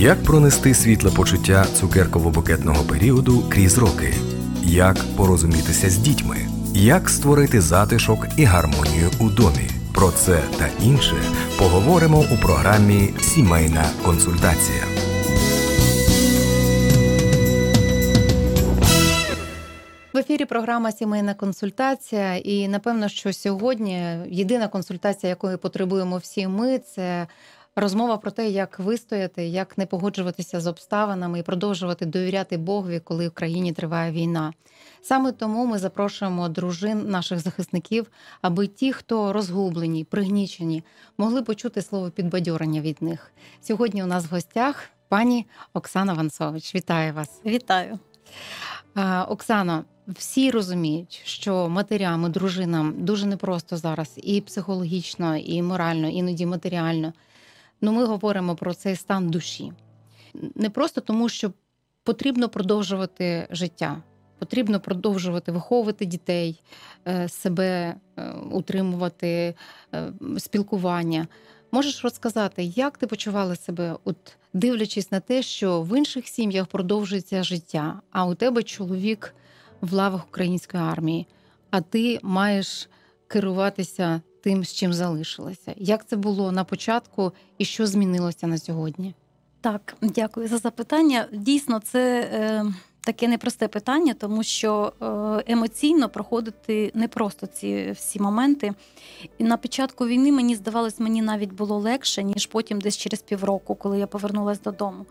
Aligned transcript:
Як 0.00 0.22
пронести 0.22 0.74
світле 0.74 1.10
почуття 1.10 1.66
цукерково-букетного 1.74 2.88
періоду 2.88 3.44
крізь 3.48 3.78
роки? 3.78 4.14
Як 4.62 4.96
порозумітися 5.16 5.90
з 5.90 5.96
дітьми? 5.96 6.36
Як 6.74 7.08
створити 7.08 7.60
затишок 7.60 8.26
і 8.36 8.44
гармонію 8.44 9.10
у 9.20 9.30
домі? 9.30 9.70
Про 9.94 10.10
це 10.10 10.42
та 10.58 10.68
інше 10.84 11.16
поговоримо 11.58 12.24
у 12.32 12.42
програмі 12.42 13.14
Сімейна 13.20 13.84
консультація. 14.04 14.84
В 20.14 20.18
ефірі 20.18 20.44
програма 20.44 20.92
Сімейна 20.92 21.34
консультація. 21.34 22.36
І 22.36 22.68
напевно, 22.68 23.08
що 23.08 23.32
сьогодні 23.32 24.18
єдина 24.28 24.68
консультація, 24.68 25.30
якої 25.30 25.56
потребуємо 25.56 26.16
всі 26.16 26.48
ми, 26.48 26.78
це 26.78 27.26
розмова 27.76 28.16
про 28.16 28.30
те, 28.30 28.50
як 28.50 28.78
вистояти, 28.78 29.46
як 29.46 29.78
не 29.78 29.86
погоджуватися 29.86 30.60
з 30.60 30.66
обставинами 30.66 31.38
і 31.38 31.42
продовжувати 31.42 32.06
довіряти 32.06 32.56
Богові, 32.56 33.00
коли 33.00 33.28
в 33.28 33.30
країні 33.30 33.72
триває 33.72 34.12
війна. 34.12 34.52
Саме 35.02 35.32
тому 35.32 35.66
ми 35.66 35.78
запрошуємо 35.78 36.48
дружин 36.48 37.10
наших 37.10 37.38
захисників, 37.38 38.06
аби 38.42 38.66
ті, 38.66 38.92
хто 38.92 39.32
розгублені, 39.32 40.04
пригнічені, 40.04 40.82
могли 41.18 41.42
почути 41.42 41.82
слово 41.82 42.10
підбадьорення 42.10 42.80
від 42.80 43.02
них. 43.02 43.32
Сьогодні 43.60 44.02
у 44.02 44.06
нас 44.06 44.24
в 44.24 44.34
гостях 44.34 44.88
пані 45.08 45.46
Оксана 45.74 46.12
Ванцович. 46.12 46.74
Вітаю 46.74 47.14
вас! 47.14 47.40
Вітаю. 47.46 47.98
А, 48.94 49.24
Оксано, 49.24 49.84
всі 50.06 50.50
розуміють, 50.50 51.22
що 51.24 51.68
матерям 51.68 52.26
і 52.26 52.28
дружинам 52.28 52.94
дуже 52.98 53.26
непросто 53.26 53.76
зараз 53.76 54.12
і 54.16 54.40
психологічно, 54.40 55.36
і 55.36 55.62
морально, 55.62 56.08
іноді 56.08 56.46
матеріально. 56.46 57.12
Ну, 57.80 57.92
ми 57.92 58.04
говоримо 58.04 58.56
про 58.56 58.74
цей 58.74 58.96
стан 58.96 59.30
душі. 59.30 59.72
Не 60.54 60.70
просто 60.70 61.00
тому, 61.00 61.28
що 61.28 61.52
потрібно 62.04 62.48
продовжувати 62.48 63.46
життя, 63.50 64.02
потрібно 64.38 64.80
продовжувати 64.80 65.52
виховувати 65.52 66.04
дітей, 66.04 66.62
е, 67.08 67.28
себе 67.28 67.94
е, 68.16 68.32
утримувати, 68.50 69.54
е, 69.94 70.12
спілкування. 70.38 71.26
Можеш 71.72 72.04
розказати, 72.04 72.64
як 72.64 72.98
ти 72.98 73.06
почувала 73.06 73.56
себе, 73.56 73.96
от 74.04 74.16
дивлячись 74.52 75.12
на 75.12 75.20
те, 75.20 75.42
що 75.42 75.82
в 75.82 75.98
інших 75.98 76.28
сім'ях 76.28 76.66
продовжується 76.66 77.42
життя, 77.42 78.00
а 78.10 78.26
у 78.26 78.34
тебе 78.34 78.62
чоловік 78.62 79.34
в 79.80 79.92
лавах 79.92 80.26
української 80.28 80.82
армії, 80.82 81.26
а 81.70 81.80
ти 81.80 82.18
маєш 82.22 82.88
керуватися 83.26 84.20
тим, 84.42 84.64
з 84.64 84.72
чим 84.72 84.92
залишилася. 84.92 85.74
Як 85.76 86.06
це 86.06 86.16
було 86.16 86.52
на 86.52 86.64
початку 86.64 87.32
і 87.58 87.64
що 87.64 87.86
змінилося 87.86 88.46
на 88.46 88.58
сьогодні? 88.58 89.14
Так, 89.60 89.96
дякую 90.02 90.48
за 90.48 90.58
запитання. 90.58 91.26
Дійсно, 91.32 91.80
це 91.80 92.20
е, 92.20 92.64
таке 93.00 93.28
непросте 93.28 93.68
питання, 93.68 94.14
тому 94.14 94.42
що 94.42 94.92
е, 95.02 95.52
емоційно 95.52 96.08
проходити 96.08 96.90
непросто 96.94 97.46
ці 97.46 97.90
всі 97.90 98.20
моменти. 98.20 98.72
І 99.38 99.44
на 99.44 99.56
початку 99.56 100.06
війни 100.06 100.32
мені 100.32 100.54
здавалось, 100.54 101.00
мені 101.00 101.22
навіть 101.22 101.52
було 101.52 101.78
легше, 101.78 102.22
ніж 102.22 102.46
потім, 102.46 102.80
десь 102.80 102.96
через 102.96 103.22
півроку, 103.22 103.74
коли 103.74 103.98
я 103.98 104.06
повернулася 104.06 104.60
додому. 104.64 105.06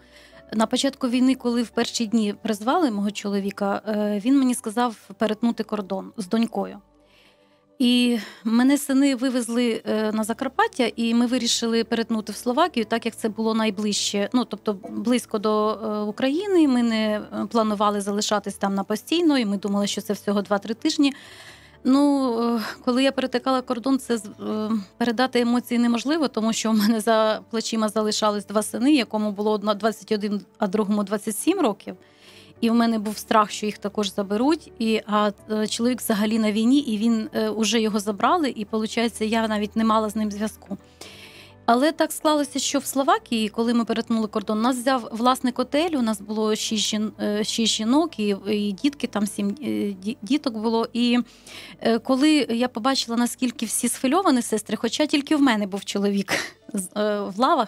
На 0.54 0.66
початку 0.66 1.10
війни, 1.10 1.36
коли 1.36 1.64
в 1.64 1.70
перші 1.70 2.06
дні 2.06 2.36
призвали 2.42 2.92
мого 2.92 3.12
чоловіка, 3.12 3.82
е, 3.88 4.22
він 4.26 4.40
мені 4.40 4.56
сказав 4.56 5.10
перетнути 5.18 5.64
кордон 5.64 6.12
з 6.18 6.28
донькою. 6.28 6.78
І 7.80 8.20
мене 8.44 8.78
сини 8.78 9.16
вивезли 9.16 9.82
е, 9.86 10.12
на 10.12 10.24
Закарпаття, 10.24 10.92
і 10.96 11.14
ми 11.14 11.26
вирішили 11.26 11.84
перетнути 11.84 12.32
в 12.32 12.36
Словакію, 12.36 12.86
так 12.86 13.06
як 13.06 13.16
це 13.16 13.30
було 13.30 13.54
найближче, 13.54 14.30
ну 14.34 14.46
тобто 14.46 14.78
близько 14.90 15.40
до 15.40 15.72
е, 15.72 16.00
України. 16.00 16.68
Ми 16.68 16.84
не 16.84 17.16
е, 17.16 17.46
планували 17.52 18.02
залишатись 18.02 18.56
там 18.56 18.76
на 18.76 18.84
постійно, 18.84 19.38
і 19.38 19.46
ми 19.46 19.58
думали, 19.58 19.88
що 19.88 20.02
це 20.02 20.14
всього 20.14 20.42
2-3 20.42 20.76
тижні. 20.76 21.14
Ну, 21.84 22.60
коли 22.86 23.04
я 23.04 23.12
перетикала 23.12 23.62
кордон, 23.62 24.00
це 24.00 24.20
передати 24.98 25.40
емоції 25.40 25.80
неможливо, 25.80 26.28
тому 26.28 26.54
що 26.54 26.72
в 26.72 26.74
мене 26.74 27.00
за 27.00 27.42
плечима 27.50 27.90
залишались 27.90 28.46
два 28.46 28.64
сини, 28.64 28.94
якому 28.94 29.32
було 29.32 29.52
одна 29.52 29.74
21, 29.74 30.42
а 30.58 30.68
другому 30.68 31.04
27 31.04 31.60
років. 31.60 31.96
І 32.62 32.70
в 32.70 32.76
мене 32.76 33.00
був 33.00 33.18
страх, 33.18 33.52
що 33.52 33.66
їх 33.66 33.78
також 33.78 34.14
заберуть. 34.14 34.72
І 34.80 35.02
а 35.08 35.32
е, 35.52 35.68
чоловік 35.68 36.00
взагалі 36.00 36.40
на 36.40 36.52
війні, 36.52 36.80
і 36.80 36.98
він 36.98 37.30
е, 37.36 37.80
його 37.80 38.00
забрали. 38.00 38.50
І 38.50 38.68
виходить, 38.72 39.22
я 39.22 39.48
навіть 39.48 39.76
не 39.76 39.84
мала 39.84 40.10
з 40.10 40.16
ним 40.16 40.32
зв'язку. 40.32 40.78
Але 41.66 41.92
так 41.92 42.12
склалося, 42.12 42.60
що 42.60 42.80
в 42.80 42.86
Словакії, 42.86 43.50
коли 43.50 43.74
ми 43.74 43.86
перетнули 43.86 44.28
кордон, 44.28 44.62
нас 44.62 44.78
взяв 44.78 45.10
власник 45.12 45.60
отелю. 45.60 46.00
У 46.00 46.02
нас 46.02 46.22
було 46.22 46.56
шість 46.56 46.96
е, 47.22 47.44
шість 47.44 47.74
жінок, 47.74 48.20
і, 48.20 48.36
і 48.48 48.72
дітки 48.72 49.08
там 49.08 49.28
сім 49.28 49.56
діток 50.22 50.58
було. 50.58 50.88
І 50.94 51.20
коли 52.04 52.48
я 52.50 52.68
побачила, 52.68 53.18
наскільки 53.18 53.66
всі 53.66 53.90
схвильовані 53.90 54.42
сестри, 54.42 54.78
хоча 54.78 55.06
тільки 55.06 55.36
в 55.36 55.42
мене 55.42 55.68
був 55.68 55.86
чоловік 55.86 56.34
в 56.74 57.34
лавах 57.38 57.68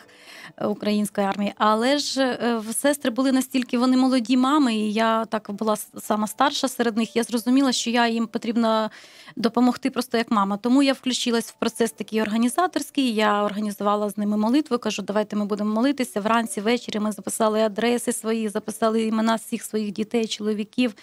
української 0.62 1.28
армії. 1.28 1.53
Але 1.57 1.97
ж 1.97 2.22
е, 2.22 2.62
сестри 2.73 3.12
були 3.12 3.31
настільки 3.31 3.78
вони 3.78 3.97
молоді 3.97 4.38
мами, 4.38 4.75
і 4.75 4.94
я 4.94 5.25
так 5.25 5.51
була 5.51 5.78
сама 6.01 6.28
старша 6.28 6.67
серед 6.67 6.97
них. 6.97 7.16
Я 7.16 7.23
зрозуміла, 7.23 7.72
що 7.72 7.89
я 7.89 8.07
їм 8.07 8.28
потрібно 8.28 8.89
допомогти 9.35 9.89
просто 9.89 10.17
як 10.17 10.31
мама. 10.31 10.57
Тому 10.57 10.84
я 10.84 10.94
включилась 10.94 11.50
в 11.50 11.53
процес 11.53 11.91
такий 11.91 12.22
організаторський. 12.22 13.13
Я 13.13 13.44
організувала 13.44 14.09
з 14.09 14.17
ними 14.17 14.38
молитву. 14.38 14.78
Кажу, 14.78 15.01
давайте 15.01 15.35
ми 15.35 15.45
будемо 15.45 15.73
молитися. 15.73 16.22
Вранці, 16.22 16.62
ввечері 16.62 17.00
ми 17.00 17.12
записали 17.12 17.62
адреси 17.62 18.13
свої, 18.13 18.50
записали 18.50 19.03
імена 19.03 19.35
всіх 19.35 19.63
своїх 19.63 19.91
дітей, 19.91 20.28
чоловіків, 20.28 20.94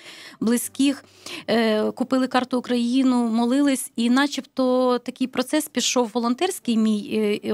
близьких, 0.40 1.04
е, 1.46 1.90
купили 1.90 2.26
карту 2.26 2.58
Україну, 2.58 3.28
молились, 3.28 3.92
і, 3.96 4.10
начебто, 4.10 4.98
такий 4.98 5.26
процес 5.26 5.68
пішов 5.68 6.10
волонтерський. 6.14 6.76
Мій 6.76 7.40
е, 7.44 7.50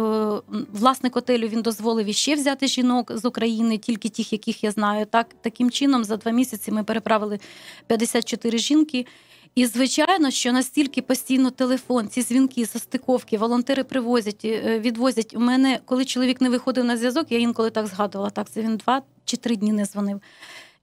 власник 0.73 1.17
отелю 1.17 1.49
він 1.49 1.63
дозволив 1.63 1.85
дозволив 1.85 2.07
іще 2.07 2.35
взяти 2.35 2.67
жінок 2.67 3.13
з 3.15 3.25
України, 3.25 3.79
тільки 3.79 4.09
тих, 4.09 4.33
яких 4.33 4.65
я 4.65 4.71
знаю. 4.71 5.07
Так 5.07 5.27
таким 5.41 5.71
чином, 5.71 6.05
за 6.05 6.17
два 6.17 6.33
місяці 6.33 6.73
ми 6.73 6.85
переправили 6.85 7.39
54 7.87 8.59
жінки. 8.59 9.07
І 9.55 9.67
звичайно, 9.67 10.31
що 10.31 10.53
настільки 10.53 11.03
постійно 11.03 11.51
телефон, 11.51 12.09
ці 12.09 12.23
дзвінки, 12.23 12.65
застиковки, 12.65 13.39
волонтери 13.39 13.85
привозять, 13.85 14.45
е, 14.45 14.81
відвозять. 14.81 15.35
У 15.37 15.41
мене, 15.41 15.81
коли 15.85 16.05
чоловік 16.05 16.41
не 16.41 16.51
виходив 16.51 16.85
на 16.85 16.97
зв'язок, 16.97 17.27
я 17.31 17.39
інколи 17.39 17.71
так 17.71 17.87
згадувала. 17.87 18.31
Так, 18.31 18.51
це 18.51 18.63
він 18.63 18.77
два 18.77 19.03
чи 19.25 19.37
три 19.37 19.57
дні 19.57 19.73
не 19.73 19.85
дзвонив. 19.85 20.21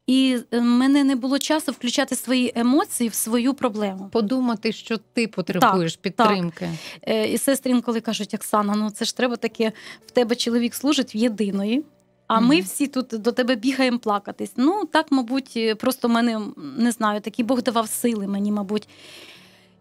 І 0.07 0.37
в 0.51 0.55
е, 0.55 0.61
мене 0.61 1.03
не 1.03 1.15
було 1.15 1.39
часу 1.39 1.71
включати 1.71 2.15
свої 2.15 2.51
емоції 2.55 3.09
в 3.09 3.13
свою 3.13 3.53
проблему. 3.53 4.09
Подумати, 4.11 4.71
що 4.71 4.97
ти 4.97 5.27
потребуєш 5.27 5.93
так, 5.93 6.01
підтримки. 6.01 6.69
Так. 7.01 7.09
Е, 7.09 7.27
і 7.27 7.37
сестри 7.37 7.71
інколи 7.71 8.01
кажуть, 8.01 8.33
Оксана, 8.33 8.75
ну 8.75 8.89
це 8.89 9.05
ж 9.05 9.17
треба 9.17 9.35
таке, 9.35 9.71
в 10.07 10.11
тебе 10.11 10.35
чоловік 10.35 10.75
служить 10.75 11.15
в 11.15 11.17
єдиної. 11.17 11.83
А 12.27 12.39
mm-hmm. 12.39 12.45
ми 12.45 12.61
всі 12.61 12.87
тут 12.87 13.07
до 13.07 13.31
тебе 13.31 13.55
бігаємо 13.55 13.99
плакатись. 13.99 14.51
Ну, 14.55 14.85
так, 14.85 15.11
мабуть, 15.11 15.77
просто 15.79 16.07
в 16.07 16.11
мене 16.11 16.41
не 16.77 16.91
знаю, 16.91 17.21
такий 17.21 17.45
Бог 17.45 17.63
давав 17.63 17.89
сили 17.89 18.27
мені, 18.27 18.51
мабуть. 18.51 18.87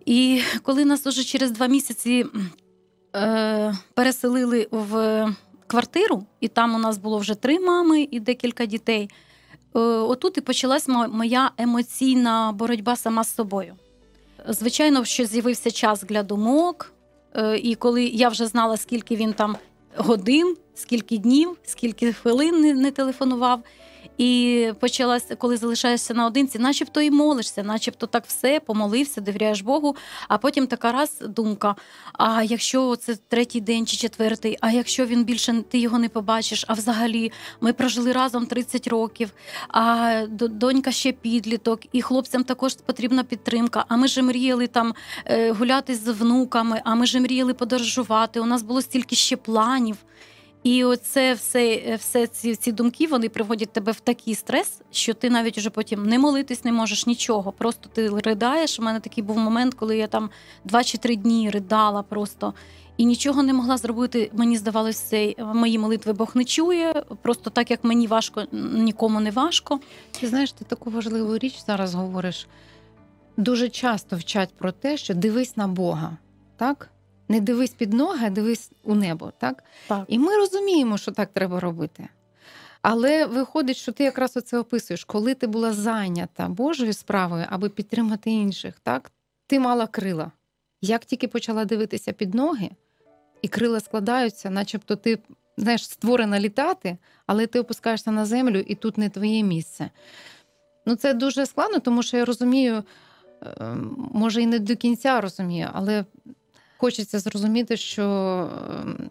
І 0.07 0.43
коли 0.63 0.85
нас 0.85 1.07
уже 1.07 1.25
через 1.25 1.51
два 1.51 1.67
місяці 1.67 2.27
е, 3.17 3.75
переселили 3.95 4.69
в 4.71 5.27
квартиру, 5.67 6.25
і 6.41 6.49
там 6.49 6.75
у 6.75 6.79
нас 6.79 6.99
було 6.99 7.19
вже 7.19 7.35
три 7.35 7.61
мами 7.61 8.09
і 8.11 8.21
декілька 8.21 8.67
дітей. 8.67 9.11
Е, 9.77 9.79
отут 9.81 10.39
і 10.39 10.41
почалась 10.41 10.89
моя 10.89 11.51
емоційна 11.59 12.53
боротьба 12.53 12.97
сама 12.97 13.25
з 13.25 13.35
собою. 13.35 13.75
Звичайно, 14.49 15.05
що 15.05 15.25
з'явився 15.25 15.71
час 15.71 16.03
для 16.03 16.23
думок, 16.23 16.93
е, 17.35 17.59
і 17.59 17.75
коли 17.75 18.05
я 18.05 18.29
вже 18.29 18.47
знала, 18.47 18.77
скільки 18.77 19.17
він 19.17 19.33
там 19.33 19.57
годин, 19.97 20.57
скільки 20.75 21.19
днів, 21.19 21.57
скільки 21.65 22.13
хвилин 22.13 22.81
не 22.81 22.91
телефонував. 22.91 23.63
І 24.21 24.73
почалася, 24.81 25.37
коли 25.37 25.57
залишаєшся 25.57 26.15
наодинці, 26.15 26.59
начебто 26.59 27.01
і 27.01 27.11
молишся, 27.11 27.63
начебто 27.63 28.07
так 28.07 28.25
все, 28.27 28.61
помолився, 28.61 29.21
довіряєш 29.21 29.61
Богу. 29.61 29.97
А 30.29 30.39
потім 30.39 30.67
така 30.67 30.93
раз 30.93 31.19
думка: 31.21 31.77
а 32.13 32.43
якщо 32.43 32.97
це 32.97 33.17
третій 33.29 33.61
день 33.61 33.87
чи 33.87 33.97
четвертий, 33.97 34.59
а 34.61 34.71
якщо 34.71 35.07
він 35.07 35.25
більше 35.25 35.63
ти 35.69 35.79
його 35.79 35.99
не 35.99 36.09
побачиш, 36.09 36.65
а 36.69 36.73
взагалі 36.73 37.33
ми 37.61 37.73
прожили 37.73 38.13
разом 38.13 38.47
30 38.47 38.87
років, 38.87 39.31
а 39.69 40.23
донька 40.31 40.93
ще 40.93 41.13
підліток, 41.13 41.81
і 41.93 42.03
хлопцям 42.03 42.45
також 42.45 42.75
потрібна 42.75 43.25
підтримка. 43.25 43.85
А 43.89 43.97
ми 43.97 44.09
ж 44.09 44.23
мріяли 44.23 44.67
там 44.67 44.95
е, 45.25 45.53
гуляти 45.53 45.95
з 45.95 46.13
внуками, 46.13 46.81
а 46.85 46.95
ми 46.95 47.07
ж 47.07 47.21
мріяли 47.21 47.55
подорожувати. 47.55 48.41
У 48.41 48.47
нас 48.47 48.63
було 48.63 48.83
стільки 48.83 49.17
ще 49.17 49.37
планів. 49.37 49.97
І 50.63 50.85
оце 50.85 51.35
все, 51.35 51.95
все 51.97 52.27
ці, 52.27 52.57
ці 52.57 52.73
думки 52.73 53.07
вони 53.07 53.29
приводять 53.29 53.73
тебе 53.73 53.93
в 53.93 54.01
такий 54.01 54.35
стрес, 54.35 54.81
що 54.91 55.15
ти 55.15 55.31
навіть 55.31 55.59
уже 55.59 55.71
потім 55.71 56.07
не 56.07 56.19
молитись 56.19 56.65
не 56.65 56.73
можеш 56.73 57.07
нічого. 57.07 57.53
Просто 57.53 57.91
ти 57.93 58.09
ридаєш. 58.09 58.81
У 58.81 58.83
мене 58.83 59.01
такий 59.01 59.25
був 59.25 59.39
момент, 59.39 59.75
коли 59.75 59.97
я 59.97 60.07
там 60.07 60.31
два 60.65 60.85
чи 60.85 60.99
три 60.99 61.17
дні 61.17 61.51
ридала 61.51 62.03
просто. 62.03 62.55
І 62.97 63.05
нічого 63.05 63.43
не 63.43 63.53
могла 63.53 63.77
зробити. 63.77 64.31
Мені 64.33 64.57
здавалося, 64.57 65.35
мої 65.55 65.79
молитви 65.79 66.13
Бог 66.13 66.31
не 66.35 66.45
чує. 66.45 67.05
Просто 67.23 67.51
так 67.51 67.71
як 67.71 67.85
мені 67.85 68.07
важко, 68.07 68.45
нікому 68.73 69.21
не 69.21 69.31
важко. 69.31 69.81
Ти 70.21 70.27
знаєш, 70.27 70.53
ти 70.53 70.65
таку 70.65 70.91
важливу 70.91 71.39
річ 71.39 71.55
зараз 71.67 71.95
говориш. 71.95 72.47
Дуже 73.37 73.69
часто 73.69 74.17
вчать 74.17 74.51
про 74.59 74.73
те, 74.73 74.97
що 74.97 75.15
дивись 75.15 75.57
на 75.57 75.69
Бога, 75.69 76.17
так? 76.57 76.91
Не 77.31 77.41
дивись 77.41 77.71
під 77.71 77.93
ноги, 77.93 78.27
а 78.27 78.31
дивись 78.31 78.71
у 78.85 78.95
небо, 78.95 79.33
так? 79.39 79.65
Так. 79.87 80.05
І 80.09 80.19
ми 80.19 80.37
розуміємо, 80.37 80.99
що 80.99 81.13
так 81.13 81.31
треба 81.33 81.61
робити. 81.61 82.09
Але 82.83 83.27
виходить, 83.27 83.77
що 83.77 83.93
ти 83.93 84.05
якраз 84.05 84.37
оце 84.37 84.59
описуєш, 84.59 85.05
коли 85.05 85.35
ти 85.35 85.47
була 85.47 85.73
зайнята 85.73 86.49
Божою 86.49 86.93
справою, 86.93 87.47
аби 87.49 87.69
підтримати 87.69 88.31
інших, 88.31 88.75
так? 88.83 89.11
Ти 89.47 89.61
мала 89.61 89.87
крила. 89.87 90.33
Як 90.81 91.05
тільки 91.05 91.29
почала 91.29 91.65
дивитися 91.65 92.13
під 92.13 92.35
ноги, 92.35 92.71
і 93.43 93.49
крила 93.49 93.81
складаються, 93.81 94.51
начебто 94.51 94.97
ти 94.97 95.19
знаєш, 95.57 95.89
створена 95.89 96.41
літати, 96.41 96.97
але 97.27 97.47
ти 97.47 97.61
опускаєшся 97.61 98.11
на 98.11 98.25
землю, 98.25 98.59
і 98.59 98.75
тут 98.75 98.99
не 98.99 99.09
твоє 99.09 99.43
місце. 99.43 99.91
Ну, 100.87 100.95
це 100.95 101.15
дуже 101.15 101.47
складно, 101.47 101.79
тому 101.79 102.03
що 102.03 102.17
я 102.17 102.25
розумію, 102.25 102.85
е, 103.43 103.77
може, 104.13 104.43
і 104.43 104.47
не 104.47 104.59
до 104.59 104.77
кінця 104.77 105.21
розумію, 105.21 105.69
але 105.73 106.05
хочеться 106.81 107.19
зрозуміти, 107.19 107.77
що 107.77 108.05
е, 108.09 109.09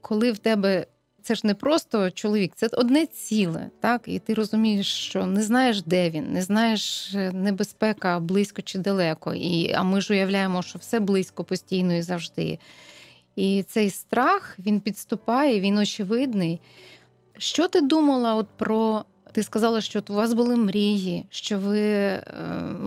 коли 0.00 0.32
в 0.32 0.38
тебе 0.38 0.86
це 1.22 1.34
ж 1.34 1.46
не 1.46 1.54
просто 1.54 2.10
чоловік, 2.10 2.52
це 2.56 2.68
одне 2.72 3.06
ціле, 3.06 3.70
так? 3.80 4.02
І 4.06 4.18
ти 4.18 4.34
розумієш, 4.34 4.86
що 4.86 5.26
не 5.26 5.42
знаєш, 5.42 5.82
де 5.82 6.10
він, 6.10 6.32
не 6.32 6.42
знаєш 6.42 7.14
е, 7.14 7.32
небезпека 7.32 8.20
близько 8.20 8.62
чи 8.62 8.78
далеко. 8.78 9.34
І, 9.34 9.72
а 9.72 9.82
ми 9.82 10.00
ж 10.00 10.12
уявляємо, 10.12 10.62
що 10.62 10.78
все 10.78 11.00
близько 11.00 11.44
постійно 11.44 11.94
і 11.94 12.02
завжди. 12.02 12.58
І 13.36 13.62
цей 13.62 13.90
страх 13.90 14.56
він 14.58 14.80
підступає, 14.80 15.60
він 15.60 15.78
очевидний. 15.78 16.60
Що 17.38 17.68
ти 17.68 17.80
думала 17.80 18.34
от 18.34 18.46
про. 18.56 19.04
Ти 19.32 19.42
сказала, 19.42 19.80
що 19.80 20.02
у 20.08 20.12
вас 20.12 20.32
були 20.34 20.56
мрії, 20.56 21.26
що 21.30 21.58
ви 21.58 21.80
е, 21.80 22.24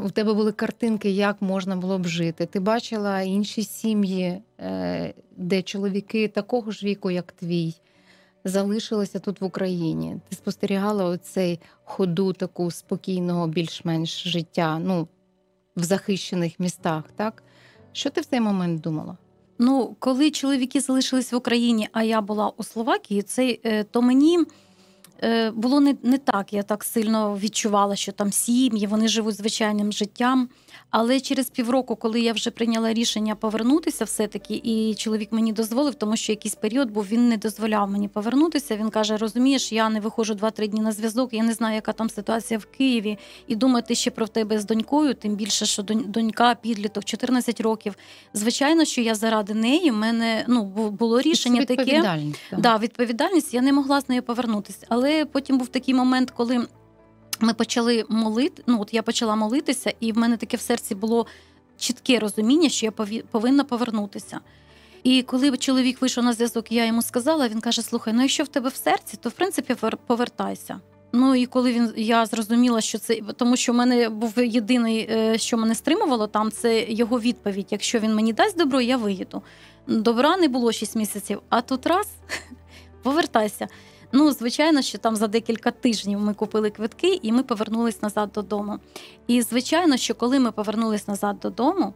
у 0.06 0.10
тебе 0.10 0.34
були 0.34 0.52
картинки, 0.52 1.10
як 1.10 1.42
можна 1.42 1.76
було 1.76 2.00
б 2.00 2.08
жити. 2.08 2.46
Ти 2.46 2.60
бачила 2.60 3.22
інші 3.22 3.64
сім'ї, 3.64 4.42
е, 4.60 5.14
де 5.38 5.62
чоловіки 5.62 6.28
такого 6.28 6.72
ж 6.72 6.86
віку, 6.86 7.12
як 7.12 7.32
твій, 7.32 7.76
залишилися 8.44 9.20
тут 9.20 9.42
в 9.42 9.44
Україні. 9.44 10.18
Ти 10.30 10.36
спостерігала 10.36 11.06
оцей 11.06 11.60
ходу 11.84 12.34
таку 12.34 12.72
спокійного, 12.72 13.48
більш-менш 13.48 14.24
життя, 14.24 14.80
ну, 14.80 15.08
в 15.76 15.84
захищених 15.84 16.60
містах, 16.60 17.04
так? 17.16 17.44
Що 17.92 18.10
ти 18.10 18.22
в 18.22 18.26
цей 18.26 18.42
момент 18.42 18.82
думала? 18.82 19.18
Ну, 19.60 19.96
коли 20.00 20.32
чоловіки 20.32 20.80
залишились 20.80 21.32
в 21.32 21.36
Україні, 21.36 21.88
а 21.92 22.04
я 22.04 22.22
була 22.22 22.52
у 22.58 22.64
Словакії, 22.64 23.22
це, 23.22 23.58
е, 23.66 23.84
то 23.84 24.02
мені 24.02 24.46
було 25.56 25.80
не, 25.80 25.96
не 26.04 26.18
так. 26.18 26.54
Я 26.54 26.64
так 26.64 26.84
сильно 26.84 27.38
відчувала, 27.38 27.96
що 27.96 28.12
там 28.12 28.32
сім'ї, 28.32 28.88
вони 28.88 29.08
живуть 29.08 29.36
звичайним 29.36 29.92
життям. 29.92 30.50
Але 30.90 31.20
через 31.20 31.50
півроку, 31.50 31.96
коли 31.96 32.22
я 32.22 32.34
вже 32.34 32.52
прийняла 32.52 32.94
рішення 32.94 33.36
повернутися, 33.36 34.06
все-таки, 34.06 34.62
і 34.64 34.96
чоловік 34.96 35.32
мені 35.32 35.54
дозволив, 35.54 35.96
тому 35.96 36.18
що 36.18 36.32
якийсь 36.32 36.56
період 36.56 36.92
був, 36.92 37.06
він 37.12 37.30
не 37.30 37.38
дозволяв 37.38 37.90
мені 37.92 38.08
повернутися. 38.08 38.78
Він 38.78 38.90
каже: 38.90 39.18
розумієш, 39.18 39.72
я 39.72 39.90
не 39.90 40.00
виходжу 40.00 40.34
2-3 40.34 40.68
дні 40.68 40.82
на 40.82 40.92
зв'язок, 40.92 41.34
я 41.34 41.44
не 41.44 41.54
знаю, 41.54 41.76
яка 41.76 41.94
там 41.94 42.10
ситуація 42.10 42.58
в 42.58 42.66
Києві, 42.66 43.18
і 43.48 43.56
думати 43.56 43.96
ще 43.96 44.12
про 44.12 44.28
тебе 44.28 44.60
з 44.60 44.66
донькою, 44.66 45.14
тим 45.14 45.36
більше, 45.36 45.66
що 45.66 45.82
донь- 45.82 46.08
донька, 46.08 46.56
підліток, 46.56 47.06
14 47.06 47.62
років. 47.62 47.96
Звичайно, 48.34 48.86
що 48.86 49.02
я 49.02 49.16
заради 49.16 49.54
неї 49.54 49.92
в 49.92 49.96
мене 49.96 50.46
ну 50.48 50.64
було 50.90 51.22
рішення 51.22 51.66
таке. 51.66 51.84
відповідальність. 51.84 52.40
Да, 52.58 52.78
відповідальність, 52.78 53.54
я 53.54 53.62
не 53.62 53.74
могла 53.74 54.02
з 54.02 54.10
нею 54.10 54.24
повернутися. 54.24 54.86
Але 54.90 55.11
потім 55.32 55.58
був 55.58 55.68
такий 55.68 55.94
момент, 55.94 56.32
коли 56.32 56.68
ми 57.40 57.54
почали 57.54 58.06
молити. 58.10 58.64
Ну, 58.68 58.82
от 58.82 58.94
я 58.94 59.02
почала 59.04 59.36
молитися, 59.36 59.94
і 60.00 60.12
в 60.12 60.18
мене 60.18 60.38
таке 60.38 60.58
в 60.58 60.62
серці 60.62 60.96
було 60.96 61.26
чітке 61.78 62.20
розуміння, 62.20 62.70
що 62.70 62.86
я 62.86 62.92
повинна 63.32 63.64
повернутися. 63.64 64.40
І 65.04 65.24
коли 65.24 65.58
чоловік 65.58 66.02
вийшов 66.02 66.24
на 66.24 66.34
зв'язок, 66.34 66.72
я 66.72 66.86
йому 66.86 67.02
сказала, 67.02 67.48
він 67.48 67.62
каже: 67.62 67.82
Слухай, 67.82 68.14
ну 68.14 68.22
якщо 68.22 68.44
в 68.44 68.48
тебе 68.48 68.70
в 68.70 68.76
серці, 68.76 69.18
то 69.22 69.30
в 69.30 69.32
принципі 69.32 69.76
повертайся. 70.08 70.80
Ну 71.14 71.36
і 71.36 71.46
коли 71.46 71.74
він 71.74 71.94
я 71.96 72.26
зрозуміла, 72.26 72.82
що 72.82 72.98
це 72.98 73.22
тому, 73.38 73.58
що 73.58 73.72
в 73.72 73.76
мене 73.76 74.10
був 74.10 74.34
єдиний, 74.38 75.08
е, 75.12 75.38
що 75.38 75.58
мене 75.58 75.76
стримувало 75.76 76.28
там, 76.28 76.52
це 76.52 76.86
його 76.90 77.20
відповідь. 77.20 77.68
Якщо 77.70 78.00
він 78.00 78.16
мені 78.16 78.34
дасть 78.34 78.58
добро, 78.58 78.82
я 78.82 78.98
виїду. 78.98 79.42
Добра 79.88 80.38
не 80.38 80.48
було 80.48 80.72
6 80.72 80.96
місяців, 80.96 81.42
а 81.50 81.62
тут 81.62 81.86
раз 81.86 82.08
повертайся. 83.04 83.68
Ну, 84.14 84.32
звичайно, 84.32 84.82
що 84.82 84.98
там 84.98 85.16
за 85.16 85.28
декілька 85.28 85.72
тижнів 85.72 86.20
ми 86.20 86.34
купили 86.34 86.70
квитки 86.70 87.20
і 87.22 87.32
ми 87.32 87.44
повернулись 87.44 88.02
назад 88.02 88.30
додому. 88.36 88.80
І 89.28 89.42
звичайно, 89.42 89.98
що 89.98 90.16
коли 90.16 90.40
ми 90.40 90.52
повернулись 90.52 91.08
назад 91.08 91.40
додому, 91.40 91.94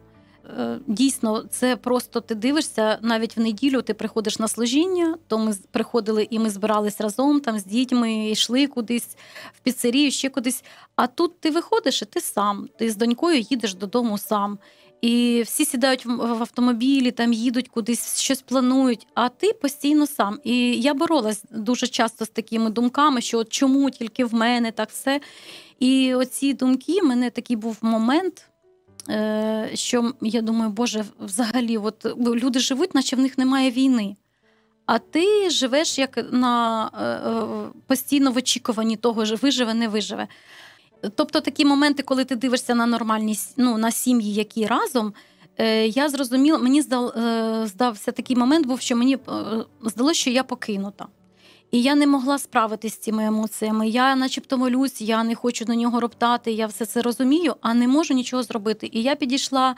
е, 0.59 0.79
дійсно, 0.87 1.43
це 1.43 1.75
просто 1.75 2.21
ти 2.21 2.35
дивишся 2.35 2.99
навіть 3.01 3.37
в 3.37 3.39
неділю. 3.39 3.81
Ти 3.81 3.93
приходиш 3.93 4.39
на 4.39 4.47
служіння, 4.47 5.17
то 5.27 5.37
ми 5.37 5.55
приходили 5.71 6.27
і 6.29 6.39
ми 6.39 6.49
збирались 6.49 7.01
разом 7.01 7.39
там 7.39 7.59
з 7.59 7.65
дітьми, 7.65 8.29
йшли 8.29 8.67
кудись 8.67 9.17
в 9.53 9.59
піцерію, 9.59 10.11
ще 10.11 10.29
кудись. 10.29 10.63
А 10.95 11.07
тут 11.07 11.39
ти 11.39 11.51
виходиш, 11.51 12.01
і 12.01 12.05
ти 12.05 12.21
сам. 12.21 12.69
Ти 12.79 12.89
з 12.89 12.95
донькою 12.95 13.39
їдеш 13.39 13.73
додому 13.73 14.17
сам. 14.17 14.59
І 15.01 15.41
всі 15.45 15.65
сідають 15.65 16.05
в 16.05 16.41
автомобілі, 16.41 17.11
там 17.11 17.33
їдуть 17.33 17.67
кудись, 17.67 18.19
щось 18.19 18.41
планують, 18.41 19.07
а 19.13 19.29
ти 19.29 19.53
постійно 19.53 20.07
сам. 20.07 20.39
І 20.43 20.81
я 20.81 20.93
боролась 20.93 21.43
дуже 21.51 21.87
часто 21.87 22.25
з 22.25 22.29
такими 22.29 22.69
думками, 22.69 23.21
що 23.21 23.39
от 23.39 23.49
чому 23.49 23.89
тільки 23.89 24.25
в 24.25 24.33
мене 24.33 24.71
так 24.71 24.89
все. 24.89 25.21
І 25.79 26.15
оці 26.15 26.53
думки, 26.53 27.01
в 27.01 27.05
мене 27.05 27.29
такий 27.29 27.55
був 27.55 27.77
момент, 27.81 28.49
е, 29.09 29.69
що 29.73 30.13
я 30.21 30.41
думаю, 30.41 30.71
Боже, 30.71 31.05
взагалі, 31.19 31.77
от 31.77 32.05
люди 32.17 32.59
живуть, 32.59 32.95
наче 32.95 33.15
в 33.15 33.19
них 33.19 33.37
немає 33.37 33.71
війни. 33.71 34.15
А 34.85 34.99
ти 34.99 35.49
живеш 35.49 35.97
як 35.97 36.19
на 36.31 36.85
е, 36.93 37.03
е, 37.03 37.81
постійно 37.87 38.31
в 38.31 38.37
очікуванні 38.37 38.95
того, 38.97 39.25
що 39.25 39.35
виживе, 39.35 39.73
не 39.73 39.87
виживе. 39.87 40.27
Тобто 41.15 41.41
такі 41.41 41.65
моменти, 41.65 42.03
коли 42.03 42.25
ти 42.25 42.35
дивишся 42.35 42.75
на 42.75 42.85
нормальні 42.85 43.37
ну, 43.57 43.77
на 43.77 43.91
сім'ї, 43.91 44.33
які 44.33 44.65
разом. 44.65 45.13
е, 45.57 45.87
Я 45.87 46.09
зрозуміла, 46.09 46.57
мені 46.57 46.81
здав, 46.81 47.07
е, 47.07 47.67
здався 47.67 48.11
такий 48.11 48.35
момент, 48.35 48.65
був, 48.67 48.81
що 48.81 48.95
мені 48.95 49.15
е, 49.15 49.19
здалося, 49.83 50.19
що 50.19 50.29
я 50.29 50.43
покинута. 50.43 51.07
І 51.71 51.81
я 51.81 51.95
не 51.95 52.07
могла 52.07 52.39
справитись 52.39 52.93
з 52.93 52.97
цими 52.97 53.25
емоціями. 53.25 53.89
Я, 53.89 54.15
начебто, 54.15 54.57
молюсь, 54.57 55.01
я 55.01 55.23
не 55.23 55.35
хочу 55.35 55.65
на 55.67 55.75
нього 55.75 55.99
роптати, 55.99 56.51
я 56.51 56.67
все 56.67 56.85
це 56.85 57.01
розумію, 57.01 57.55
а 57.61 57.73
не 57.73 57.87
можу 57.87 58.13
нічого 58.13 58.43
зробити. 58.43 58.89
І 58.91 59.01
я 59.01 59.15
підійшла 59.15 59.75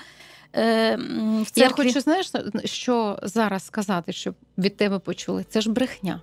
е, 0.56 0.96
в 1.42 1.60
Я 1.60 1.70
хочу, 1.70 2.00
знаєш, 2.02 2.32
що 2.66 3.20
зараз 3.24 3.66
сказати, 3.66 4.14
щоб 4.14 4.36
від 4.58 4.78
тебе 4.78 5.00
почули. 5.00 5.46
Це 5.50 5.62
ж 5.62 5.70
брехня. 5.72 6.22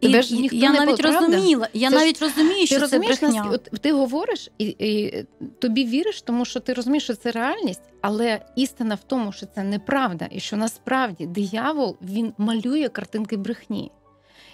І, 0.00 0.06
Тебе 0.06 0.22
ж 0.22 0.34
ніхто 0.36 0.56
я 0.56 0.70
не 0.72 0.78
навіть 0.80 0.96
правда? 1.00 1.20
розуміла. 1.26 1.68
Я 1.72 1.90
Це 1.90 1.96
ж- 1.96 2.02
навіть 2.04 2.22
розумію, 2.22 2.60
Ти 2.60 2.66
що 2.66 2.74
це 2.74 2.80
розумієш, 2.80 3.20
брехня. 3.20 3.28
наскільки- 3.44 3.70
от 3.74 3.80
ти 3.80 3.92
говориш 3.92 4.50
і, 4.58 4.64
і 4.78 5.24
тобі 5.58 5.84
віриш, 5.84 6.22
тому 6.22 6.44
що 6.44 6.60
ти 6.60 6.72
розумієш, 6.72 7.04
що 7.04 7.14
це 7.14 7.30
реальність, 7.30 7.82
але 8.00 8.40
істина 8.56 8.94
в 8.94 9.02
тому, 9.06 9.32
що 9.32 9.46
це 9.54 9.62
неправда, 9.62 10.28
і 10.30 10.40
що 10.40 10.56
насправді 10.56 11.26
диявол 11.26 11.96
він 12.02 12.32
малює 12.38 12.88
картинки 12.88 13.36
брехні. 13.36 13.90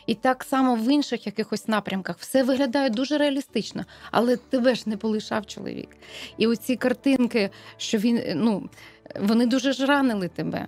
І 0.06 0.14
так 0.14 0.44
само 0.44 0.76
в 0.76 0.88
інших 0.92 1.26
якихось 1.26 1.68
напрямках 1.68 2.18
все 2.18 2.42
виглядає 2.42 2.90
дуже 2.90 3.18
реалістично, 3.18 3.84
але 4.10 4.36
тебе 4.36 4.74
ж 4.74 4.82
не 4.86 4.96
полишав 4.96 5.46
чоловік. 5.46 5.88
І 6.38 6.46
оці 6.46 6.76
картинки, 6.76 7.50
що 7.76 7.98
він 7.98 8.22
ну 8.34 8.68
вони 9.20 9.46
дуже 9.46 9.72
ж 9.72 9.86
ранили 9.86 10.28
тебе. 10.28 10.66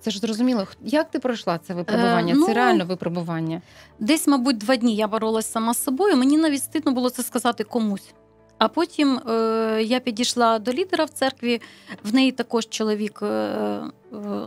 Це 0.00 0.10
ж 0.10 0.18
зрозуміло. 0.18 0.66
Як 0.84 1.10
ти 1.10 1.18
пройшла 1.18 1.58
це 1.58 1.74
випробування? 1.74 2.32
Е, 2.32 2.36
ну, 2.36 2.46
це 2.46 2.54
реально 2.54 2.84
випробування. 2.84 3.62
Десь, 3.98 4.26
мабуть, 4.26 4.58
два 4.58 4.76
дні 4.76 4.96
я 4.96 5.08
боролася 5.08 5.52
сама 5.52 5.74
з 5.74 5.82
собою. 5.82 6.16
Мені 6.16 6.36
навіть 6.36 6.62
стидно 6.62 6.92
було 6.92 7.10
це 7.10 7.22
сказати 7.22 7.64
комусь. 7.64 8.14
А 8.58 8.68
потім 8.68 9.18
е, 9.18 9.82
я 9.84 10.00
підійшла 10.00 10.58
до 10.58 10.72
лідера 10.72 11.04
в 11.04 11.10
церкві, 11.10 11.60
в 12.04 12.14
неї 12.14 12.32
також 12.32 12.68
чоловік 12.68 13.20
е, 13.22 13.80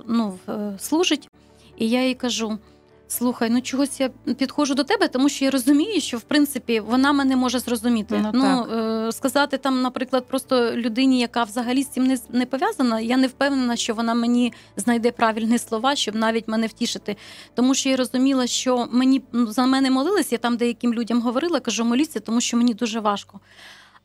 ну, 0.08 0.40
е, 0.50 0.74
служить, 0.80 1.30
і 1.78 1.90
я 1.90 2.08
їй 2.08 2.16
кажу: 2.16 2.58
слухай, 3.12 3.50
ну 3.50 3.62
чогось 3.62 4.00
я 4.00 4.10
підходжу 4.38 4.74
до 4.74 4.84
тебе, 4.84 5.08
тому 5.08 5.30
що 5.30 5.46
я 5.46 5.52
розумію, 5.52 6.02
що 6.02 6.18
в 6.18 6.22
принципі 6.22 6.80
вона 6.80 7.14
мене 7.14 7.36
може 7.36 7.60
зрозуміти. 7.60 8.26
Ну, 8.34 8.42
так. 8.42 8.70
е, 8.72 9.12
сказати 9.12 9.58
там, 9.58 9.82
наприклад, 9.82 10.26
просто 10.28 10.72
людині, 10.76 11.20
яка 11.20 11.44
взагалі 11.44 11.84
з 11.84 11.88
цим 11.88 12.04
не, 12.04 12.18
не 12.30 12.46
пов'язана, 12.46 13.00
я 13.00 13.18
не 13.18 13.28
впевнена, 13.28 13.76
що 13.76 13.94
вона 13.94 14.14
мені 14.14 14.54
знайде 14.78 15.12
правильні 15.12 15.58
слова, 15.58 15.96
щоб 15.96 16.16
навіть 16.16 16.48
мене 16.48 16.68
втішити. 16.68 17.16
Тому 17.56 17.76
що 17.76 17.90
я 17.90 17.96
розуміла, 17.96 18.48
що 18.48 18.88
мені 18.92 19.22
ну, 19.32 19.48
за 19.48 19.66
мене 19.66 19.92
молились, 19.92 20.32
я 20.32 20.38
там 20.38 20.58
деяким 20.58 20.94
людям 20.94 21.22
говорила, 21.22 21.60
кажу, 21.60 21.86
моліться, 21.86 22.20
тому 22.20 22.42
що 22.42 22.58
мені 22.58 22.74
дуже 22.74 23.00
важко. 23.00 23.40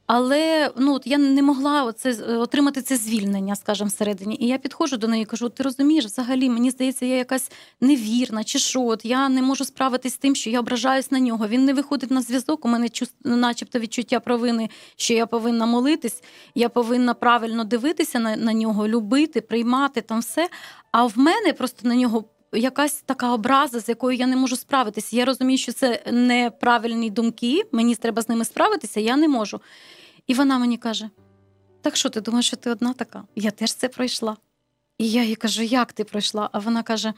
Але 0.07 0.71
ну 0.77 0.95
от 0.95 1.07
я 1.07 1.19
не 1.19 1.43
могла 1.43 1.85
оце 1.85 2.37
отримати 2.37 2.83
це 2.83 2.97
звільнення, 2.97 3.57
скажімо, 3.57 3.89
всередині. 3.89 4.37
І 4.41 4.47
я 4.47 4.59
підходжу 4.59 4.97
до 4.97 5.09
неї 5.09 5.23
і 5.23 5.27
кажу: 5.27 5.49
ти 5.49 5.63
розумієш, 5.63 6.05
взагалі, 6.05 6.51
мені 6.51 6.71
здається, 6.71 7.07
я 7.07 7.17
якась 7.17 7.51
невірна, 7.81 8.45
чи 8.45 8.59
що, 8.59 8.83
от 8.83 9.05
я 9.05 9.29
не 9.29 9.43
можу 9.43 9.65
справитись 9.65 10.15
з 10.15 10.17
тим, 10.17 10.35
що 10.35 10.51
я 10.51 10.61
ображаюсь 10.61 11.11
на 11.11 11.21
нього. 11.21 11.49
Він 11.49 11.65
не 11.65 11.75
виходить 11.75 12.11
на 12.11 12.23
зв'язок. 12.23 12.65
У 12.65 12.69
мене 12.69 12.89
начебто 13.25 13.79
відчуття 13.79 14.21
провини, 14.21 14.71
що 14.97 15.15
я 15.15 15.27
повинна 15.27 15.67
молитись, 15.67 16.23
я 16.55 16.69
повинна 16.69 17.15
правильно 17.15 17.65
дивитися 17.65 18.19
на, 18.19 18.37
на 18.37 18.53
нього, 18.53 18.89
любити, 18.89 19.41
приймати 19.41 20.01
там 20.01 20.21
все. 20.21 20.49
А 20.93 21.07
в 21.07 21.19
мене 21.19 21.53
просто 21.53 21.89
на 21.89 21.95
нього. 21.95 22.25
Якась 22.53 23.03
така 23.07 23.33
образа, 23.33 23.81
з 23.81 23.89
якою 23.89 24.19
я 24.19 24.27
не 24.27 24.37
можу 24.37 24.57
справитися. 24.57 25.17
Я 25.17 25.25
розумію, 25.25 25.59
що 25.59 25.73
це 25.73 26.03
неправильні 26.13 27.11
думки, 27.11 27.63
мені 27.73 27.95
треба 27.95 28.23
з 28.23 28.29
ними 28.29 28.45
справитися, 28.45 29.01
я 29.01 29.17
не 29.17 29.29
можу. 29.29 29.61
І 30.26 30.35
вона 30.35 30.59
мені 30.59 30.76
каже: 30.76 31.11
Так 31.80 31.97
що 31.97 32.09
ти 32.09 32.21
думаєш, 32.21 32.47
що 32.47 32.56
ти 32.56 32.71
одна 32.71 32.92
така? 32.92 33.25
Я 33.37 33.50
теж 33.50 33.75
це 33.75 33.88
пройшла. 33.88 34.37
І 34.99 35.11
я 35.11 35.25
їй 35.25 35.37
кажу, 35.37 35.62
як 35.62 35.92
ти 35.92 36.04
пройшла? 36.04 36.50
А 36.52 36.59
вона 36.59 36.83
каже: 36.83 37.12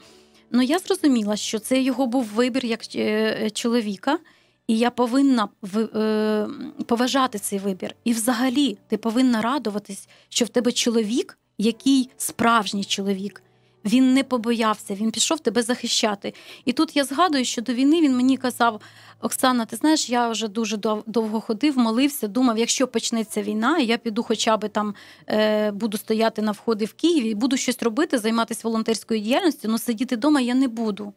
Ну, 0.51 0.61
я 0.61 0.79
зрозуміла, 0.79 1.35
що 1.35 1.59
це 1.59 1.81
його 1.81 2.07
був 2.07 2.25
вибір 2.25 2.65
як 2.65 2.95
е, 2.95 3.49
чоловіка, 3.49 4.19
і 4.67 4.77
я 4.77 4.89
повинна 4.89 5.49
е, 5.75 6.47
поважати 6.85 7.39
цей 7.39 7.59
вибір. 7.59 7.95
І 8.03 8.13
взагалі 8.13 8.77
ти 8.87 8.97
повинна 8.97 9.41
радуватись, 9.41 10.09
що 10.29 10.45
в 10.45 10.49
тебе 10.49 10.71
чоловік, 10.71 11.37
який 11.57 12.09
справжній 12.17 12.83
чоловік. 12.83 13.41
Він 13.85 14.13
не 14.13 14.23
побоявся, 14.23 14.95
він 14.95 15.11
пішов 15.11 15.39
тебе 15.39 15.61
захищати. 15.61 16.33
І 16.65 16.73
тут 16.73 16.95
я 16.95 17.03
згадую, 17.03 17.45
що 17.45 17.61
до 17.61 17.73
війни 17.73 18.01
він 18.01 18.15
мені 18.15 18.37
казав: 18.37 18.81
Оксана, 19.21 19.65
ти 19.65 19.75
знаєш, 19.75 20.09
я 20.09 20.29
вже 20.29 20.47
дуже 20.47 20.77
довго 21.05 21.41
ходив, 21.41 21.77
молився, 21.77 22.27
думав, 22.27 22.57
якщо 22.57 22.87
почнеться 22.87 23.43
війна, 23.43 23.77
я 23.77 23.97
піду 23.97 24.23
хоча 24.23 24.57
б 24.57 24.69
там 24.69 24.95
е, 25.27 25.71
буду 25.71 25.97
стояти 25.97 26.41
на 26.41 26.51
входи 26.51 26.85
в 26.85 26.93
Києві, 26.93 27.35
буду 27.35 27.57
щось 27.57 27.83
робити, 27.83 28.17
займатися 28.17 28.61
волонтерською 28.63 29.19
діяльністю, 29.19 29.67
але 29.69 29.77
сидіти 29.77 30.15
вдома 30.15 30.41
я 30.41 30.53
не 30.53 30.67
буду. 30.67 31.13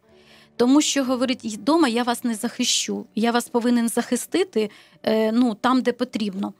Тому 0.56 0.80
що 0.80 1.04
говорить, 1.04 1.44
вдома 1.44 1.88
я 1.88 2.02
вас 2.02 2.24
не 2.24 2.34
захищу. 2.34 3.06
Я 3.14 3.30
вас 3.30 3.48
повинен 3.48 3.88
захистити 3.88 4.70
е, 5.02 5.32
ну, 5.32 5.54
там, 5.54 5.82
де 5.82 5.92
потрібно. 5.92 6.52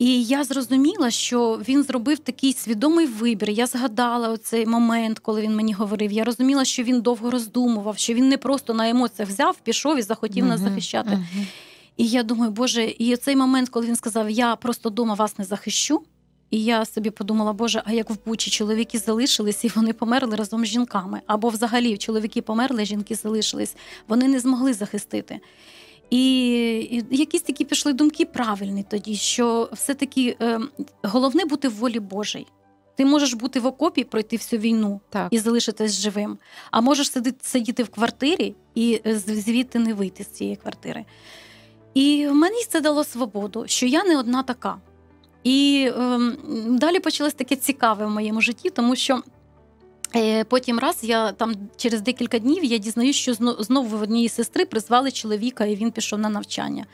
І 0.00 0.22
я 0.24 0.44
зрозуміла, 0.44 1.10
що 1.10 1.60
він 1.68 1.82
зробив 1.82 2.18
такий 2.18 2.52
свідомий 2.52 3.06
вибір. 3.06 3.50
Я 3.50 3.66
згадала 3.66 4.28
оцей 4.28 4.66
момент, 4.66 5.18
коли 5.18 5.40
він 5.40 5.56
мені 5.56 5.72
говорив. 5.72 6.12
Я 6.12 6.24
розуміла, 6.24 6.64
що 6.64 6.82
він 6.82 7.00
довго 7.00 7.30
роздумував, 7.30 7.98
що 7.98 8.14
він 8.14 8.28
не 8.28 8.38
просто 8.38 8.74
на 8.74 8.88
емоціях 8.88 9.30
взяв, 9.30 9.56
пішов 9.62 9.98
і 9.98 10.02
захотів 10.02 10.46
нас 10.46 10.60
захищати. 10.60 11.10
мгм. 11.10 11.46
І 11.96 12.06
я 12.08 12.22
думаю, 12.22 12.50
Боже, 12.50 12.94
і 12.98 13.16
цей 13.16 13.36
момент, 13.36 13.68
коли 13.68 13.86
він 13.86 13.96
сказав, 13.96 14.30
я 14.30 14.56
просто 14.56 14.88
вдома 14.88 15.14
вас 15.14 15.38
не 15.38 15.44
захищу. 15.44 16.02
І 16.50 16.64
я 16.64 16.84
собі 16.84 17.10
подумала, 17.10 17.52
Боже, 17.52 17.82
а 17.84 17.92
як 17.92 18.10
в 18.10 18.16
Бучі 18.26 18.50
чоловіки 18.50 18.98
залишились 18.98 19.64
і 19.64 19.68
вони 19.68 19.92
померли 19.92 20.36
разом 20.36 20.64
з 20.64 20.68
жінками. 20.68 21.20
Або 21.26 21.48
взагалі 21.48 21.96
чоловіки 21.96 22.42
померли, 22.42 22.84
жінки 22.84 23.14
залишились, 23.14 23.76
вони 24.08 24.28
не 24.28 24.40
змогли 24.40 24.74
захистити. 24.74 25.40
І, 26.10 26.22
і 26.90 27.04
якісь 27.10 27.42
такі 27.42 27.64
пішли 27.64 27.92
думки 27.92 28.24
правильні 28.24 28.84
тоді, 28.90 29.16
що 29.16 29.68
все-таки 29.72 30.36
е, 30.42 30.60
головне 31.02 31.44
бути 31.44 31.68
в 31.68 31.74
волі 31.74 32.00
Божій. 32.00 32.46
Ти 32.96 33.04
можеш 33.04 33.34
бути 33.34 33.60
в 33.60 33.66
окопі, 33.66 34.04
пройти 34.04 34.36
всю 34.36 34.60
війну 34.60 35.00
Так. 35.10 35.28
і 35.30 35.38
залишитись 35.38 36.00
живим, 36.00 36.38
а 36.70 36.80
можеш 36.80 37.10
сидіти, 37.10 37.38
сидіти 37.42 37.82
в 37.82 37.88
квартирі 37.88 38.54
і 38.74 39.00
е, 39.06 39.16
звідти 39.18 39.78
не 39.78 39.94
вийти 39.94 40.24
з 40.24 40.26
цієї 40.26 40.56
квартири. 40.56 41.04
І 41.94 42.26
мені 42.28 42.64
це 42.68 42.80
дало 42.80 43.04
свободу, 43.04 43.64
що 43.66 43.86
я 43.86 44.04
не 44.04 44.18
одна 44.18 44.42
така. 44.42 44.80
І 45.44 45.90
ем, 45.96 46.36
далі 46.78 47.00
почалось 47.00 47.34
таке 47.34 47.56
цікаве 47.56 48.06
в 48.06 48.10
моєму 48.10 48.40
житті, 48.40 48.70
тому 48.70 48.96
що 48.96 49.16
е, 49.16 49.20
потім 50.48 50.78
раз 50.78 50.98
я 51.02 51.32
там 51.32 51.54
через 51.76 52.00
декілька 52.00 52.38
днів 52.38 52.64
я 52.64 52.78
дізнаюсь, 52.78 53.16
що 53.16 53.34
зно- 53.34 53.56
знову 53.62 53.96
в 53.98 54.02
однієї 54.02 54.28
сестри 54.28 54.64
призвали 54.64 55.10
чоловіка, 55.10 55.64
і 55.64 55.76
він 55.76 55.90
пішов 55.90 56.18
на 56.18 56.28
навчання. 56.28 56.86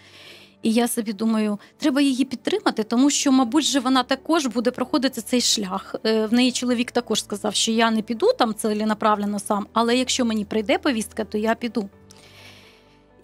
І 0.62 0.73
я 0.73 0.88
собі 0.88 1.12
думаю, 1.12 1.58
треба 1.78 2.00
її 2.00 2.25
підтримати, 2.25 2.82
тому 2.82 3.11
що, 3.11 3.32
мабуть, 3.32 3.64
же 3.64 3.80
вона 3.80 4.02
також 4.02 4.46
буде 4.46 4.70
проходити 4.70 5.20
цей 5.23 5.40
шлях. 5.40 5.94
Е, 6.06 6.26
В 6.26 6.32
неї 6.32 6.52
чоловік 6.52 6.90
також 6.90 7.23
сказав, 7.23 7.54
що 7.54 7.73
я 7.73 7.90
не 7.90 8.02
піду 8.02 8.32
там 8.38 8.54
ціленаправленно 8.54 9.38
сам, 9.38 9.66
але 9.73 9.96
якщо 9.96 10.25
мені 10.25 10.44
прийде 10.44 10.78
повістка, 10.78 11.25
то 11.25 11.38
я 11.38 11.54
піду. 11.54 11.88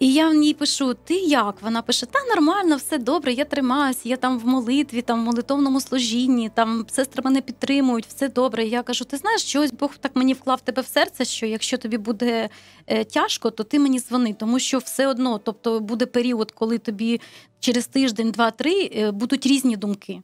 І 0.03 0.13
я 0.13 0.29
в 0.29 0.33
ній 0.33 0.53
пишу: 0.53 0.93
Ти 0.93 1.13
як? 1.13 1.61
Вона 1.61 1.81
пише: 1.81 2.05
Та 2.05 2.19
нормально, 2.35 2.75
все 2.75 2.97
добре, 2.97 3.33
я 3.33 3.45
тримаюсь, 3.45 4.05
я 4.05 4.17
там 4.17 4.39
в 4.39 4.47
молитві, 4.47 5.01
там 5.01 5.21
в 5.21 5.23
молитовному 5.23 5.81
служінні, 5.81 6.51
там 6.55 6.85
сестри 6.89 7.21
мене 7.25 7.41
підтримують, 7.41 8.05
все 8.05 8.29
добре. 8.29 8.65
Я 8.65 8.83
кажу: 8.83 9.05
ти 9.05 9.17
знаєш, 9.17 9.51
чогось 9.51 9.71
Бог 9.71 9.91
так 9.99 10.15
мені 10.15 10.33
вклав 10.33 10.61
тебе 10.61 10.81
в 10.81 10.85
серце, 10.85 11.25
що 11.25 11.45
якщо 11.45 11.77
тобі 11.77 11.97
буде 11.97 12.49
е, 12.87 13.03
тяжко, 13.03 13.51
то 13.51 13.63
ти 13.63 13.79
мені 13.79 13.99
дзвони, 13.99 14.35
тому 14.39 14.59
що 14.59 14.77
все 14.77 15.07
одно, 15.07 15.37
тобто 15.37 15.79
буде 15.79 16.05
період, 16.05 16.51
коли 16.51 16.77
тобі 16.77 17.21
через 17.59 17.87
тиждень, 17.87 18.31
два-три 18.31 18.91
е, 18.95 19.11
будуть 19.11 19.45
різні 19.45 19.77
думки. 19.77 20.21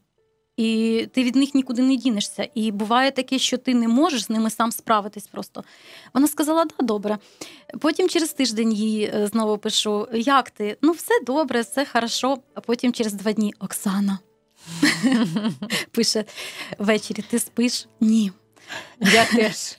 І 0.60 1.08
ти 1.14 1.24
від 1.24 1.36
них 1.36 1.56
нікуди 1.56 1.82
не 1.82 1.96
дінешся. 1.96 2.50
І 2.56 2.72
буває 2.72 3.12
таке, 3.12 3.40
що 3.40 3.58
ти 3.58 3.74
не 3.74 3.88
можеш 3.88 4.24
з 4.24 4.30
ними 4.30 4.50
сам 4.50 4.72
справитись 4.72 5.28
просто. 5.28 5.64
Вона 6.14 6.28
сказала, 6.28 6.66
да, 6.66 6.86
добре. 6.86 7.18
Потім 7.80 8.10
через 8.10 8.34
тиждень 8.34 8.74
їй 8.74 9.04
е, 9.04 9.28
знову 9.28 9.58
пишу: 9.58 10.08
Як 10.14 10.50
ти? 10.50 10.78
Ну, 10.82 10.92
все 10.92 11.14
добре, 11.26 11.62
все 11.62 11.86
хорошо. 11.86 12.38
А 12.54 12.62
потім 12.62 12.94
через 12.94 13.14
два 13.14 13.32
дні 13.32 13.54
Оксана 13.60 14.20
пише 15.92 16.26
ввечері: 16.80 17.24
ти 17.30 17.40
спиш? 17.40 17.88
Ні. 18.02 18.32
Я 19.00 19.26
теж. 19.26 19.78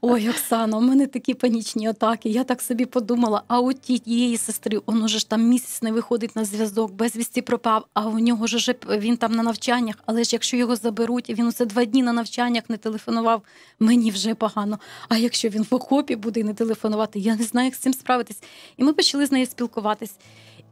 Ой, 0.00 0.28
Оксана, 0.28 0.78
у 0.78 0.80
мене 0.80 1.06
такі 1.06 1.34
панічні 1.34 1.88
атаки. 1.88 2.28
Я 2.28 2.44
так 2.44 2.62
собі 2.62 2.86
подумала, 2.86 3.42
а 3.48 3.60
у 3.60 3.72
тієї 3.72 4.36
сестри, 4.36 4.80
он 4.86 5.02
уже 5.02 5.18
ж 5.18 5.28
там 5.28 5.42
місяць 5.42 5.82
не 5.82 5.92
виходить 5.92 6.36
на 6.36 6.44
зв'язок, 6.44 6.92
безвісті 6.92 7.42
пропав, 7.42 7.86
а 7.94 8.06
у 8.06 8.18
нього 8.18 8.46
ж 8.46 8.56
уже 8.56 8.74
він 8.88 9.16
там 9.16 9.32
на 9.32 9.42
навчаннях. 9.42 9.96
Але 10.06 10.24
ж 10.24 10.30
якщо 10.32 10.56
його 10.56 10.76
заберуть, 10.76 11.30
він 11.30 11.46
усе 11.46 11.66
два 11.66 11.84
дні 11.84 12.02
на 12.02 12.12
навчаннях 12.12 12.62
не 12.68 12.76
телефонував, 12.76 13.42
мені 13.80 14.10
вже 14.10 14.34
погано. 14.34 14.78
А 15.08 15.16
якщо 15.16 15.48
він 15.48 15.66
в 15.70 15.74
окопі 15.74 16.16
буде 16.16 16.44
не 16.44 16.54
телефонувати, 16.54 17.18
я 17.18 17.36
не 17.36 17.44
знаю, 17.44 17.64
як 17.64 17.74
з 17.74 17.78
цим 17.78 17.92
справитись. 17.92 18.42
І 18.76 18.84
ми 18.84 18.92
почали 18.92 19.26
з 19.26 19.32
нею 19.32 19.46
спілкуватись. 19.46 20.12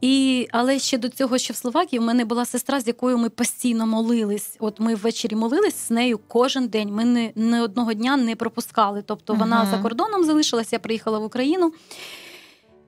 І, 0.01 0.47
але 0.51 0.79
ще 0.79 0.97
до 0.97 1.09
цього, 1.09 1.37
що 1.37 1.53
в 1.53 1.57
Словакії, 1.57 1.99
в 1.99 2.03
мене 2.03 2.25
була 2.25 2.45
сестра, 2.45 2.81
з 2.81 2.87
якою 2.87 3.17
ми 3.17 3.29
постійно 3.29 3.87
молились. 3.87 4.55
От 4.59 4.79
ми 4.79 4.95
ввечері 4.95 5.35
молились 5.35 5.87
з 5.87 5.91
нею 5.91 6.19
кожен 6.27 6.67
день. 6.67 6.89
Ми 6.89 7.05
не, 7.05 7.31
не 7.35 7.61
одного 7.61 7.93
дня 7.93 8.17
не 8.17 8.35
пропускали. 8.35 9.03
Тобто 9.05 9.33
вона 9.33 9.65
за 9.71 9.77
кордоном 9.77 10.23
залишилась, 10.23 10.73
я 10.73 10.79
приїхала 10.79 11.19
в 11.19 11.23
Україну. 11.23 11.73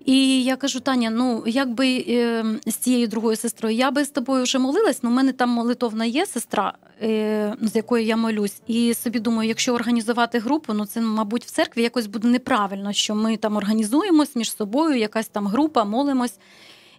І 0.08 0.44
я 0.44 0.56
кажу, 0.56 0.80
Таня, 0.80 1.10
ну 1.10 1.44
якби 1.48 2.06
е, 2.10 2.46
з 2.66 2.76
цією 2.76 3.08
другою 3.08 3.38
сестрою, 3.38 3.76
я 3.76 3.92
би 3.92 4.06
з 4.06 4.10
тобою 4.10 4.44
вже 4.44 4.60
молилась, 4.60 5.00
але 5.04 5.12
в 5.12 5.16
мене 5.16 5.34
там 5.34 5.50
молитовна 5.50 6.06
є 6.06 6.26
сестра, 6.26 6.74
е, 7.02 7.56
з 7.62 7.76
якою 7.76 8.06
я 8.06 8.18
молюсь. 8.18 8.62
І 8.68 8.94
собі 8.94 9.20
думаю, 9.20 9.50
якщо 9.50 9.74
організувати 9.74 10.40
групу, 10.40 10.74
ну 10.74 10.86
це, 10.86 11.02
мабуть, 11.02 11.46
в 11.46 11.52
церкві 11.52 11.82
якось 11.82 12.08
буде 12.08 12.28
неправильно, 12.28 12.94
що 12.94 13.16
ми 13.16 13.38
там 13.38 13.56
організуємось 13.56 14.36
між 14.36 14.56
собою, 14.56 14.98
якась 14.98 15.28
там 15.28 15.48
група, 15.48 15.84
молимось. 15.84 16.40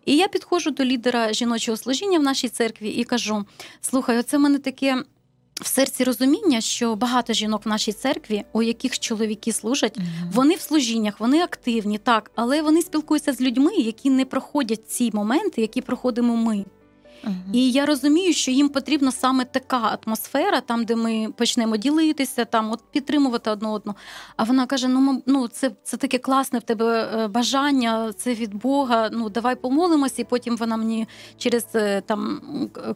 І 0.04 0.16
я 0.16 0.28
підходжу 0.28 0.70
до 0.70 0.84
лідера 0.84 1.32
жіночого 1.32 1.76
служіння 1.76 2.18
в 2.18 2.22
нашій 2.22 2.48
церкві 2.48 2.88
і 2.88 3.04
кажу: 3.04 3.44
слухай, 3.80 4.18
оце 4.18 4.36
в 4.36 4.40
мене 4.40 4.58
таке 4.58 5.04
в 5.60 5.66
серці 5.66 6.04
розуміння, 6.04 6.60
що 6.60 6.96
багато 6.96 7.32
жінок 7.32 7.64
в 7.64 7.68
нашій 7.68 7.92
церкві, 7.92 8.44
у 8.52 8.62
яких 8.62 8.98
чоловіки 8.98 9.52
служать, 9.52 9.96
вони 10.32 10.54
в 10.54 10.60
служіннях, 10.60 11.20
вони 11.20 11.42
активні, 11.42 11.98
так, 11.98 12.30
але 12.34 12.62
вони 12.62 12.82
спілкуються 12.82 13.32
з 13.32 13.40
людьми, 13.40 13.74
які 13.74 14.10
не 14.10 14.24
проходять 14.24 14.90
ці 14.90 15.10
моменти, 15.14 15.60
які 15.60 15.80
проходимо 15.82 16.36
ми. 16.36 16.64
І 17.52 17.70
я 17.70 17.86
розумію, 17.86 18.32
що 18.32 18.50
їм 18.50 18.68
потрібна 18.68 19.12
саме 19.12 19.44
така 19.44 19.98
атмосфера, 20.06 20.60
там, 20.60 20.84
де 20.84 20.96
ми 20.96 21.28
почнемо 21.36 21.76
ділитися, 21.76 22.44
там 22.44 22.72
от 22.72 22.80
підтримувати 22.90 23.50
одне 23.50 23.68
одного. 23.68 23.98
А 24.36 24.44
вона 24.44 24.66
каже: 24.66 24.88
ну, 24.88 25.22
ну 25.26 25.48
це, 25.48 25.70
це 25.82 25.96
таке 25.96 26.18
класне 26.18 26.58
в 26.58 26.62
тебе 26.62 27.10
е, 27.14 27.28
бажання, 27.28 28.12
це 28.12 28.34
від 28.34 28.54
Бога. 28.54 29.08
Ну 29.12 29.30
давай 29.30 29.56
помолимося. 29.56 30.22
І 30.22 30.24
потім 30.24 30.56
вона 30.56 30.76
мені 30.76 31.08
через 31.36 31.66
е, 31.74 32.00
там 32.00 32.40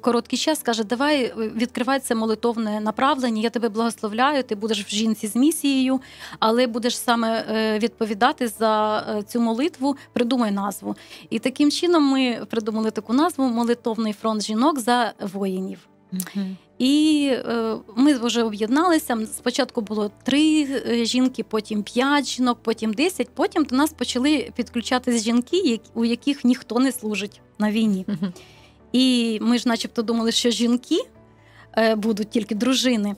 короткий 0.01 0.39
час 0.39 0.63
каже: 0.63 0.85
Давай 0.85 1.25
е, 1.25 1.35
відкривай 1.37 2.01
це 2.01 2.15
молитовне 2.15 2.81
направлення. 2.81 3.43
Я 3.43 3.51
тебе 3.51 3.69
благословляю. 3.69 4.43
Ти 4.43 4.55
будеш 4.55 4.85
в 4.85 4.89
жінці 4.89 5.27
з 5.27 5.37
місією, 5.37 6.01
але 6.39 6.67
будеш 6.67 6.99
саме 6.99 7.45
відповідати 7.79 8.49
за 8.49 9.05
цю 9.29 9.41
молитву. 9.41 9.97
Придумай 10.13 10.51
назву. 10.51 10.97
І 11.31 11.39
таким 11.39 11.71
чином 11.71 12.05
ми 12.05 12.47
придумали 12.51 12.91
таку 12.91 13.13
назву 13.13 13.49
Молитовний 13.49 14.12
фронт 14.13 14.43
жінок 14.43 14.79
за 14.81 15.13
воїнів. 15.21 15.79
Мгм. 16.13 16.57
І 16.79 17.29
е, 17.33 17.77
ми 17.97 18.15
вже 18.15 18.43
об'єдналися. 18.43 19.19
Спочатку 19.37 19.81
було 19.81 20.11
три 20.23 20.63
е, 20.89 21.05
жінки, 21.05 21.43
потім 21.45 21.83
п'ять 21.83 22.27
жінок, 22.29 22.59
потім 22.63 22.93
десять. 22.93 23.29
Потім 23.35 23.65
до 23.65 23.77
нас 23.77 23.93
почали 23.93 24.51
підключатись 24.57 25.23
жінки, 25.23 25.81
у 25.95 26.05
яких 26.05 26.45
ніхто 26.45 26.79
не 26.79 26.93
служить 26.93 27.41
на 27.59 27.71
війні. 27.71 28.07
І 28.93 29.39
ми 29.43 29.59
ж, 29.59 29.69
начебто, 29.69 30.03
думали, 30.03 30.33
що 30.33 30.51
жінки 30.51 30.99
е, 31.79 31.95
будуть 31.95 32.31
тільки 32.31 32.55
дружини. 32.55 33.15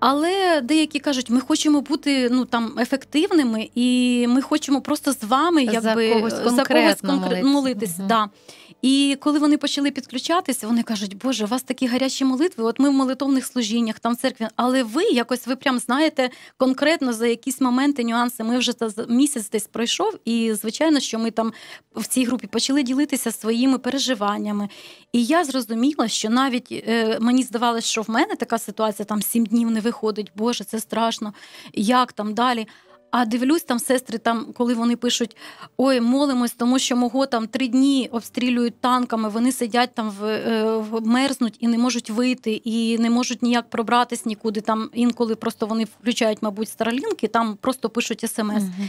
Але 0.00 0.60
деякі 0.60 0.98
кажуть, 0.98 1.30
ми 1.30 1.40
хочемо 1.40 1.80
бути 1.80 2.28
ну 2.30 2.44
там 2.44 2.78
ефективними, 2.78 3.70
і 3.74 4.26
ми 4.28 4.42
хочемо 4.42 4.80
просто 4.80 5.12
з 5.12 5.24
вами 5.24 5.66
За 5.66 5.72
якби 5.72 6.12
когось 6.14 6.34
за 6.34 6.42
конкретно 6.42 7.12
конкре- 7.14 7.20
молитися. 7.20 7.44
молитись. 7.46 7.98
Мгм. 7.98 8.08
Да. 8.08 8.28
І 8.82 9.16
коли 9.20 9.38
вони 9.38 9.56
почали 9.56 9.90
підключатися, 9.90 10.66
вони 10.66 10.82
кажуть, 10.82 11.16
Боже, 11.16 11.44
у 11.44 11.48
вас 11.48 11.62
такі 11.62 11.86
гарячі 11.86 12.24
молитви. 12.24 12.64
От 12.64 12.78
ми 12.78 12.88
в 12.88 12.92
молитовних 12.92 13.46
служіннях, 13.46 13.98
там 13.98 14.14
в 14.14 14.16
церкві. 14.16 14.48
Але 14.56 14.82
ви 14.82 15.04
якось 15.04 15.46
ви 15.46 15.56
прям 15.56 15.78
знаєте 15.78 16.30
конкретно 16.56 17.12
за 17.12 17.26
якісь 17.26 17.60
моменти, 17.60 18.04
нюанси. 18.04 18.44
Ми 18.44 18.58
вже 18.58 18.72
місяць 19.08 19.50
десь 19.50 19.66
пройшов, 19.66 20.18
і 20.24 20.54
звичайно, 20.54 21.00
що 21.00 21.18
ми 21.18 21.30
там 21.30 21.52
в 21.96 22.06
цій 22.06 22.24
групі 22.24 22.46
почали 22.46 22.82
ділитися 22.82 23.32
своїми 23.32 23.78
переживаннями. 23.78 24.68
І 25.12 25.24
я 25.24 25.44
зрозуміла, 25.44 26.08
що 26.08 26.30
навіть 26.30 26.68
е, 26.72 27.18
мені 27.20 27.42
здавалося, 27.42 27.88
що 27.88 28.02
в 28.02 28.10
мене 28.10 28.34
така 28.34 28.58
ситуація 28.58 29.06
там 29.06 29.22
сім 29.22 29.46
днів 29.46 29.70
не 29.70 29.80
виходить. 29.80 30.32
Боже, 30.34 30.64
це 30.64 30.80
страшно. 30.80 31.34
Як 31.72 32.12
там 32.12 32.34
далі? 32.34 32.66
А 33.10 33.24
дивлюсь, 33.24 33.62
там 33.62 33.78
сестри, 33.78 34.18
там, 34.18 34.52
коли 34.52 34.74
вони 34.74 34.96
пишуть: 34.96 35.36
ой, 35.76 36.00
молимось, 36.00 36.52
тому 36.52 36.78
що 36.78 36.96
мого 36.96 37.26
там 37.26 37.46
три 37.46 37.68
дні 37.68 38.08
обстрілюють 38.12 38.80
танками, 38.80 39.28
вони 39.28 39.52
сидять 39.52 39.94
там 39.94 40.10
в, 40.10 40.24
е, 40.24 40.76
в 40.76 41.06
мерзнуть 41.06 41.56
і 41.60 41.68
не 41.68 41.78
можуть 41.78 42.10
вийти, 42.10 42.52
і 42.52 42.98
не 42.98 43.10
можуть 43.10 43.42
ніяк 43.42 43.70
пробратись 43.70 44.26
нікуди. 44.26 44.60
Там 44.60 44.90
інколи 44.94 45.36
просто 45.36 45.66
вони 45.66 45.84
включають, 45.84 46.42
мабуть, 46.42 46.68
старолінки, 46.68 47.28
там 47.28 47.56
просто 47.60 47.90
пишуть 47.90 48.20
смс. 48.20 48.62
Мгм. 48.62 48.88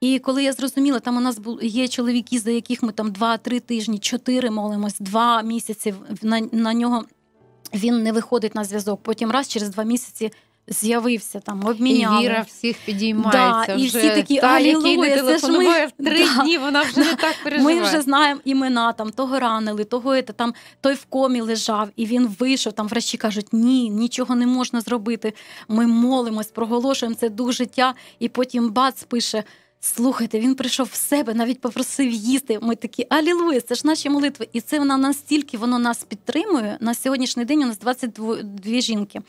І 0.00 0.18
коли 0.18 0.42
я 0.42 0.52
зрозуміла, 0.52 0.98
там 1.00 1.16
у 1.16 1.20
нас 1.20 1.38
є 1.62 1.88
чоловіки, 1.88 2.38
за 2.38 2.50
яких 2.50 2.82
ми 2.82 2.92
там 2.92 3.12
два-три 3.12 3.60
тижні, 3.60 3.98
чотири 3.98 4.50
молимось, 4.50 4.96
два 5.00 5.42
місяці 5.42 5.94
на, 6.22 6.40
на 6.40 6.74
нього 6.74 7.04
він 7.74 8.02
не 8.02 8.12
виходить 8.12 8.54
на 8.54 8.64
зв'язок. 8.64 9.00
Потім 9.02 9.30
раз 9.30 9.48
через 9.48 9.68
два 9.68 9.84
місяці 9.84 10.32
з'явився 10.68 11.40
там, 11.40 11.66
обміняли. 11.66 12.22
І 12.22 12.26
віра 12.26 12.44
всіх 12.48 12.76
підіймається. 12.86 13.74
Да, 13.74 13.82
і 13.82 13.86
всі 13.86 14.10
такі, 14.10 14.40
та, 14.40 14.58
який 14.58 14.74
«Алілуя, 14.74 15.08
не 15.08 15.16
це 15.16 15.16
ж 15.16 15.22
ми». 15.24 15.38
телефонує 15.38 15.86
в 15.86 16.04
три 16.04 16.24
Да. 16.24 16.42
дні, 16.42 16.58
вона 16.58 16.82
вже 16.82 17.00
не 17.00 17.14
так 17.14 17.34
переживає. 17.44 17.76
Ми 17.80 17.86
вже 17.86 18.00
знаємо 18.00 18.40
імена, 18.44 18.92
там 18.92 19.10
того 19.10 19.38
ранили, 19.38 19.84
того 19.84 20.22
там 20.22 20.54
той 20.80 20.94
в 20.94 21.04
комі 21.04 21.40
лежав, 21.40 21.88
і 21.96 22.06
він 22.06 22.36
вийшов. 22.38 22.72
Там 22.72 22.88
врачі 22.88 23.16
кажуть, 23.16 23.46
ні, 23.52 23.90
нічого 23.90 24.34
не 24.34 24.46
можна 24.46 24.80
зробити. 24.80 25.32
Ми 25.68 25.86
молимось, 25.86 26.46
проголошуємо 26.46 27.16
це 27.20 27.28
дух 27.28 27.52
життя, 27.52 27.94
і 28.18 28.28
потім 28.28 28.70
бац 28.70 29.04
пише. 29.04 29.44
Слухайте, 29.94 30.40
він 30.40 30.54
прийшов 30.54 30.88
в 30.92 30.94
себе, 30.94 31.34
навіть 31.34 31.60
попросив 31.60 32.10
їсти. 32.10 32.58
Ми 32.62 32.76
такі 32.76 33.06
алілуя, 33.08 33.60
це 33.60 33.74
ж 33.74 33.82
наші 33.84 34.10
молитви. 34.10 34.48
І 34.52 34.60
це 34.60 34.78
вона 34.78 34.96
настільки 34.96 35.58
воно 35.58 35.78
нас 35.78 36.04
підтримує. 36.04 36.76
На 36.80 36.94
сьогоднішній 36.94 37.44
день 37.44 37.62
у 37.62 37.66
нас 37.66 37.78
22 37.78 38.80
жінки. 38.80 39.20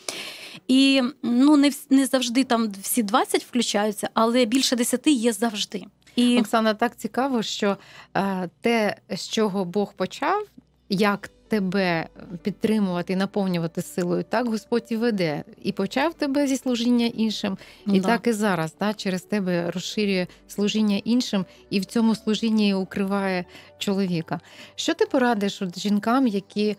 І 0.68 1.02
ну 1.24 1.58
не, 1.58 1.72
не 1.90 2.06
завжди 2.06 2.44
там 2.44 2.72
всі 2.82 3.04
20 3.04 3.44
включаються, 3.44 4.10
але 4.14 4.46
більше 4.46 4.76
10 4.76 5.08
є 5.08 5.34
завжди. 5.34 5.86
І 6.16 6.40
Оксана, 6.40 6.74
так 6.74 6.98
цікаво, 6.98 7.44
що 7.44 7.78
е, 8.16 8.50
те, 8.62 8.98
з 9.10 9.30
чого 9.30 9.66
Бог 9.66 9.94
почав, 9.94 10.46
як 10.90 11.30
тебе 11.48 12.08
підтримувати 12.42 13.14
і 13.14 13.16
наповнювати 13.16 13.82
силою, 13.82 14.24
так 14.24 14.48
Господь 14.50 14.86
і 14.90 14.98
веде. 14.98 15.44
І 15.64 15.72
почав 15.72 16.14
тебе 16.14 16.48
зі 16.48 16.58
служіння 16.58 17.06
іншим, 17.06 17.58
і 17.88 18.00
Да. 18.00 18.08
так 18.08 18.28
і 18.28 18.32
зараз 18.34 18.76
да, 18.80 18.94
через 18.94 19.22
тебе 19.22 19.72
розширює 19.72 20.28
служіння 20.48 21.02
іншим, 21.04 21.46
і 21.70 21.80
в 21.80 21.86
цьому 21.86 22.16
служінні 22.16 22.74
укриває 22.74 23.46
чоловіка. 23.78 24.40
Що 24.76 24.94
ти 24.94 25.06
порадиш 25.06 25.62
от 25.62 25.80
жінкам, 25.80 26.28
які, 26.28 26.78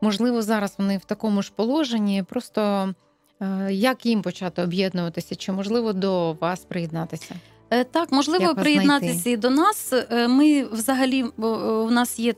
можливо, 0.00 0.42
зараз 0.42 0.74
вони 0.78 0.98
в 0.98 1.04
такому 1.04 1.42
ж 1.42 1.52
положенні, 1.56 2.22
просто 2.22 2.94
е, 3.40 3.68
як 3.72 4.06
їм 4.06 4.22
почати 4.22 4.62
об'єднуватися, 4.62 5.34
чи 5.36 5.52
можливо 5.52 5.92
до 5.92 6.32
вас 6.32 6.64
приєднатися? 6.64 7.34
Е, 7.70 7.84
Так, 7.84 8.12
можливо, 8.12 8.44
Як 8.44 8.54
приєднатися 8.60 9.12
знайти? 9.12 9.30
і 9.30 9.36
до 9.36 9.50
нас. 9.50 9.92
Е, 9.92 10.28
Ми 10.28 10.64
взагалі 10.64 11.24
е, 11.38 11.46
у 11.46 11.90
нас 11.90 12.18
є 12.18 12.34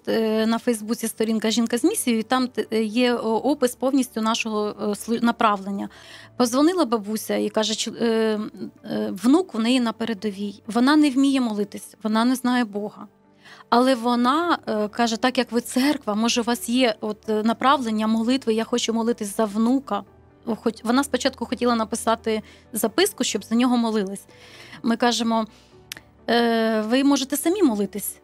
на 0.47 0.59
Фейсбуці 0.59 1.09
сторінка 1.09 1.51
Жінка 1.51 1.79
з 1.79 1.85
місією, 1.85 2.21
і 2.21 2.23
там 2.23 2.49
є 2.83 3.15
опис 3.15 3.75
повністю 3.75 4.21
нашого 4.21 4.75
направлення. 5.23 5.89
Позвонила 6.37 6.85
бабуся 6.85 7.37
і 7.37 7.49
каже, 7.49 7.73
«Чу- 7.73 8.05
е, 8.05 8.41
е, 8.85 9.13
внук 9.23 9.55
у 9.55 9.59
неї 9.59 9.81
на 9.81 9.93
передовій. 9.93 10.63
Вона 10.67 10.97
не 10.97 11.11
вміє 11.11 11.41
молитись, 11.41 11.95
вона 12.03 12.25
не 12.25 12.35
знає 12.35 12.65
Бога. 12.65 13.07
Але 13.69 13.95
вона 13.95 14.59
каже: 14.91 15.17
так 15.17 15.39
як 15.39 15.53
ви 15.53 15.61
церква, 15.61 16.15
може, 16.15 16.41
у 16.41 16.45
вас 16.45 16.69
є 16.69 16.95
от 17.01 17.29
направлення 17.29 18.07
молитви, 18.07 18.55
я 18.55 18.65
хочу 18.65 18.93
молитись 18.93 19.37
за 19.37 19.45
внука. 19.45 20.03
Хоч 20.47 20.85
вона 20.85 21.05
спочатку 21.05 21.47
хотіла 21.47 21.75
написати 21.75 22.43
записку, 22.73 23.25
щоб 23.25 23.45
за 23.45 23.55
нього 23.55 23.77
молились. 23.77 24.25
Ми 24.83 24.97
кажемо: 24.97 25.47
е, 26.31 26.81
ви 26.81 27.05
можете 27.05 27.37
самі 27.37 27.63
молитись. 27.63 28.17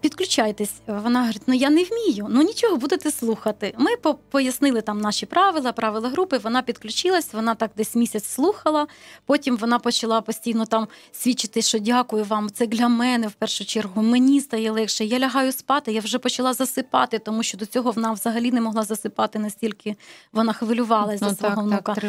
Підключайтесь. 0.00 0.72
Вона 0.86 1.20
говорить: 1.20 1.42
ну 1.46 1.54
я 1.54 1.70
не 1.70 1.84
вмію. 1.84 2.26
Ну 2.30 2.42
нічого, 2.42 2.76
будете 2.76 3.10
слухати. 3.10 3.74
Ми 3.78 3.96
по- 3.96 4.14
пояснили 4.14 4.80
там 4.80 5.00
наші 5.00 5.26
правила, 5.26 5.72
правила 5.72 6.08
групи. 6.08 6.38
Вона 6.38 6.62
підключилась, 6.62 7.32
вона 7.32 7.54
так 7.54 7.70
десь 7.76 7.94
місяць 7.94 8.24
слухала. 8.24 8.86
Потім 9.26 9.56
вона 9.56 9.78
почала 9.78 10.20
постійно 10.20 10.66
там 10.66 10.88
свідчити, 11.12 11.62
що 11.62 11.78
дякую 11.78 12.24
вам. 12.24 12.50
Це 12.50 12.66
для 12.66 12.88
мене 12.88 13.28
в 13.28 13.32
першу 13.32 13.64
чергу. 13.64 14.02
Мені 14.02 14.40
стає 14.40 14.70
легше. 14.70 15.04
Я 15.04 15.18
лягаю 15.18 15.52
спати. 15.52 15.92
Я 15.92 16.00
вже 16.00 16.18
почала 16.18 16.54
засипати, 16.54 17.18
тому 17.18 17.42
що 17.42 17.58
до 17.58 17.66
цього 17.66 17.90
вона 17.90 18.12
взагалі 18.12 18.52
не 18.52 18.60
могла 18.60 18.82
засипати 18.82 19.38
настільки 19.38 19.96
вона 20.32 20.52
хвилювалася 20.52 21.18
за 21.18 21.30
ну, 21.30 21.36
свого 21.36 21.54
так, 21.54 21.64
внука. 21.64 21.94
так. 21.94 22.04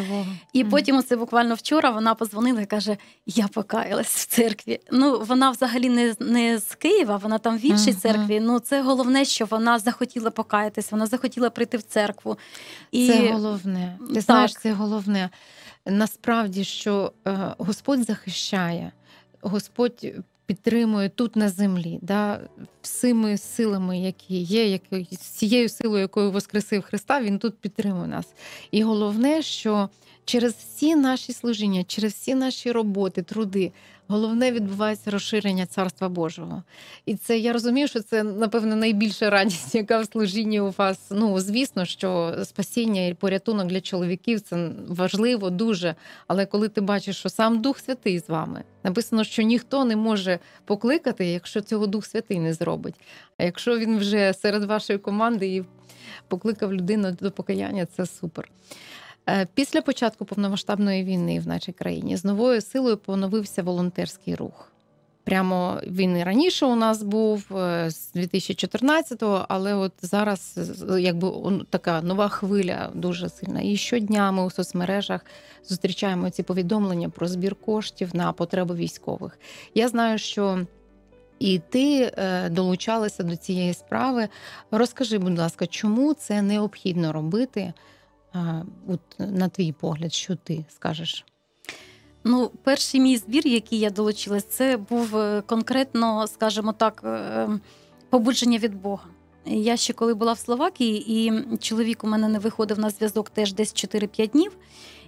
І 0.52 0.64
потім, 0.64 0.96
оце 0.96 1.16
буквально 1.16 1.54
вчора, 1.54 1.90
вона 1.90 2.14
позвонила 2.14 2.60
і 2.60 2.66
каже: 2.66 2.96
Я 3.26 3.48
покаялась 3.48 4.06
в 4.16 4.26
церкві. 4.26 4.80
Ну, 4.92 5.24
вона 5.28 5.50
взагалі 5.50 5.88
не, 5.88 6.14
не 6.20 6.58
з 6.58 6.74
Києва, 6.74 7.16
вона 7.16 7.38
там 7.38 7.58
іншій 7.68 7.90
Мгм. 7.90 8.00
церкві. 8.00 8.40
Ну, 8.40 8.58
це 8.60 8.82
головне, 8.82 9.24
що 9.24 9.44
вона 9.46 9.78
захотіла 9.78 10.30
покаятись, 10.30 10.92
вона 10.92 11.06
захотіла 11.06 11.50
прийти 11.50 11.76
в 11.76 11.82
церкву. 11.82 12.36
І 12.92 13.06
Це 13.08 13.32
головне. 13.32 13.96
Ти 14.08 14.14
Так. 14.14 14.22
знаєш, 14.22 14.54
це 14.54 14.72
головне. 14.72 15.30
Насправді, 15.86 16.64
що 16.64 17.12
е, 17.26 17.54
Господь 17.58 18.04
захищає, 18.04 18.92
Господь 19.40 20.06
підтримує 20.46 21.08
тут 21.08 21.36
на 21.36 21.48
землі, 21.48 21.98
да, 22.02 22.40
всіми 22.82 23.38
силами, 23.38 23.98
які 23.98 24.38
є, 24.42 24.68
які, 24.68 25.16
з 25.16 25.18
цією 25.18 25.68
силою, 25.68 26.00
якою 26.00 26.30
Воскресив 26.30 26.82
Христа, 26.82 27.20
Він 27.20 27.38
тут 27.38 27.58
підтримує 27.58 28.08
нас. 28.08 28.26
І 28.70 28.82
головне, 28.82 29.42
що 29.42 29.88
через 30.28 30.54
всі 30.54 30.96
наші 30.96 31.32
служіння, 31.32 31.84
через 31.84 32.12
всі 32.12 32.34
наші 32.34 32.72
роботи, 32.72 33.22
труди, 33.22 33.72
головне 34.08 34.52
відбувається 34.52 35.10
розширення 35.10 35.66
Царства 35.66 36.08
Божого. 36.08 36.62
І 37.06 37.14
це 37.14 37.38
я 37.38 37.52
розумію, 37.52 37.88
що 37.88 38.00
це 38.00 38.22
напевно 38.22 38.76
найбільша 38.76 39.30
радість, 39.30 39.74
яка 39.74 40.00
в 40.00 40.06
служінні 40.06 40.60
у 40.60 40.70
вас. 40.70 40.98
Ну 41.10 41.40
звісно, 41.40 41.84
що 41.84 42.34
спасіння 42.44 43.06
і 43.06 43.14
порятунок 43.14 43.66
для 43.66 43.80
чоловіків 43.80 44.40
це 44.40 44.70
важливо 44.88 45.50
дуже. 45.50 45.94
Але 46.26 46.46
коли 46.46 46.68
ти 46.68 46.80
бачиш, 46.80 47.16
що 47.16 47.28
сам 47.28 47.62
Дух 47.62 47.78
Святий 47.78 48.18
з 48.18 48.28
вами, 48.28 48.64
написано, 48.82 49.24
що 49.24 49.42
ніхто 49.42 49.84
не 49.84 49.96
може 49.96 50.38
покликати, 50.64 51.26
якщо 51.26 51.60
цього 51.60 51.86
Дух 51.86 52.06
Святий 52.06 52.38
не 52.38 52.54
зробить. 52.54 52.94
А 53.38 53.44
якщо 53.44 53.78
він 53.78 53.98
вже 53.98 54.34
серед 54.34 54.64
вашої 54.64 54.98
команди 54.98 55.46
і 55.46 55.64
покликав 56.28 56.74
людину 56.74 57.16
до 57.20 57.30
покаяння, 57.30 57.86
це 57.96 58.06
супер. 58.06 58.50
Е, 59.28 59.46
Після 59.54 59.82
початку 59.82 60.24
повномасштабної 60.24 61.04
війни 61.04 61.40
в 61.40 61.46
нашій 61.46 61.72
країні 61.72 62.16
з 62.16 62.24
новою 62.24 62.60
силою 62.60 62.96
поновився 62.96 63.62
волонтерський 63.62 64.34
рух. 64.34 64.72
Прямо 65.24 65.80
він 65.86 66.16
і 66.16 66.24
раніше 66.24 66.66
у 66.66 66.76
нас 66.76 67.02
був 67.02 67.56
е, 67.56 67.90
з 67.90 68.16
2014-го, 68.16 69.46
але 69.48 69.74
от 69.74 69.92
зараз 70.02 70.58
якби 70.98 71.32
така 71.70 72.02
нова 72.02 72.28
хвиля 72.28 72.90
дуже 72.94 73.28
сильна. 73.28 73.60
І 73.62 73.76
щодня 73.76 74.32
ми 74.32 74.44
у 74.44 74.50
соцмережах 74.50 75.24
зустрічаємо 75.64 76.30
ці 76.30 76.42
повідомлення 76.42 77.08
про 77.08 77.28
збір 77.28 77.54
коштів 77.54 78.16
на 78.16 78.32
потреби 78.32 78.74
військових. 78.74 79.38
Я 79.74 79.88
знаю, 79.88 80.18
що 80.18 80.66
і 81.38 81.60
ти 81.70 82.12
е, 82.16 82.48
долучалася 82.48 83.22
до 83.22 83.36
цієї 83.36 83.74
справи. 83.74 84.28
Розкажи, 84.70 85.18
будь 85.18 85.38
ласка, 85.38 85.66
чому 85.66 86.14
це 86.14 86.42
необхідно 86.42 87.12
робити? 87.12 87.72
От 88.88 89.00
на 89.18 89.48
твій 89.48 89.72
погляд, 89.72 90.12
що 90.12 90.36
ти 90.36 90.64
скажеш? 90.68 91.24
Ну, 92.24 92.50
перший 92.62 93.00
мій 93.00 93.16
збір, 93.16 93.46
який 93.46 93.78
я 93.78 93.90
долучилась, 93.90 94.44
це 94.44 94.76
був 94.76 95.16
е, 95.16 95.42
конкретно, 95.46 96.26
скажімо 96.26 96.72
так, 96.72 97.02
е, 97.04 97.48
побудження 98.10 98.58
від 98.58 98.74
Бога. 98.74 99.04
Я 99.46 99.76
ще 99.76 99.92
коли 99.92 100.14
була 100.14 100.32
в 100.32 100.38
Словакії, 100.38 101.26
і 101.26 101.42
чоловік 101.58 102.04
у 102.04 102.06
мене 102.06 102.28
не 102.28 102.38
виходив 102.38 102.78
на 102.78 102.90
зв'язок 102.90 103.30
теж 103.30 103.52
десь 103.52 103.74
4-5 103.74 104.30
днів. 104.30 104.56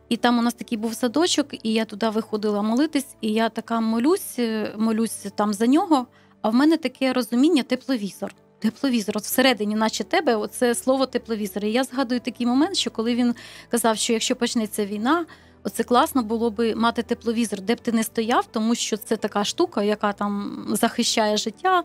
І 0.08 0.16
там 0.16 0.38
у 0.38 0.42
нас 0.42 0.54
такий 0.54 0.78
був 0.78 0.94
садочок, 0.94 1.46
і 1.66 1.72
я 1.72 1.84
туди 1.84 2.08
виходила 2.08 2.62
молитись, 2.62 3.16
і 3.20 3.32
я 3.32 3.48
така 3.48 3.80
молюсь, 3.80 4.38
е, 4.38 4.74
молюсь 4.78 5.26
там 5.34 5.52
за 5.52 5.66
нього. 5.66 6.06
А 6.42 6.48
в 6.48 6.54
мене 6.54 6.76
таке 6.76 7.12
розуміння 7.12 7.62
тепловізор. 7.62 8.34
Тепловізор, 8.60 9.16
от 9.16 9.22
всередині, 9.22 9.74
наче 9.74 10.04
тебе, 10.04 10.36
оце 10.36 10.74
слово 10.74 11.06
тепловізор. 11.06 11.64
І 11.64 11.72
я 11.72 11.84
згадую 11.84 12.20
такий 12.20 12.46
момент, 12.46 12.76
що 12.76 12.90
коли 12.90 13.14
він 13.14 13.34
казав, 13.70 13.98
що 13.98 14.12
якщо 14.12 14.36
почнеться 14.36 14.86
війна, 14.86 15.26
Оце 15.62 15.84
класно 15.84 16.22
було 16.22 16.50
би 16.50 16.74
мати 16.74 17.02
тепловізор, 17.02 17.60
де 17.60 17.74
б 17.74 17.80
ти 17.80 17.92
не 17.92 18.04
стояв, 18.04 18.46
тому 18.46 18.74
що 18.74 18.96
це 18.96 19.16
така 19.16 19.44
штука, 19.44 19.82
яка 19.82 20.12
там 20.12 20.64
захищає 20.70 21.36
життя. 21.36 21.82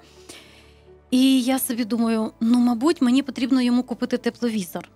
І 1.12 1.42
я 1.42 1.60
собі 1.60 1.86
думаю, 1.86 2.32
ну, 2.40 2.60
мабуть, 2.60 3.02
мені 3.02 3.24
потрібно 3.24 3.62
йому 3.62 3.84
купити 3.84 4.18
тепловізор. 4.18 4.90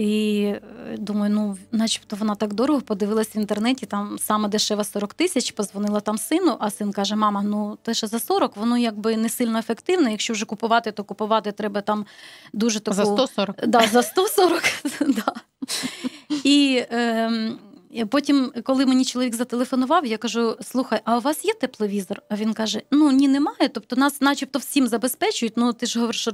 І 0.00 0.42
е, 0.42 0.60
думаю, 0.98 1.32
ну, 1.34 1.56
начебто 1.72 2.16
вона 2.16 2.34
так 2.34 2.54
дорого 2.54 2.80
подивилась 2.80 3.36
в 3.36 3.38
інтернеті, 3.38 3.86
там 3.86 4.16
саме 4.18 4.48
дешева 4.48 4.84
40 4.84 5.14
тисяч, 5.14 5.50
позвонила 5.50 6.00
там 6.00 6.18
сину, 6.18 6.56
а 6.60 6.70
син 6.70 6.92
каже: 6.92 7.16
Мама, 7.16 7.42
ну 7.42 7.78
те, 7.82 7.94
ще 7.94 8.06
за 8.06 8.18
40, 8.18 8.56
воно 8.56 8.78
якби 8.78 9.16
не 9.16 9.28
сильно 9.28 9.58
ефективно. 9.58 10.08
Якщо 10.08 10.32
вже 10.32 10.44
купувати, 10.44 10.92
то 10.92 11.04
купувати 11.04 11.52
треба 11.52 11.80
там 11.80 12.06
дуже 12.52 12.80
таку... 12.80 12.96
За 12.96 13.04
140? 13.04 13.66
Да, 13.66 13.86
за 13.86 14.02
140. 14.02 14.62
да. 15.00 15.34
І 16.44 16.84
ем, 16.90 17.58
потім, 18.08 18.52
коли 18.62 18.86
мені 18.86 19.04
чоловік 19.04 19.34
зателефонував, 19.34 20.06
я 20.06 20.18
кажу: 20.18 20.56
слухай, 20.62 21.00
а 21.04 21.18
у 21.18 21.20
вас 21.20 21.44
є 21.44 21.54
тепловізор? 21.54 22.22
А 22.28 22.36
він 22.36 22.54
каже: 22.54 22.82
Ну 22.90 23.12
ні, 23.12 23.28
немає. 23.28 23.68
Тобто 23.68 23.96
нас, 23.96 24.20
начебто, 24.20 24.58
всім 24.58 24.86
забезпечують. 24.86 25.52
Ну 25.56 25.72
ти 25.72 25.86
ж 25.86 26.00
говориш, 26.00 26.28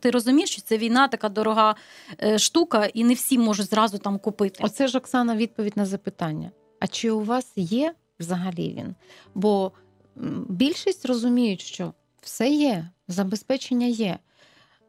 ти 0.00 0.10
розумієш, 0.10 0.50
що 0.50 0.62
це 0.62 0.78
війна, 0.78 1.08
така 1.08 1.28
дорога 1.28 1.74
е, 2.22 2.38
штука, 2.38 2.86
і 2.86 3.04
не 3.04 3.14
всі 3.14 3.38
можуть 3.38 3.70
зразу 3.70 3.98
там 3.98 4.18
купити. 4.18 4.60
Оце 4.62 4.88
ж 4.88 4.98
Оксана 4.98 5.36
відповідь 5.36 5.76
на 5.76 5.86
запитання. 5.86 6.50
А 6.80 6.86
чи 6.86 7.10
у 7.10 7.20
вас 7.20 7.52
є 7.56 7.94
взагалі 8.20 8.74
він? 8.78 8.94
Бо 9.34 9.72
більшість 10.48 11.06
розуміють, 11.06 11.60
що 11.60 11.92
все 12.20 12.48
є, 12.48 12.90
забезпечення 13.08 13.86
є. 13.86 14.18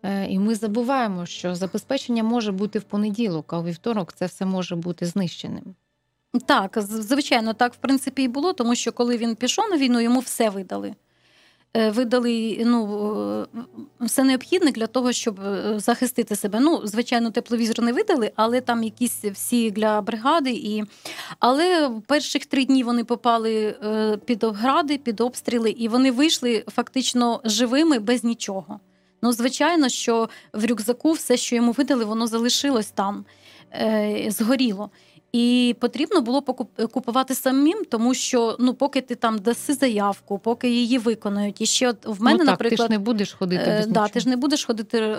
Е, 0.06 0.28
І 0.30 0.40
ми 0.40 0.56
забуваємо, 0.56 1.26
що 1.26 1.56
забезпечення 1.56 2.24
може 2.24 2.52
бути 2.52 2.80
в 2.80 2.84
понеділок, 2.84 3.54
а 3.54 3.60
у 3.60 3.64
вівторок 3.64 4.14
це 4.14 4.26
все 4.26 4.46
може 4.46 4.76
бути 4.76 5.06
знищеним. 5.06 5.76
Так, 6.46 6.78
звичайно, 6.82 7.54
так 7.54 7.74
в 7.74 7.78
принципі 7.78 8.24
і 8.24 8.28
було, 8.28 8.54
тому 8.54 8.76
що 8.76 8.92
коли 8.92 9.18
він 9.18 9.36
пішов 9.36 9.66
на 9.70 9.78
війну, 9.78 10.00
йому 10.00 10.20
все 10.20 10.50
видали. 10.50 10.94
Е, 11.74 11.92
Видали 11.92 12.64
ну, 12.66 13.48
е, 13.56 13.60
все 14.02 14.24
необхідне 14.24 14.72
для 14.72 14.88
того, 14.88 15.12
щоб 15.12 15.40
захистити 15.76 16.36
себе. 16.36 16.60
Ну, 16.60 16.82
звичайно, 16.84 17.32
тепловізор 17.32 17.82
не 17.82 17.94
видали, 17.94 18.32
але 18.36 18.62
там 18.62 18.84
якісь 18.84 19.24
всі 19.24 19.72
для 19.72 20.02
бригади. 20.02 20.52
І... 20.52 20.84
Але 21.40 21.92
перших 22.08 22.46
три 22.46 22.66
дні 22.66 22.84
вони 22.84 23.04
попали 23.04 23.76
під 24.26 24.44
гради, 24.44 24.98
під 24.98 25.22
обстріли, 25.22 25.70
і 25.70 25.88
вони 25.88 26.12
вийшли 26.12 26.64
фактично 26.68 27.42
живими 27.46 28.00
без 28.00 28.24
нічого. 28.24 28.80
Ну, 29.22 29.32
звичайно, 29.32 29.90
що 29.90 30.30
в 30.54 30.66
рюкзаку 30.66 31.12
все, 31.12 31.38
що 31.38 31.56
йому 31.56 31.72
видали, 31.72 32.06
воно 32.06 32.28
залишилось 32.28 32.92
там, 32.92 33.26
е, 33.74 34.26
згоріло. 34.30 34.90
І 35.32 35.76
потрібно 35.80 36.22
було 36.22 36.42
купувати 36.92 37.36
самим, 37.36 37.86
тому 37.90 38.14
що 38.14 38.56
ну, 38.60 38.74
поки 38.74 39.02
ти 39.02 39.16
там 39.16 39.38
даси 39.40 39.74
заявку, 39.74 40.40
поки 40.40 40.70
її 40.70 40.98
виконають. 40.98 41.62
І 41.62 41.66
ще 41.66 41.90
от 41.90 41.98
в 42.06 42.22
мене, 42.24 42.38
ну, 42.38 42.46
так, 42.46 42.48
наприклад, 42.54 42.88
ти 42.90 42.94
ж 42.94 43.00
не 43.00 43.06
будеш 43.06 43.34
ходити 43.34 43.64
Е, 43.68 43.78
без 43.78 43.88
да, 43.88 44.08
ти 44.08 44.20
ж 44.20 44.30
не 44.30 44.36
будеш 44.38 44.66
ходити. 44.66 44.98
е, 45.00 45.16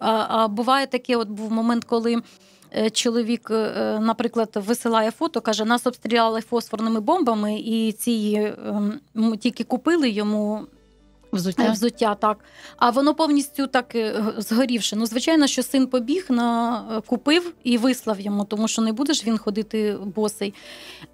А, 0.00 0.26
а 0.28 0.48
буває 0.48 0.86
таке, 0.86 1.16
от 1.16 1.28
був 1.28 1.52
момент, 1.52 1.84
коли. 1.84 2.22
е, 2.76 2.90
Чоловік, 2.90 3.50
е, 3.50 3.98
наприклад, 4.00 4.50
висилає 4.54 5.10
фото, 5.10 5.40
каже, 5.40 5.64
нас 5.64 5.86
обстріляли 5.86 6.40
фосфорними 6.40 7.00
бомбами, 7.00 7.60
і 7.60 7.92
ці 7.92 8.52
ем, 8.66 9.36
тільки 9.38 9.64
купили 9.64 10.10
йому 10.10 10.66
Взуття. 11.32 11.70
взуття, 11.70 12.14
так. 12.14 12.38
А 12.76 12.90
воно 12.90 13.14
повністю 13.14 13.66
так 13.66 13.94
е, 13.94 14.24
згорівше. 14.38 14.96
Ну, 14.96 15.06
звичайно, 15.06 15.46
що 15.46 15.62
син 15.62 15.86
побіг 15.86 16.26
на 16.28 16.80
е, 16.92 17.00
купив 17.00 17.54
і 17.64 17.78
вислав 17.78 18.20
йому, 18.20 18.44
тому 18.44 18.68
що 18.68 18.82
не 18.82 18.92
будеш 18.92 19.26
він 19.26 19.38
ходити 19.38 19.96
босий. 20.04 20.54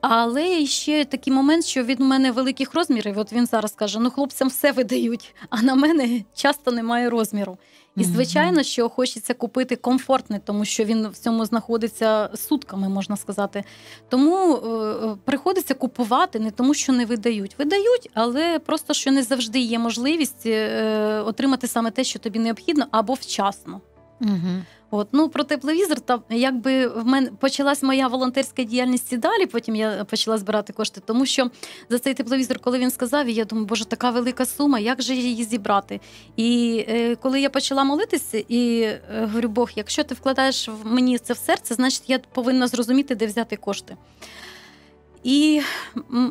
Але 0.01 0.67
ще 0.67 1.05
такий 1.05 1.33
момент, 1.33 1.65
що 1.65 1.83
від 1.83 2.01
мене 2.01 2.31
великих 2.31 2.75
розмірів. 2.75 3.19
От 3.19 3.33
він 3.33 3.47
зараз 3.47 3.73
каже: 3.73 4.01
ну 4.01 4.11
хлопцям 4.11 4.49
все 4.49 4.73
видають, 4.73 5.35
а 5.51 5.63
на 5.63 5.75
мене 5.75 6.23
часто 6.35 6.73
немає 6.73 7.11
розміру. 7.11 7.59
І 7.97 8.05
звичайно, 8.05 8.63
що 8.63 8.89
хочеться 8.89 9.35
купити 9.35 9.77
комфортне, 9.77 10.41
тому 10.45 10.65
що 10.65 10.85
він 10.85 11.09
в 11.09 11.19
цьому 11.19 11.45
знаходиться 11.45 12.31
сутками, 12.35 12.89
можна 12.89 13.17
сказати. 13.17 13.65
Тому 14.09 14.55
е, 14.55 15.17
приходиться 15.25 15.75
купувати 15.75 16.39
не 16.39 16.51
тому, 16.51 16.75
що 16.75 16.93
не 16.93 17.05
видають. 17.05 17.59
Видають, 17.59 18.11
але 18.15 18.59
просто 18.59 18.95
що 18.95 19.13
не 19.13 19.23
завжди 19.23 19.59
є 19.59 19.79
можливість 19.79 20.47
е, 20.47 21.23
отримати 21.27 21.69
саме 21.69 21.91
те, 21.91 22.05
що 22.05 22.19
тобі 22.19 22.39
необхідно, 22.39 22.87
або 22.91 23.15
вчасно. 23.15 23.81
Угу. 24.21 24.63
От 24.91 25.09
ну 25.13 25.29
про 25.29 25.45
тепловізор, 25.45 26.01
та 26.01 26.21
якби 26.31 26.87
в 26.89 27.07
мене 27.07 27.31
почалась 27.41 27.83
моя 27.83 28.09
волонтерська 28.09 28.63
діяльність 28.63 29.13
і 29.13 29.17
далі. 29.17 29.47
Потім 29.47 29.77
я 29.77 30.05
почала 30.05 30.39
збирати 30.39 30.73
кошти, 30.73 31.01
тому 31.07 31.27
що 31.27 31.51
за 31.91 31.99
цей 31.99 32.15
тепловізор, 32.15 32.59
коли 32.59 32.79
він 32.79 32.91
сказав, 32.91 33.29
я 33.29 33.45
думаю, 33.45 33.67
боже, 33.67 33.85
така 33.85 34.11
велика 34.11 34.47
сума, 34.47 34.79
як 34.79 35.03
же 35.03 35.15
її 35.15 35.45
зібрати? 35.45 36.01
І 36.37 36.85
е, 36.89 37.17
коли 37.17 37.41
я 37.41 37.51
почала 37.51 37.85
молитися, 37.85 38.45
і 38.49 38.81
е, 38.81 39.01
говорю, 39.21 39.49
Бог, 39.49 39.71
якщо 39.77 40.05
ти 40.05 40.15
вкладаєш 40.15 40.69
в 40.69 40.87
мені 40.87 41.19
це 41.19 41.33
в 41.33 41.37
серце, 41.39 41.75
значить 41.75 42.11
я 42.11 42.19
повинна 42.19 42.67
зрозуміти, 42.67 43.15
де 43.15 43.27
взяти 43.27 43.57
кошти. 43.57 43.97
І 45.25 45.61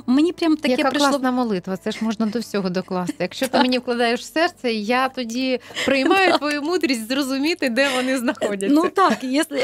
мені 0.08 0.34
прям 0.34 0.58
таке 0.58 0.76
Яка 0.76 0.90
прийшло 0.90 1.10
класна 1.10 1.32
молитва, 1.32 1.78
це 1.78 1.92
ж 1.92 1.98
можна 2.02 2.26
до 2.26 2.40
всього 2.40 2.70
докласти. 2.70 3.16
Якщо 3.20 3.48
ти 3.48 3.58
мені 3.58 3.78
вкладаєш 3.78 4.20
в 4.20 4.24
серце, 4.24 4.74
я 4.74 5.10
тоді 5.10 5.60
приймаю 5.86 6.38
твою 6.38 6.62
мудрість 6.62 7.08
зрозуміти, 7.08 7.70
де 7.70 7.90
вони 7.96 8.18
знаходяться. 8.18 8.76
Ну 8.76 8.90
так, 8.90 9.18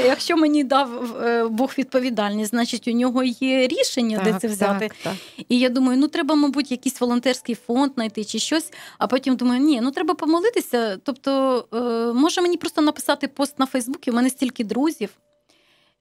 якщо, 0.06 0.38
мені 0.38 0.64
дав 0.64 1.18
е, 1.24 1.48
Бог 1.48 1.74
відповідальність, 1.78 2.50
значить 2.50 2.88
у 2.88 2.92
нього 2.92 3.24
є 3.24 3.68
рішення, 3.68 4.22
де 4.24 4.34
це 4.34 4.48
взяти. 4.48 4.88
Так, 4.88 4.98
так. 5.04 5.46
І 5.50 5.60
я 5.60 5.70
думаю, 5.70 6.00
ну 6.00 6.08
треба, 6.08 6.36
мабуть, 6.36 6.72
якийсь 6.72 7.02
волонтерський 7.02 7.56
фонд 7.68 7.92
знайти 7.96 8.26
чи 8.26 8.40
щось. 8.40 8.74
А 8.98 9.08
потім 9.08 9.36
думаю, 9.36 9.62
ні, 9.62 9.82
ну 9.82 9.92
треба 9.92 10.14
помолитися. 10.14 10.98
Тобто, 11.04 11.66
е, 11.74 12.14
може 12.14 12.42
мені 12.42 12.58
просто 12.58 12.82
написати 12.82 13.28
пост 13.28 13.60
на 13.60 13.66
Фейсбуці, 13.66 14.12
у 14.12 14.14
мене 14.14 14.30
стільки 14.30 14.64
друзів. 14.64 15.10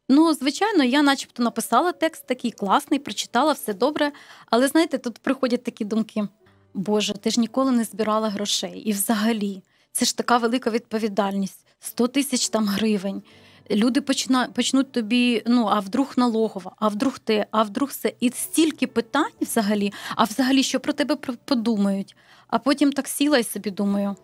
Ну, 0.09 0.35
звичайно, 0.35 0.83
я 0.83 1.03
начебто 1.03 1.43
написала 1.43 1.93
текст 1.93 2.27
такий 2.27 2.51
класний, 2.51 2.99
прочитала, 2.99 3.53
все 3.53 3.75
добре. 3.75 4.13
Але 4.47 4.69
знаєте, 4.69 4.99
тут 4.99 5.19
приходять 5.19 5.65
такі 5.65 5.85
думки: 5.85 6.29
Боже, 6.75 7.15
ти 7.15 7.31
ж 7.31 7.41
ніколи 7.41 7.73
не 7.73 7.85
збирала 7.85 8.29
грошей. 8.29 8.81
І 8.81 8.93
взагалі, 8.93 9.63
це 9.93 10.05
ж 10.05 10.17
така 10.17 10.37
велика 10.37 10.71
відповідальність: 10.71 11.67
100 11.81 12.09
тисяч 12.09 12.49
там 12.49 12.67
гривень. 12.67 13.23
Люди 13.71 14.01
почина, 14.01 14.49
почнуть 14.55 14.93
тобі, 14.93 15.43
ну 15.47 15.67
а 15.67 15.81
вдруг 15.81 16.15
налогова, 16.17 16.73
а 16.79 16.89
вдруг 16.89 17.19
те, 17.19 17.47
а 17.51 17.63
вдруг 17.63 17.89
все. 17.89 18.13
І 18.21 18.31
стільки 18.31 18.87
питань 18.87 19.33
взагалі, 19.41 19.93
а 20.17 20.25
взагалі, 20.25 20.63
що 20.63 20.81
про 20.81 20.93
тебе 20.93 21.17
подумають. 21.45 22.17
А 22.47 22.59
потім 22.59 22.93
так 22.93 23.09
сіла 23.09 23.39
і 23.39 23.45
собі 23.45 23.71
думаю. 23.71 24.17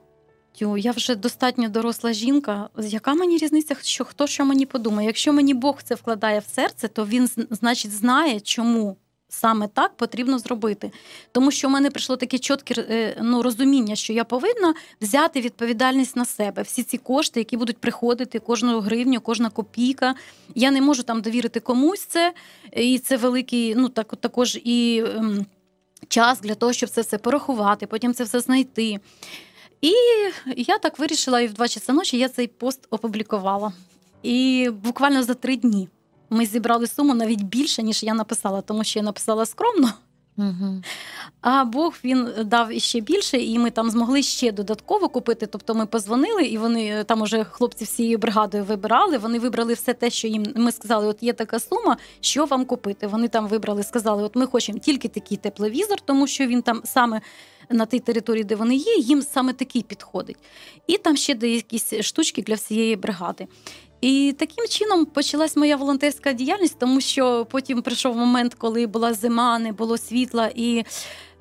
Тю, 0.58 0.76
я 0.76 0.92
вже 0.92 1.14
достатньо 1.14 1.68
доросла 1.68 2.12
жінка. 2.12 2.68
Яка 2.78 3.14
мені 3.14 3.38
різниця, 3.38 3.76
що 3.82 4.04
хто 4.04 4.26
що 4.26 4.44
мені 4.44 4.66
подумає? 4.66 5.06
Якщо 5.06 5.32
мені 5.32 5.54
Бог 5.54 5.82
це 5.82 5.94
вкладає 5.94 6.38
в 6.38 6.44
серце, 6.54 6.88
то 6.88 7.06
він 7.06 7.30
значить 7.50 7.92
знає, 7.92 8.40
чому 8.40 8.96
саме 9.28 9.68
так 9.68 9.96
потрібно 9.96 10.38
зробити. 10.38 10.90
Тому 11.32 11.50
що 11.50 11.68
в 11.68 11.70
мене 11.70 11.90
прийшло 11.90 12.16
таке 12.16 12.38
чітке 12.38 12.74
е, 12.90 13.16
ну, 13.22 13.42
розуміння, 13.42 13.96
що 13.96 14.12
я 14.12 14.24
повинна 14.24 14.74
взяти 15.00 15.40
відповідальність 15.40 16.16
на 16.16 16.24
себе. 16.24 16.62
Всі 16.62 16.82
ці 16.82 16.98
кошти, 16.98 17.40
які 17.40 17.56
будуть 17.56 17.78
приходити, 17.78 18.38
кожну 18.38 18.80
гривню, 18.80 19.20
кожна 19.20 19.50
копійка. 19.50 20.14
Я 20.54 20.70
не 20.70 20.80
можу 20.80 21.02
там 21.02 21.20
довірити 21.20 21.60
комусь 21.60 22.00
це, 22.00 22.32
і 22.76 22.98
це 22.98 23.16
великий, 23.16 23.74
ну 23.74 23.88
так 23.88 24.16
також 24.16 24.58
і. 24.64 25.04
ем, 25.16 25.46
час 26.08 26.40
для 26.40 26.54
того, 26.54 26.72
щоб 26.72 26.88
це 26.90 27.00
все 27.00 27.18
порахувати, 27.18 27.86
потім 27.86 28.14
це 28.14 28.24
все 28.24 28.40
знайти. 28.40 29.00
І 29.84 29.94
я 30.56 30.78
так 30.78 30.98
вирішила, 30.98 31.40
і 31.40 31.46
в 31.46 31.52
2 31.52 31.68
часа 31.68 31.92
ночі 31.92 32.18
я 32.18 32.28
цей 32.28 32.46
пост 32.46 32.86
опублікувала. 32.90 33.72
І 34.22 34.70
буквально 34.84 35.22
за 35.22 35.34
три 35.34 35.56
дні 35.56 35.88
ми 36.30 36.46
зібрали 36.46 36.86
суму 36.86 37.14
навіть 37.14 37.42
більше, 37.42 37.82
ніж 37.82 38.02
я 38.02 38.14
написала, 38.14 38.60
тому 38.60 38.84
що 38.84 38.98
я 38.98 39.02
написала 39.02 39.46
скромно. 39.46 39.92
Угу. 40.36 40.82
А 41.40 41.64
Бог 41.64 41.94
він 42.04 42.28
дав 42.44 42.72
іще 42.72 43.00
більше, 43.00 43.36
і 43.36 43.58
ми 43.58 43.70
там 43.70 43.90
змогли 43.90 44.22
ще 44.22 44.52
додатково 44.52 45.08
купити. 45.08 45.46
Тобто 45.46 45.74
ми 45.74 45.86
позвонили, 45.86 46.44
і 46.44 46.58
вони 46.58 47.04
там 47.04 47.22
уже 47.22 47.44
хлопці 47.44 47.84
всією 47.84 48.18
бригадою 48.18 48.64
вибирали. 48.64 49.18
Вони 49.18 49.38
вибрали 49.38 49.74
все 49.74 49.94
те, 49.94 50.10
що 50.10 50.28
їм 50.28 50.46
ми 50.56 50.72
сказали: 50.72 51.06
от 51.06 51.22
є 51.22 51.32
така 51.32 51.60
сума, 51.60 51.96
що 52.20 52.44
вам 52.44 52.64
купити. 52.64 53.06
Вони 53.06 53.28
там 53.28 53.48
вибрали, 53.48 53.82
сказали: 53.82 54.22
от 54.22 54.36
ми 54.36 54.46
хочемо 54.46 54.78
тільки 54.78 55.08
такий 55.08 55.36
тепловізор, 55.36 56.00
тому 56.00 56.26
що 56.26 56.46
він 56.46 56.62
там 56.62 56.80
саме. 56.84 57.20
На 57.70 57.86
тій 57.86 58.00
території, 58.00 58.44
де 58.44 58.54
вони 58.54 58.76
є, 58.76 58.96
їм 58.96 59.22
саме 59.22 59.52
такий 59.52 59.82
підходить. 59.82 60.38
І 60.86 60.98
там 60.98 61.16
ще 61.16 61.34
де 61.34 61.48
якісь 61.48 61.94
штучки 62.00 62.42
для 62.42 62.54
всієї 62.54 62.96
бригади. 62.96 63.46
І 64.04 64.34
таким 64.38 64.68
чином 64.68 65.04
почалась 65.04 65.56
моя 65.56 65.76
волонтерська 65.76 66.32
діяльність, 66.32 66.78
тому 66.78 67.00
що 67.00 67.46
потім 67.50 67.82
прийшов 67.82 68.16
момент, 68.16 68.54
коли 68.54 68.86
була 68.86 69.14
зима, 69.14 69.58
не 69.58 69.72
було 69.72 69.98
світла, 69.98 70.50
і 70.54 70.84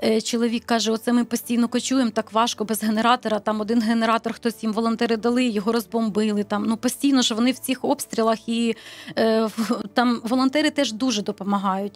е, 0.03 0.21
чоловік 0.21 0.65
каже: 0.65 0.91
Оце 0.91 1.13
ми 1.13 1.25
постійно 1.25 1.67
кочуємо, 1.67 2.11
так 2.11 2.33
важко 2.33 2.65
без 2.65 2.83
генератора. 2.83 3.39
Там 3.39 3.61
один 3.61 3.81
генератор, 3.81 4.33
хтось 4.33 4.63
їм 4.63 4.73
волонтери 4.73 5.17
дали, 5.17 5.45
його 5.45 5.71
розбомбили. 5.71 6.43
Там 6.43 6.65
ну 6.67 6.77
постійно 6.77 7.21
ж 7.21 7.33
вони 7.33 7.51
в 7.51 7.59
цих 7.59 7.83
обстрілах, 7.85 8.49
і 8.49 8.75
е, 9.17 9.49
там 9.93 10.21
волонтери 10.23 10.69
теж 10.69 10.91
дуже 10.91 11.21
допомагають. 11.21 11.93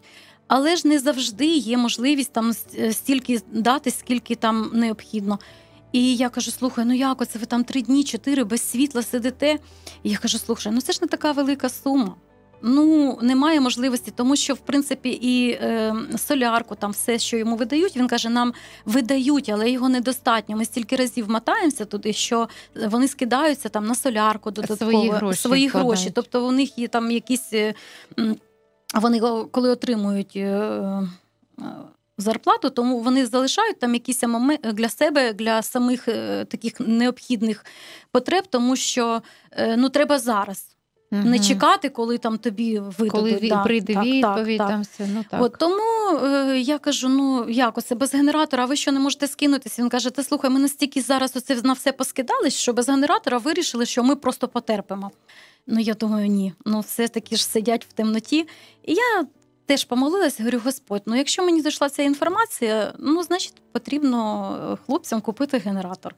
Але 0.47 0.75
ж 0.75 0.87
не 0.87 0.99
завжди 0.99 1.45
є 1.45 1.77
можливість 1.77 2.33
там 2.33 2.53
стільки 2.91 3.41
дати, 3.51 3.91
скільки 3.91 4.35
там 4.35 4.71
необхідно. 4.73 5.39
І 5.91 6.15
я 6.15 6.29
кажу: 6.29 6.51
слухай, 6.51 6.85
ну 6.85 6.93
як 6.93 7.21
оце 7.21 7.39
ви 7.39 7.45
там 7.45 7.63
три 7.63 7.81
дні, 7.81 8.03
чотири 8.03 8.43
без 8.43 8.69
світла 8.69 9.03
сидите? 9.03 9.59
І 10.03 10.09
я 10.09 10.17
кажу: 10.17 10.37
слухай, 10.37 10.71
ну 10.71 10.81
це 10.81 10.93
ж 10.93 10.99
не 11.01 11.07
така 11.07 11.31
велика 11.31 11.69
сума. 11.69 12.15
Ну, 12.61 13.19
немає 13.21 13.61
можливості, 13.61 14.11
тому 14.15 14.35
що 14.35 14.53
в 14.53 14.57
принципі 14.57 15.09
і 15.09 15.49
е, 15.51 15.95
солярку, 16.17 16.75
там 16.75 16.91
все, 16.91 17.19
що 17.19 17.37
йому 17.37 17.55
видають, 17.55 17.97
він 17.97 18.07
каже, 18.07 18.29
нам 18.29 18.53
видають, 18.85 19.49
але 19.49 19.71
його 19.71 19.89
недостатньо. 19.89 20.57
Ми 20.57 20.65
стільки 20.65 20.95
разів 20.95 21.29
мотаємося 21.29 21.85
туди, 21.85 22.13
що 22.13 22.49
вони 22.87 23.07
скидаються 23.07 23.69
там 23.69 23.85
на 23.85 23.95
солярку 23.95 24.51
додатково 24.51 24.91
свої 24.91 25.09
гроші. 25.09 25.41
Свої 25.41 25.67
гроші. 25.67 26.11
Тобто 26.15 26.47
у 26.47 26.51
них 26.51 26.77
є 26.77 26.87
там 26.87 27.11
якісь 27.11 27.53
е, 27.53 27.73
вони 28.95 29.19
коли 29.51 29.69
отримують. 29.69 30.35
Е, 30.35 31.07
зарплату, 32.17 32.69
тому 32.69 32.99
вони 32.99 33.25
залишають 33.25 33.79
там 33.79 33.93
якісь 33.93 34.23
для 34.73 34.89
себе, 34.89 35.33
для 35.33 35.61
самих 35.61 36.07
е, 36.07 36.45
таких 36.45 36.79
необхідних 36.79 37.65
потреб, 38.11 38.43
тому 38.49 38.75
що 38.75 39.21
е, 39.51 39.77
ну 39.77 39.89
треба 39.89 40.19
зараз. 40.19 40.67
Угу. 41.11 41.21
Не 41.21 41.39
чекати, 41.39 41.89
коли 41.89 42.17
там 42.17 42.37
тобі 42.37 42.79
видадуть. 42.79 43.11
Коли 43.11 43.49
да, 43.49 43.63
прийде 43.63 43.93
так, 43.93 44.05
відповідь, 44.05 44.57
так, 44.57 44.69
там 44.69 44.81
все. 44.81 45.07
Ну, 45.15 45.25
так. 45.29 45.41
От, 45.41 45.55
Тому 45.59 46.19
е, 46.23 46.59
я 46.59 46.77
кажу: 46.77 47.09
ну 47.09 47.49
як 47.49 47.77
оце 47.77 47.95
без 47.95 48.13
генератора, 48.13 48.63
а 48.63 48.65
ви 48.65 48.75
що 48.75 48.91
не 48.91 48.99
можете 48.99 49.27
скинутися? 49.27 49.81
Він 49.81 49.89
каже: 49.89 50.09
Та 50.09 50.23
слухай, 50.23 50.51
ми 50.51 50.59
настільки 50.59 51.01
зараз 51.01 51.35
оце 51.35 51.61
на 51.63 51.73
все 51.73 51.91
поскидались, 51.91 52.53
що 52.53 52.73
без 52.73 52.89
генератора 52.89 53.37
вирішили, 53.37 53.85
що 53.85 54.03
ми 54.03 54.15
просто 54.15 54.47
потерпимо. 54.47 55.11
Ну 55.67 55.79
я 55.79 55.93
думаю, 55.93 56.27
ні. 56.27 56.53
Ну 56.65 56.79
все 56.79 57.07
таки 57.07 57.35
ж 57.35 57.45
сидять 57.45 57.85
в 57.85 57.93
темноті. 57.93 58.47
І 58.83 58.93
я 58.93 59.25
теж 59.65 59.83
помолилась, 59.83 60.39
говорю, 60.39 60.61
Господь, 60.65 61.01
ну 61.05 61.15
якщо 61.15 61.45
мені 61.45 61.61
зайшла 61.61 61.89
ця 61.89 62.03
інформація, 62.03 62.93
ну 62.99 63.23
значить 63.23 63.53
потрібно 63.71 64.51
е, 64.73 64.85
хлопцям 64.85 65.21
купити 65.21 65.57
генератор. 65.57 66.15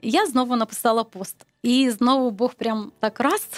І 0.00 0.10
я 0.10 0.26
знову 0.26 0.56
написала 0.56 1.04
пост. 1.04 1.36
І 1.62 1.90
знову 1.90 2.30
Бог 2.30 2.54
прям 2.54 2.92
так 3.00 3.20
раз. 3.20 3.48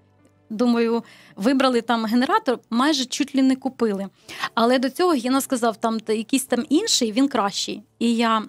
Думаю, 0.50 1.04
вибрали 1.36 1.80
там 1.80 2.04
генератор, 2.04 2.58
майже 2.70 3.04
чуть 3.04 3.34
ли 3.34 3.42
не 3.42 3.56
купили. 3.56 4.08
Але 4.54 4.78
до 4.78 4.90
цього 4.90 5.14
Гіна 5.14 5.40
сказав, 5.40 5.76
там 5.76 5.98
якийсь 6.08 6.44
там 6.44 6.64
інший, 6.68 7.12
він 7.12 7.28
кращий. 7.28 7.82
І 7.98 8.16
я 8.16 8.42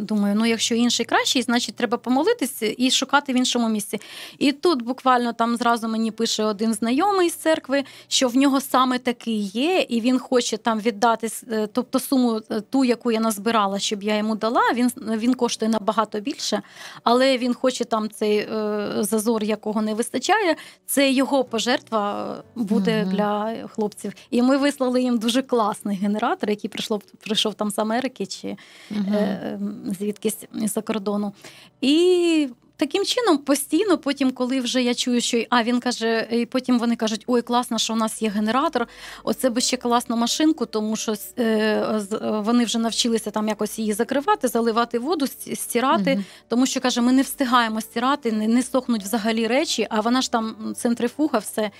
Думаю, 0.00 0.34
ну 0.34 0.46
якщо 0.46 0.74
інший 0.74 1.06
кращий, 1.06 1.42
значить 1.42 1.76
треба 1.76 1.98
помолитися 1.98 2.74
і 2.78 2.90
шукати 2.90 3.32
в 3.32 3.36
іншому 3.36 3.68
місці. 3.68 4.00
І 4.38 4.52
тут 4.52 4.82
буквально 4.82 5.32
там 5.32 5.56
зразу 5.56 5.88
мені 5.88 6.10
пише 6.10 6.44
один 6.44 6.74
знайомий 6.74 7.30
з 7.30 7.34
церкви, 7.34 7.84
що 8.08 8.28
в 8.28 8.36
нього 8.36 8.60
саме 8.60 8.98
такий 8.98 9.40
є, 9.40 9.86
і 9.88 10.00
він 10.00 10.18
хоче 10.18 10.56
там 10.56 10.80
віддати 10.80 11.28
е, 11.52 11.68
тобто 11.72 12.00
суму 12.00 12.40
е, 12.50 12.60
ту, 12.60 12.84
яку 12.84 13.12
я 13.12 13.20
назбирала, 13.20 13.78
щоб 13.78 14.02
я 14.02 14.16
йому 14.16 14.36
дала. 14.36 14.62
Він 14.74 14.90
він 14.96 15.34
коштує 15.34 15.70
набагато 15.70 16.20
більше, 16.20 16.62
але 17.02 17.38
він 17.38 17.54
хоче 17.54 17.84
там 17.84 18.10
цей 18.10 18.38
е, 18.38 18.88
зазор, 19.00 19.44
якого 19.44 19.82
не 19.82 19.94
вистачає. 19.94 20.56
Це 20.86 21.10
його 21.10 21.44
пожертва 21.44 22.34
буде 22.54 23.02
угу. 23.02 23.12
для 23.12 23.54
хлопців. 23.74 24.12
І 24.30 24.42
ми 24.42 24.56
вислали 24.56 25.02
їм 25.02 25.18
дуже 25.18 25.42
класний 25.42 25.96
генератор, 25.96 26.50
який 26.50 26.70
прийшло 26.70 27.00
прийшов 27.20 27.54
там 27.54 27.70
з 27.70 27.78
Америки. 27.78 28.26
чи 28.26 28.56
угу. 28.90 29.15
Е, 29.16 29.58
звідкись 29.98 30.38
за 30.52 30.82
кордону. 30.82 31.32
І 31.80 32.48
таким 32.76 33.04
чином 33.04 33.38
постійно, 33.38 33.98
потім, 33.98 34.30
коли 34.30 34.60
вже 34.60 34.82
я 34.82 34.94
чую, 34.94 35.20
що 35.20 35.44
а 35.50 35.62
він 35.62 35.80
каже, 35.80 36.28
і 36.30 36.46
потім 36.46 36.78
вони 36.78 36.96
кажуть: 36.96 37.24
ой, 37.26 37.42
класно, 37.42 37.78
що 37.78 37.92
у 37.92 37.96
нас 37.96 38.22
є 38.22 38.28
генератор. 38.28 38.86
Оце 39.24 39.50
би 39.50 39.60
ще 39.60 39.76
класну 39.76 40.16
машинку, 40.16 40.66
тому 40.66 40.96
що 40.96 41.14
е, 41.38 42.00
вони 42.44 42.64
вже 42.64 42.78
навчилися 42.78 43.30
там 43.30 43.48
якось 43.48 43.78
її 43.78 43.92
закривати, 43.92 44.48
заливати 44.48 44.98
воду, 44.98 45.26
стирати, 45.54 46.12
угу. 46.14 46.22
тому 46.48 46.66
що 46.66 46.80
каже, 46.80 47.00
ми 47.00 47.12
не 47.12 47.22
встигаємо 47.22 47.80
стирати, 47.80 48.32
не, 48.32 48.48
не 48.48 48.62
сохнуть 48.62 49.02
взагалі 49.02 49.46
речі, 49.46 49.86
а 49.90 50.00
вона 50.00 50.22
ж 50.22 50.32
там 50.32 50.74
центрифуга, 50.76 51.38
все. 51.38 51.70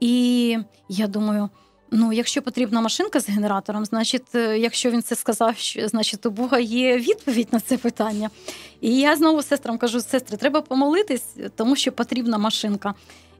І 0.00 0.56
я 0.88 1.06
думаю. 1.06 1.48
Ну, 1.90 2.12
якщо 2.12 2.42
потрібна 2.42 2.80
машинка 2.80 3.20
з 3.20 3.28
генератором, 3.28 3.84
значить, 3.84 4.34
е, 4.34 4.58
якщо 4.58 4.90
він 4.90 5.02
це 5.02 5.16
сказав, 5.16 5.54
значить 5.84 6.26
у 6.26 6.30
Бога 6.30 6.58
є 6.58 6.98
відповідь 6.98 7.48
на 7.52 7.60
це 7.60 7.76
питання. 7.76 8.30
І 8.80 8.98
я 8.98 9.16
знову 9.16 9.42
сестрам 9.42 9.78
кажу: 9.78 10.00
сестри, 10.00 10.36
треба 10.36 10.60
помолитись, 10.60 11.24
тому 11.56 11.76
що 11.76 11.92
потрібна 11.92 12.38
машинка. 12.38 12.94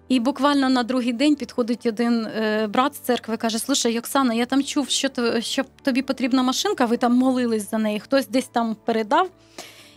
І 0.08 0.20
буквально 0.20 0.68
на 0.68 0.82
другий 0.82 1.12
день 1.12 1.36
підходить 1.36 1.86
один 1.86 2.26
е, 2.26 2.66
брат 2.66 2.94
з 2.94 2.98
церкви, 2.98 3.36
каже: 3.36 3.58
Слушай, 3.58 3.98
Оксана, 3.98 4.34
я 4.34 4.46
там 4.46 4.64
чув, 4.64 4.88
що 4.88 5.08
що 5.40 5.64
тобі 5.82 6.02
потрібна 6.02 6.42
машинка, 6.42 6.84
ви 6.84 6.96
там 6.96 7.14
молились 7.14 7.70
за 7.70 7.78
неї, 7.78 8.00
хтось 8.00 8.28
десь 8.28 8.48
там 8.48 8.76
передав. 8.84 9.30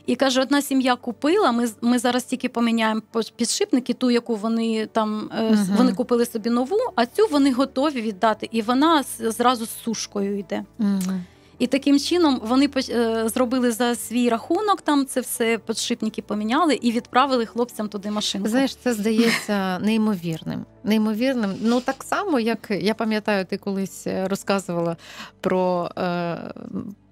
І 0.05 0.15
каже, 0.15 0.41
одна 0.41 0.61
сім'я 0.61 0.95
купила. 0.95 1.51
Ми 1.51 1.69
ми 1.81 1.99
зараз 1.99 2.23
тільки 2.23 2.49
поміняємо 2.49 3.01
підшипники, 3.35 3.93
ту, 3.93 4.11
яку 4.11 4.35
вони 4.35 4.85
там 4.85 5.29
uh-huh. 5.41 5.77
вони 5.77 5.93
купили 5.93 6.25
собі 6.25 6.49
нову, 6.49 6.77
а 6.95 7.05
цю 7.05 7.27
вони 7.31 7.53
готові 7.53 8.01
віддати. 8.01 8.49
І 8.51 8.61
вона 8.61 9.03
зразу 9.19 9.65
з 9.65 9.83
сушкою 9.83 10.39
йде. 10.39 10.63
Uh-huh. 10.79 11.19
І 11.61 11.67
таким 11.67 11.99
чином 11.99 12.41
вони 12.43 12.69
е, 12.89 13.29
зробили 13.29 13.71
за 13.71 13.95
свій 13.95 14.29
рахунок, 14.29 14.81
там 14.81 15.05
це 15.05 15.21
все 15.21 15.57
підшипники 15.57 16.21
поміняли 16.21 16.75
і 16.75 16.91
відправили 16.91 17.45
хлопцям 17.45 17.89
туди 17.89 18.11
машину. 18.11 18.47
Знаєш, 18.47 18.75
це 18.75 18.93
здається 18.93 19.79
неймовірним. 19.79 20.65
Неймовірним. 20.83 21.53
Ну 21.61 21.81
так 21.81 22.03
само, 22.03 22.39
як 22.39 22.67
я 22.71 22.93
пам'ятаю, 22.93 23.45
ти 23.45 23.57
колись 23.57 24.07
е, 24.07 24.27
розказувала 24.27 24.97
про. 25.41 25.91
Е, 25.97 26.53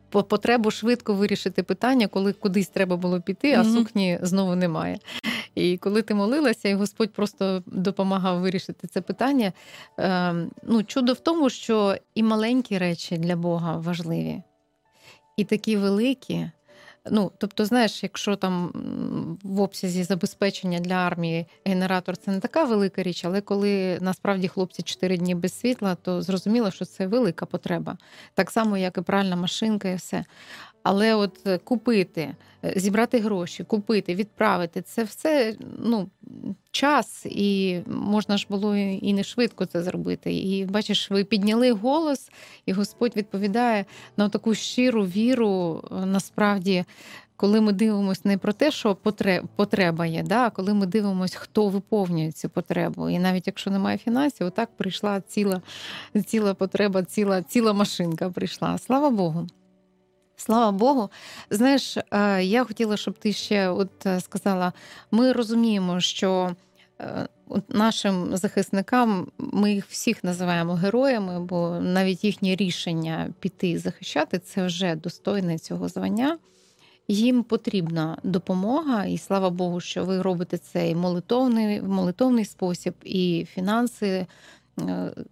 потребу 0.09 0.71
швидко 0.71 1.13
вирішити 1.13 1.63
питання, 1.63 2.07
коли 2.07 2.33
кудись 2.33 2.67
треба 2.67 2.97
було 2.97 3.21
піти, 3.21 3.53
а 3.53 3.61
mm-hmm. 3.61 3.73
сукні 3.73 4.19
знову 4.21 4.55
немає. 4.55 4.99
І 5.55 5.77
коли 5.77 6.01
ти 6.01 6.13
молилася, 6.13 6.69
і 6.69 6.73
Господь 6.73 7.13
просто 7.13 7.63
допомагав 7.65 8.39
вирішити 8.39 8.87
це 8.87 9.01
питання. 9.01 9.53
Е, 9.99 10.35
ну, 10.63 10.83
Чудо 10.83 11.13
в 11.13 11.19
тому, 11.19 11.49
що 11.49 11.95
і 12.15 12.23
маленькі 12.23 12.77
речі 12.77 13.17
для 13.17 13.35
Бога 13.35 13.77
важливі, 13.77 14.41
і 15.37 15.43
такі 15.43 15.77
великі. 15.77 16.49
Ну, 17.11 17.31
тобто, 17.37 17.65
знаєш, 17.65 18.03
якщо 18.03 18.35
там 18.35 18.71
в 19.43 19.61
обсязі 19.61 20.03
забезпечення 20.03 20.79
для 20.79 20.93
армії 20.93 21.45
генератор 21.65 22.17
це 22.17 22.31
не 22.31 22.39
така 22.39 22.63
велика 22.63 23.03
річ, 23.03 23.25
але 23.25 23.41
коли 23.41 23.97
насправді 24.01 24.47
хлопці 24.47 24.81
4 24.83 25.17
дні 25.17 25.35
без 25.35 25.59
світла, 25.59 25.95
то 25.95 26.21
зрозуміло, 26.21 26.71
що 26.71 26.85
це 26.85 27.07
велика 27.07 27.45
потреба. 27.45 27.97
Так 28.33 28.51
само, 28.51 28.77
як 28.77 28.97
і 28.97 29.01
пральна 29.01 29.35
машинка, 29.35 29.89
і 29.89 29.95
все. 29.95 30.25
Але 30.83 31.15
от 31.15 31.47
е, 31.47 31.57
купити, 31.57 32.35
е, 32.65 32.73
зібрати 32.75 33.19
гроші, 33.19 33.63
купити, 33.63 34.15
відправити 34.15 34.81
це 34.81 35.03
все 35.03 35.55
ну, 35.77 36.09
час, 36.71 37.25
і 37.25 37.79
можна 37.87 38.37
ж 38.37 38.45
було 38.49 38.75
і 38.75 39.13
не 39.13 39.23
швидко 39.23 39.65
це 39.65 39.83
зробити. 39.83 40.33
І 40.33 40.65
бачиш, 40.65 41.11
ви 41.11 41.23
підняли 41.23 41.71
голос, 41.71 42.31
і 42.65 42.71
Господь 42.73 43.15
відповідає 43.15 43.85
на 44.17 44.29
таку 44.29 44.55
щиру 44.55 45.03
віру, 45.05 45.83
е, 45.91 46.05
насправді. 46.05 46.85
коли 47.35 47.61
ми 47.61 47.71
дивимося 47.71 48.21
не 48.23 48.37
про 48.37 48.53
те, 48.53 48.71
що 48.71 48.95
потреба 49.55 50.05
є, 50.05 50.23
да, 50.23 50.45
а 50.45 50.49
коли 50.49 50.73
ми 50.73 50.85
дивимося, 50.85 51.37
хто 51.39 51.67
виповнює 51.67 52.31
цю 52.31 52.49
потребу. 52.49 53.09
І 53.09 53.19
навіть 53.19 53.47
якщо 53.47 53.71
немає 53.71 53.97
фінансів, 53.97 54.47
отак 54.47 54.69
прийшла 54.77 55.21
ціла, 55.21 55.61
ціла 56.25 56.53
потреба, 56.53 57.03
ціла, 57.03 57.41
ціла 57.41 57.73
машинка 57.73 58.29
прийшла. 58.29 58.77
Слава 58.77 59.09
Богу. 59.09 59.47
Слава 60.39 60.71
Богу. 60.71 61.09
Знаєш, 61.49 61.97
е, 61.97 62.43
я 62.43 62.63
хотіла, 62.63 62.97
щоб 62.97 63.17
ти 63.17 63.33
ще 63.33 63.69
от 63.69 64.05
е, 64.05 64.19
сказала: 64.19 64.73
ми 65.11 65.31
розуміємо, 65.31 65.99
що 65.99 66.55
е, 67.01 67.27
нашим 67.69 68.37
захисникам 68.37 69.27
ми 69.37 69.73
їх 69.73 69.85
всіх 69.85 70.23
називаємо 70.23 70.73
героями, 70.73 71.39
бо 71.39 71.79
навіть 71.81 72.23
їхнє 72.23 72.55
рішення 72.55 73.33
піти 73.39 73.79
захищати 73.79 74.39
це 74.39 74.65
вже 74.65 74.95
достойне 74.95 75.57
цього 75.57 75.87
звання. 75.87 76.37
Їм 77.07 77.43
потрібна 77.43 78.17
допомога, 78.23 79.05
і 79.05 79.17
слава 79.17 79.49
Богу, 79.49 79.79
що 79.79 80.05
ви 80.05 80.21
робите 80.21 80.57
це 80.57 80.89
і 80.89 80.95
молитовний, 80.95 81.81
молитовний 81.81 82.45
спосіб, 82.45 82.93
і 83.03 83.47
фінанси. 83.53 84.25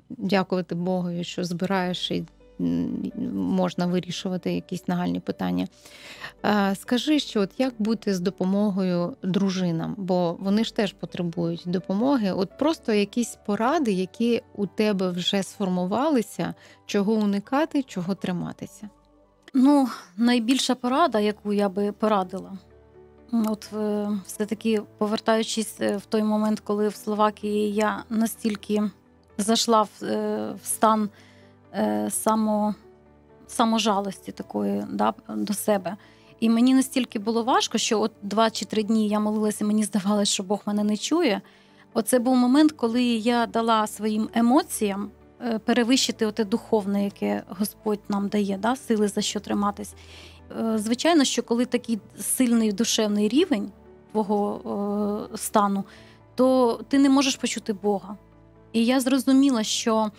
Дякувати 0.09 0.75
Богу, 0.75 1.23
що 1.23 1.43
збираєш 1.43 2.11
і 2.11 2.23
можна 3.33 3.85
вирішувати 3.85 4.53
якісь 4.53 4.87
нагальні 4.87 5.19
питання. 5.19 5.67
Е, 6.45 6.75
Скажи, 6.75 7.19
що 7.19 7.41
от 7.41 7.49
як 7.57 7.73
бути 7.79 8.13
з 8.13 8.19
допомогою 8.19 9.15
дружинам, 9.23 9.95
бо 9.97 10.37
вони 10.39 10.63
ж 10.63 10.75
теж 10.75 10.93
потребують 10.93 11.63
допомоги. 11.65 12.31
От 12.31 12.57
просто 12.57 12.93
якісь 12.93 13.37
поради, 13.45 13.91
які 13.91 14.41
у 14.55 14.67
тебе 14.67 15.09
вже 15.09 15.43
сформувалися, 15.43 16.53
чого 16.85 17.13
уникати, 17.13 17.83
чого 17.83 18.15
триматися. 18.15 18.89
Ну, 19.53 19.89
найбільша 20.17 20.75
порада, 20.75 21.19
яку 21.19 21.53
я 21.53 21.69
би 21.69 21.91
порадила, 21.91 22.57
от 23.31 23.69
е, 23.73 24.09
все-таки 24.25 24.81
повертаючись 24.97 25.81
е, 25.81 25.97
в 25.97 26.05
той 26.05 26.23
момент, 26.23 26.59
коли 26.59 26.87
в 26.87 26.95
Словакії 26.95 27.73
я 27.73 28.03
настільки 28.09 28.91
зайшла 29.37 29.81
в, 29.81 29.89
в 30.63 30.65
стан 30.65 31.09
е, 31.73 32.09
само, 32.09 32.75
саможалості 33.47 34.31
такої 34.31 34.83
да, 34.91 35.13
до 35.29 35.53
себе. 35.53 35.97
І 36.39 36.49
мені 36.49 36.73
настільки 36.73 37.19
було 37.19 37.43
важко, 37.43 37.77
що 37.77 38.01
от 38.01 38.11
два 38.21 38.49
чи 38.49 38.65
три 38.65 38.83
дні 38.83 39.07
я 39.07 39.19
молилася, 39.19 39.65
мені 39.65 39.83
здавалося, 39.83 40.31
що 40.31 40.43
Бог 40.43 40.61
мене 40.65 40.83
не 40.83 40.97
чує. 40.97 41.41
Оце 41.93 42.19
був 42.19 42.35
момент, 42.35 42.71
коли 42.71 43.03
я 43.03 43.45
дала 43.45 43.87
своїм 43.87 44.29
емоціям 44.33 45.09
е, 45.41 45.59
перевищити 45.59 46.25
оте 46.25 46.45
духовне, 46.45 47.03
яке 47.03 47.43
Господь 47.47 47.99
нам 48.09 48.27
дає, 48.27 48.57
да, 48.57 48.75
сили 48.75 49.07
за 49.07 49.21
що 49.21 49.39
триматись. 49.39 49.93
Е, 50.59 50.77
Звичайно, 50.77 51.23
що 51.23 51.43
коли 51.43 51.65
такий 51.65 51.99
сильний 52.19 52.71
душевний 52.71 53.27
рівень 53.27 53.71
твого 54.11 55.29
е, 55.33 55.37
стану, 55.37 55.83
то 56.35 56.79
ти 56.87 56.99
не 56.99 57.09
можеш 57.09 57.35
почути 57.35 57.73
Бога. 57.73 58.17
І 58.73 58.85
я 58.85 58.99
зрозуміла, 58.99 59.63
що 59.63 60.11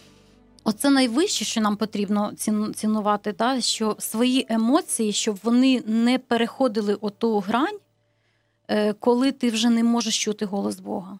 оце 0.68 0.90
найвище, 0.90 1.44
що 1.44 1.60
нам 1.60 1.76
потрібно 1.76 2.32
цінувати, 2.74 3.32
да, 3.32 3.60
що 3.60 3.96
свої 3.98 4.46
емоції, 4.48 5.12
щоб 5.12 5.38
вони 5.42 5.82
не 5.86 6.18
переходили 6.18 6.94
оту 6.94 7.38
грань, 7.38 7.78
е, 8.68 8.92
коли 8.92 9.32
ти 9.32 9.50
вже 9.50 9.70
не 9.70 9.84
можеш 9.84 10.24
чути 10.24 10.44
голос 10.44 10.80
Бога. 10.80 11.18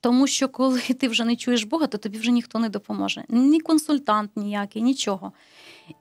Тому 0.00 0.26
що 0.26 0.48
коли 0.48 0.80
ти 1.00 1.08
вже 1.08 1.24
не 1.24 1.36
чуєш 1.36 1.64
Бога, 1.64 1.86
то 1.86 1.98
тобі 1.98 2.18
вже 2.18 2.30
ніхто 2.30 2.58
не 2.58 2.68
допоможе. 2.68 3.24
Ні 3.28 3.60
консультант 3.60 4.30
ніякий, 4.36 4.82
нічого. 4.82 5.32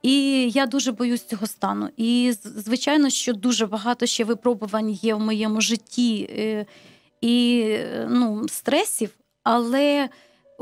І 0.02 0.16
я 0.50 0.66
дуже 0.66 0.92
боюсь 0.92 1.24
цього 1.24 1.48
стану. 1.48 1.90
І 1.98 2.34
звичайно, 2.44 3.10
що 3.10 3.34
дуже 3.34 3.66
багато 3.66 4.06
ще 4.06 4.24
випробувань 4.24 4.90
є 4.90 5.16
в 5.16 5.20
моєму 5.20 5.62
житті 5.62 6.30
е, 6.30 6.66
і 7.22 7.66
е, 7.70 8.08
ну, 8.10 8.48
стресів, 8.48 9.10
але 9.44 10.10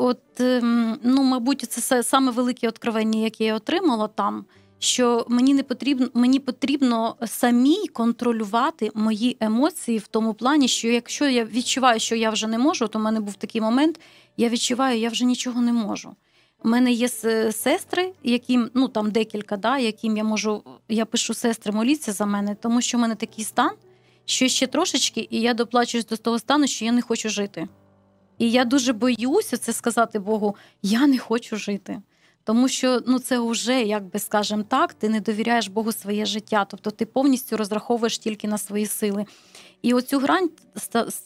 от, 0.02 0.40
ем, 0.40 1.00
ну, 1.04 1.24
мабуть, 1.24 1.62
це 1.62 2.04
саме 2.04 2.32
велике 2.32 2.68
откровення, 2.68 3.20
яке 3.20 3.44
я 3.44 3.56
отримала 3.56 4.08
там. 4.08 4.46
Що 4.80 5.26
мені 5.30 5.54
не 5.54 5.64
потрібно, 5.64 6.08
мені 6.14 6.40
потрібно 6.40 7.16
самій 7.26 7.88
контролювати 7.88 8.92
мої 8.94 9.38
емоції 9.40 9.98
в 9.98 10.08
тому 10.08 10.34
плані, 10.34 10.68
що 10.68 10.88
якщо 10.88 11.28
я 11.28 11.46
відчуваю, 11.46 12.00
що 12.00 12.16
я 12.16 12.30
вже 12.30 12.48
не 12.48 12.58
можу, 12.58 12.88
то 12.88 13.00
в 13.00 13.02
мене 13.02 13.20
був 13.20 13.36
такий 13.36 13.62
момент, 13.62 14.00
я 14.38 14.50
відчуваю, 14.50 15.00
я 15.00 15.10
вже 15.10 15.26
нічого 15.26 15.62
не 15.62 15.74
можу. 15.74 16.16
У 16.64 16.70
мене 16.70 16.92
є 16.92 17.10
сестри, 17.52 18.14
яким 18.24 18.70
ну 18.74 18.88
там 18.88 19.12
декілька, 19.12 19.58
да, 19.58 19.78
яким 19.78 20.18
я 20.18 20.24
можу, 20.24 20.64
я 20.90 21.06
пишу 21.06 21.34
сестри, 21.34 21.72
моліться 21.72 22.12
за 22.12 22.26
мене, 22.26 22.56
тому 22.62 22.82
що 22.82 22.98
в 22.98 23.02
мене 23.02 23.16
такий 23.16 23.46
стан, 23.46 23.72
що 24.26 24.48
ще 24.48 24.68
трошечки, 24.68 25.28
і 25.30 25.42
я 25.42 25.54
доплачуюсь 25.54 26.06
до 26.06 26.18
того 26.18 26.40
стану, 26.40 26.68
що 26.68 26.86
я 26.86 26.92
не 26.92 27.02
хочу 27.02 27.30
жити. 27.30 27.68
І 28.41 28.51
я 28.51 28.65
дуже 28.65 28.93
боюся 28.93 29.58
це 29.58 29.73
сказати 29.73 30.19
Богу: 30.19 30.56
я 30.82 31.08
не 31.08 31.17
хочу 31.17 31.58
жити. 31.58 32.01
Тому 32.43 32.67
що 32.67 33.01
ну 33.08 33.19
це 33.19 33.39
вже, 33.39 33.82
як 33.82 34.04
би 34.04 34.19
скажемо 34.19 34.63
так, 34.63 34.93
ти 34.93 35.10
не 35.10 35.19
довіряєш 35.19 35.67
Богу 35.67 35.91
своє 35.91 36.25
життя, 36.25 36.65
тобто 36.69 36.91
ти 36.91 37.06
повністю 37.06 37.58
розраховуєш 37.58 38.17
тільки 38.17 38.47
на 38.47 38.58
свої 38.58 38.86
сили. 38.86 39.25
І 39.82 39.93
оцю 39.93 40.19
грань 40.19 40.49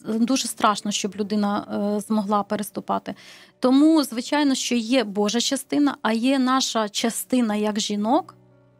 дуже 0.06 0.48
страшно, 0.48 0.92
щоб 0.92 1.16
людина 1.16 1.68
е, 1.98 2.00
змогла 2.00 2.44
переступати. 2.44 3.16
Тому, 3.60 4.04
звичайно, 4.04 4.56
що 4.56 4.76
є 4.76 5.04
Божа 5.04 5.42
частина, 5.42 5.98
а 6.02 6.14
є 6.14 6.40
наша 6.40 6.90
частина 6.90 7.56
як 7.56 7.80
жінок, 7.80 8.36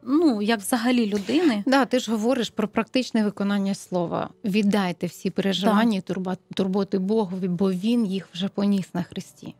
ну 0.06 0.42
як 0.42 0.60
взагалі 0.60 1.06
людини. 1.06 1.62
Да, 1.66 1.84
ти 1.84 1.98
ж 1.98 2.10
говориш 2.10 2.50
про 2.50 2.68
практичне 2.68 3.24
виконання 3.24 3.74
слова. 3.74 4.30
Віддайте 4.44 5.06
всі 5.06 5.30
переживання 5.30 6.00
турба- 6.00 6.36
турботи 6.54 6.98
Богові, 6.98 7.48
бо 7.48 7.72
він 7.72 8.06
їх 8.06 8.28
вже 8.32 8.48
поніс 8.48 8.94
на 8.94 9.02
Христі. 9.02 9.54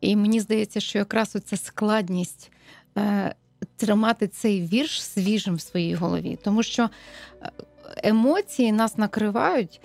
І 0.00 0.16
мені 0.16 0.40
здається, 0.40 0.80
що 0.80 0.98
якраз 0.98 1.36
оця 1.36 1.56
складність 1.56 2.52
е, 2.98 3.34
тримати 3.76 4.28
цей 4.28 4.62
вірш 4.62 5.02
свіжим 5.02 5.54
в 5.54 5.60
своїй 5.60 5.94
голові, 5.94 6.38
тому 6.44 6.62
що 6.62 6.82
е, 7.42 7.50
емоції 8.02 8.72
нас 8.72 8.98
накривають 8.98 9.80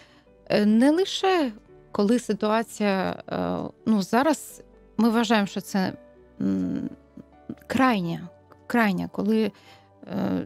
е, 0.49 0.65
не 0.65 0.91
лише 0.91 1.51
коли 1.93 2.19
ситуація, 2.19 3.23
е, 3.29 3.57
ну 3.85 4.01
зараз 4.01 4.63
ми 4.97 5.09
вважаємо, 5.09 5.47
що 5.47 5.61
це 5.61 5.93
крайня, 7.67 8.27
крайня, 8.67 9.09
коли 9.11 9.51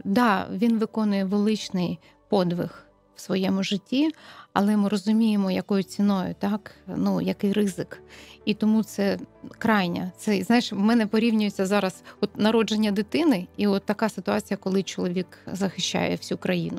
да, 0.04 0.46
він 0.52 0.78
виконує 0.78 1.24
величний 1.24 1.98
подвиг 2.28 2.84
в 3.16 3.20
своєму 3.20 3.62
житті, 3.62 4.10
але 4.52 4.76
ми 4.76 4.88
розуміємо, 4.88 5.50
якою 5.50 5.82
ціною, 5.82 6.34
так 6.38 6.74
ну 6.86 7.20
який 7.20 7.52
ризик. 7.52 8.02
І 8.44 8.54
тому 8.54 8.82
це 8.82 9.18
крайня. 9.58 10.12
Це 10.16 10.42
знаєш, 10.42 10.72
в 10.72 10.78
мене 10.78 11.06
порівнюється 11.06 11.66
зараз 11.66 12.02
от 12.20 12.38
народження 12.38 12.90
дитини, 12.90 13.46
і 13.56 13.66
от 13.66 13.84
така 13.84 14.08
ситуація, 14.08 14.56
коли 14.56 14.82
чоловік 14.82 15.38
захищає 15.52 16.16
всю 16.16 16.38
країну. 16.38 16.78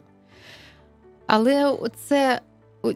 Але 1.28 1.78
це 1.96 2.42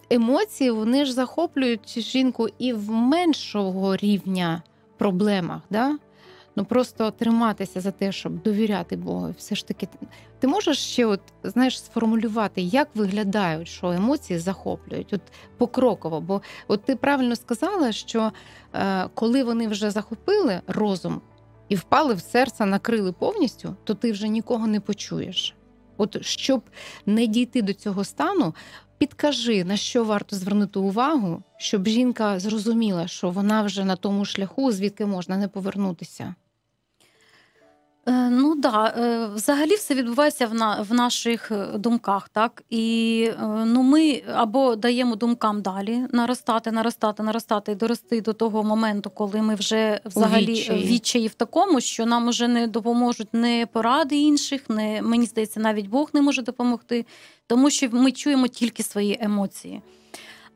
емоції 0.09 0.71
вони 0.71 1.05
ж 1.05 1.13
захоплюють 1.13 1.99
жінку 1.99 2.47
і 2.57 2.73
в 2.73 2.91
меншого 2.91 3.95
рівня 3.95 4.61
проблемах. 4.97 5.61
Да? 5.69 5.97
Ну 6.55 6.65
просто 6.65 7.11
триматися 7.11 7.81
за 7.81 7.91
те, 7.91 8.11
щоб 8.11 8.41
довіряти 8.41 8.95
Богу. 8.95 9.35
Все 9.37 9.55
ж 9.55 9.67
таки, 9.67 9.87
ти 10.39 10.47
можеш 10.47 10.77
ще, 10.77 11.05
от 11.05 11.21
знаєш, 11.43 11.83
сформулювати, 11.83 12.61
як 12.61 12.89
виглядають, 12.95 13.67
що 13.67 13.91
емоції 13.91 14.39
захоплюють, 14.39 15.13
от 15.13 15.21
покроково. 15.57 16.21
Бо 16.21 16.41
от 16.67 16.85
ти 16.85 16.95
правильно 16.95 17.35
сказала, 17.35 17.91
що 17.91 18.31
е, 18.73 19.07
коли 19.13 19.43
вони 19.43 19.67
вже 19.67 19.91
захопили 19.91 20.61
розум 20.67 21.21
і 21.69 21.75
впали 21.75 22.13
в 22.13 22.19
серце, 22.19 22.65
накрили 22.65 23.11
повністю, 23.11 23.75
то 23.83 23.93
ти 23.93 24.11
вже 24.11 24.27
нікого 24.27 24.67
не 24.67 24.79
почуєш. 24.79 25.55
От 25.97 26.25
щоб 26.25 26.61
не 27.05 27.27
дійти 27.27 27.61
до 27.61 27.73
цього 27.73 28.03
стану, 28.03 28.53
підкажи, 28.97 29.63
на 29.63 29.77
що 29.77 30.03
варто 30.03 30.35
звернути 30.35 30.79
увагу, 30.79 31.43
щоб 31.57 31.87
жінка 31.87 32.39
зрозуміла, 32.39 33.07
що 33.07 33.29
вона 33.29 33.63
вже 33.63 33.85
на 33.85 33.95
тому 33.95 34.25
шляху, 34.25 34.71
звідки 34.71 35.05
можна 35.05 35.37
не 35.37 35.47
повернутися. 35.47 36.35
Е, 38.05 38.29
Ну 38.29 38.55
да, 38.55 38.93
е, 38.97 39.27
взагалі 39.35 39.75
все 39.75 39.93
відбувається 39.93 40.47
в, 40.47 40.53
на, 40.53 40.81
в 40.89 40.93
наших 40.93 41.51
е, 41.51 41.67
думках, 41.77 42.29
так 42.29 42.63
і 42.69 43.29
ну 43.65 43.83
ми 43.83 44.23
або 44.33 44.75
даємо 44.75 45.15
думкам 45.15 45.61
далі 45.61 46.05
наростати, 46.11 46.71
наростати, 46.71 47.23
наростати 47.23 47.71
і 47.71 47.75
дорости 47.75 48.21
до 48.21 48.33
того 48.33 48.63
моменту, 48.63 49.09
коли 49.09 49.41
ми 49.41 49.55
вже 49.55 49.99
взагалі 50.05 50.45
відчаї. 50.45 50.83
в 50.83 50.87
відчаї 50.87 51.27
в 51.27 51.33
такому, 51.33 51.81
що 51.81 52.05
нам 52.05 52.29
вже 52.29 52.47
не 52.47 52.67
допоможуть 52.67 53.33
не 53.33 53.67
поради 53.73 54.15
інших, 54.15 54.69
не 54.69 55.01
мені 55.01 55.25
здається, 55.25 55.59
навіть 55.59 55.87
Бог 55.87 56.09
не 56.13 56.21
може 56.21 56.41
допомогти, 56.41 57.05
тому 57.47 57.69
що 57.69 57.89
ми 57.91 58.11
чуємо 58.11 58.47
тільки 58.47 58.83
свої 58.83 59.17
емоції. 59.21 59.81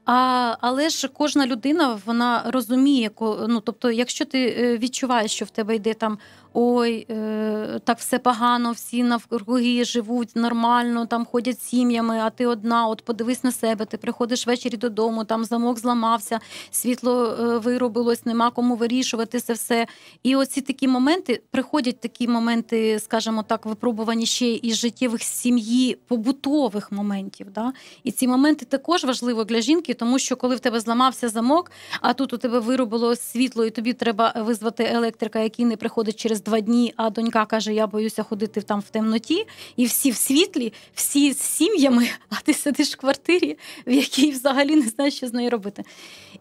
А, 0.07 0.55
але 0.61 0.89
ж 0.89 1.07
кожна 1.07 1.47
людина 1.47 1.99
вона 2.05 2.43
розуміє, 2.45 3.11
ну 3.47 3.61
тобто, 3.65 3.91
якщо 3.91 4.25
ти 4.25 4.77
відчуваєш, 4.81 5.31
що 5.31 5.45
в 5.45 5.49
тебе 5.49 5.75
йде 5.75 5.93
там 5.93 6.17
ой, 6.59 7.05
е, 7.09 7.79
так 7.83 7.99
все 7.99 8.19
погано, 8.19 8.71
всі 8.71 9.03
навкруги 9.03 9.83
живуть 9.83 10.35
нормально, 10.35 11.05
там 11.05 11.25
ходять 11.25 11.61
сім'ями, 11.61 12.19
а 12.19 12.29
ти 12.29 12.45
одна, 12.45 12.87
от 12.87 13.01
подивись 13.01 13.43
на 13.43 13.51
себе, 13.51 13.85
ти 13.85 13.97
приходиш 13.97 14.47
ввечері 14.47 14.77
додому, 14.77 15.23
там 15.23 15.43
замок 15.43 15.79
зламався, 15.79 16.39
світло 16.71 17.25
е, 17.25 17.57
виробилось, 17.57 18.25
нема 18.25 18.51
кому 18.51 18.75
вирішувати 18.75 19.39
це 19.39 19.53
все. 19.53 19.87
І 20.23 20.35
оці 20.35 20.61
такі 20.61 20.87
моменти, 20.87 21.41
приходять 21.51 21.99
такі 21.99 22.27
моменти, 22.27 22.99
скажімо 22.99 23.43
так, 23.47 23.65
випробувані 23.65 24.25
ще 24.25 24.51
із 24.51 24.75
життєвих 24.75 25.23
сім'ї, 25.23 25.97
побутових 26.07 26.91
моментів. 26.91 27.47
Да? 27.55 27.73
І 28.03 28.11
ці 28.11 28.27
моменти 28.27 28.65
також 28.65 29.03
важливо 29.03 29.43
для 29.43 29.61
жінки, 29.61 29.93
тому 29.93 30.19
що 30.19 30.35
коли 30.35 30.55
в 30.55 30.59
тебе 30.59 30.79
зламався 30.79 31.29
замок, 31.29 31.71
а 32.01 32.13
тут 32.13 32.33
у 32.33 32.37
тебе 32.37 32.59
виробило 32.59 33.15
світло, 33.15 33.65
і 33.65 33.69
тобі 33.69 33.93
треба 33.93 34.33
визвати 34.37 34.83
електрика, 34.83 35.39
який 35.39 35.65
не 35.65 35.77
приходить 35.77 36.15
через 36.15 36.46
два 36.47 36.59
дні, 36.59 36.93
а 36.97 37.09
донька 37.09 37.45
каже: 37.45 37.73
Я 37.73 37.87
боюся 37.87 38.23
ходити 38.23 38.61
там 38.61 38.79
в 38.79 38.89
темноті, 38.89 39.47
і 39.75 39.85
всі 39.85 40.11
в 40.11 40.15
світлі, 40.15 40.73
всі 40.93 41.33
з 41.33 41.39
сім'ями, 41.39 42.07
а 42.29 42.35
ти 42.43 42.53
сидиш 42.53 42.93
в 42.93 42.97
квартирі, 42.97 43.57
в 43.87 43.91
якій 43.91 44.31
взагалі 44.31 44.75
не 44.75 44.87
знаєш, 44.87 45.15
що 45.15 45.27
з 45.27 45.33
нею 45.33 45.49
робити. 45.49 45.83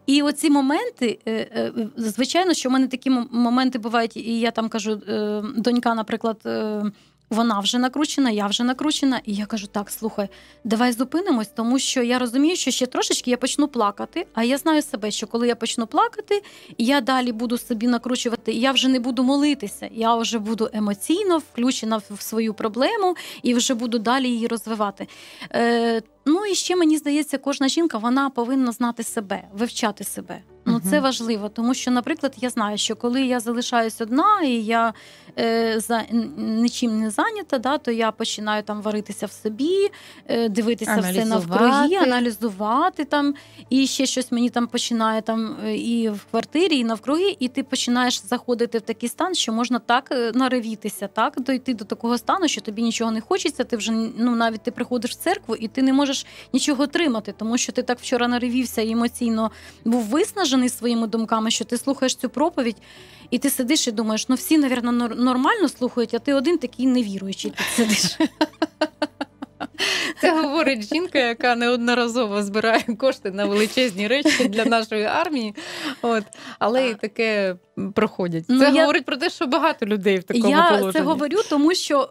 І 0.05 0.21
оці 0.21 0.49
моменти, 0.49 1.19
е, 1.25 1.31
е, 1.31 1.89
звичайно, 1.97 2.53
що 2.53 2.69
в 2.69 2.71
мене 2.71 2.87
такі 2.87 3.09
моменти 3.31 3.79
бувають, 3.79 4.17
і 4.17 4.39
я 4.39 4.51
там 4.51 4.69
кажу, 4.69 4.91
е, 5.07 5.43
донька, 5.57 5.95
наприклад. 5.95 6.41
Вона 7.29 7.59
вже 7.59 7.77
накручена, 7.79 8.29
я 8.29 8.47
вже 8.47 8.63
накручена, 8.63 9.21
і 9.25 9.33
я 9.33 9.45
кажу: 9.45 9.67
так, 9.67 9.89
слухай, 9.89 10.29
давай 10.63 10.91
зупинимось, 10.91 11.47
тому 11.47 11.79
що 11.79 12.03
я 12.03 12.19
розумію, 12.19 12.55
що 12.55 12.71
ще 12.71 12.85
трошечки 12.85 13.31
я 13.31 13.37
почну 13.37 13.67
плакати. 13.67 14.27
А 14.33 14.43
я 14.43 14.57
знаю 14.57 14.81
себе, 14.81 15.11
що 15.11 15.27
коли 15.27 15.47
я 15.47 15.55
почну 15.55 15.87
плакати, 15.87 16.43
я 16.77 17.01
далі 17.01 17.31
буду 17.31 17.57
собі 17.57 17.87
накручувати, 17.87 18.51
і 18.53 18.59
я 18.59 18.71
вже 18.71 18.87
не 18.87 18.99
буду 18.99 19.23
молитися. 19.23 19.89
Я 19.91 20.15
вже 20.15 20.39
буду 20.39 20.69
емоційно 20.73 21.37
включена 21.37 21.97
в 21.97 22.21
свою 22.21 22.53
проблему 22.53 23.15
і 23.43 23.53
вже 23.53 23.73
буду 23.73 23.99
далі 23.99 24.29
її 24.29 24.47
розвивати. 24.47 25.07
Е, 25.53 26.01
Ну 26.29 26.45
і 26.45 26.55
ще 26.55 26.75
мені 26.75 26.97
здається, 26.97 27.37
кожна 27.37 27.67
жінка 27.67 27.97
вона 27.97 28.29
повинна 28.29 28.71
знати 28.71 29.03
себе, 29.03 29.43
вивчати 29.53 30.03
себе. 30.03 30.41
Ну 30.67 30.81
це 30.89 30.99
важливо, 30.99 31.49
тому 31.49 31.73
що, 31.73 31.91
наприклад, 31.91 32.33
я 32.37 32.49
знаю, 32.49 32.77
що 32.77 32.95
коли 32.95 33.21
я 33.21 33.39
залишаюсь 33.39 34.01
одна 34.01 34.41
і 34.41 34.51
я 34.51 34.93
е, 35.39 35.79
за 35.79 36.03
нічим 36.37 36.99
не 36.99 37.09
зайнята, 37.09 37.57
да, 37.57 37.77
то 37.77 37.91
я 37.91 38.11
починаю 38.11 38.63
там 38.63 38.81
варитися 38.81 39.25
в 39.25 39.31
собі, 39.31 39.89
е, 40.27 40.49
дивитися 40.49 40.91
все 40.99 41.25
навкруги, 41.25 41.95
аналізувати 41.95 43.05
там, 43.05 43.35
і 43.69 43.87
ще 43.87 44.05
щось 44.05 44.31
мені 44.31 44.49
там 44.49 44.67
починає 44.67 45.21
там 45.21 45.55
е, 45.65 45.75
і 45.77 46.09
в 46.09 46.25
квартирі, 46.31 46.77
і 46.77 46.83
навкруги, 46.83 47.35
і 47.39 47.47
ти 47.47 47.63
починаєш 47.63 48.21
заходити 48.25 48.77
в 48.77 48.81
такий 48.81 49.09
стан, 49.09 49.35
що 49.35 49.53
можна 49.53 49.79
так 49.79 50.09
е, 50.11 50.31
наривітися, 50.35 51.07
так 51.07 51.41
дойти 51.41 51.73
до 51.73 51.85
такого 51.85 52.17
стану, 52.17 52.47
що 52.47 52.61
тобі 52.61 52.81
нічого 52.81 53.11
не 53.11 53.21
хочеться. 53.21 53.63
Ти 53.63 53.77
вже 53.77 53.91
ну 54.17 54.35
навіть 54.35 54.61
ти 54.61 54.71
приходиш 54.71 55.11
в 55.11 55.15
церкву, 55.15 55.55
і 55.55 55.67
ти 55.67 55.81
не 55.81 55.93
можеш 55.93 56.25
нічого 56.53 56.87
тримати, 56.87 57.33
тому 57.37 57.57
що 57.57 57.71
ти 57.71 57.83
так 57.83 57.99
вчора 57.99 58.27
наривівся 58.27 58.81
і 58.81 58.91
емоційно 58.91 59.51
був 59.85 60.03
виснажений 60.03 60.56
своїми 60.73 61.07
думками, 61.07 61.51
що 61.51 61.65
ти 61.65 61.77
слухаєш 61.77 62.15
цю 62.15 62.29
проповідь, 62.29 62.77
і 63.31 63.37
ти 63.37 63.49
сидиш 63.49 63.87
і 63.87 63.91
думаєш, 63.91 64.29
ну 64.29 64.35
всі, 64.35 64.57
нор- 64.91 65.15
нормально 65.15 65.69
слухають, 65.69 66.13
а 66.13 66.19
ти 66.19 66.33
один 66.33 66.57
такий 66.57 66.87
невіруючий 66.87 67.51
тут 67.51 67.67
сидиш. 67.75 68.17
Це 70.21 70.41
говорить 70.41 70.93
жінка, 70.93 71.19
яка 71.19 71.55
неодноразово 71.55 72.43
збирає 72.43 72.83
кошти 72.83 73.31
на 73.31 73.45
величезні 73.45 74.07
речі 74.07 74.47
для 74.47 74.65
нашої 74.65 75.03
армії. 75.03 75.55
От, 76.01 76.23
але 76.59 76.89
і 76.89 76.95
таке 76.95 77.55
проходять. 77.95 78.47
Це 78.47 78.53
Ну, 78.53 78.63
я- 78.63 78.81
говорить 78.81 79.05
про 79.05 79.17
те, 79.17 79.29
що 79.29 79.47
багато 79.47 79.85
людей 79.85 80.17
в 80.17 80.23
такому 80.23 80.49
Я 80.49 80.63
положенні. 80.63 80.91
це 80.93 81.01
говорю, 81.01 81.37
тому 81.49 81.73
що 81.73 82.09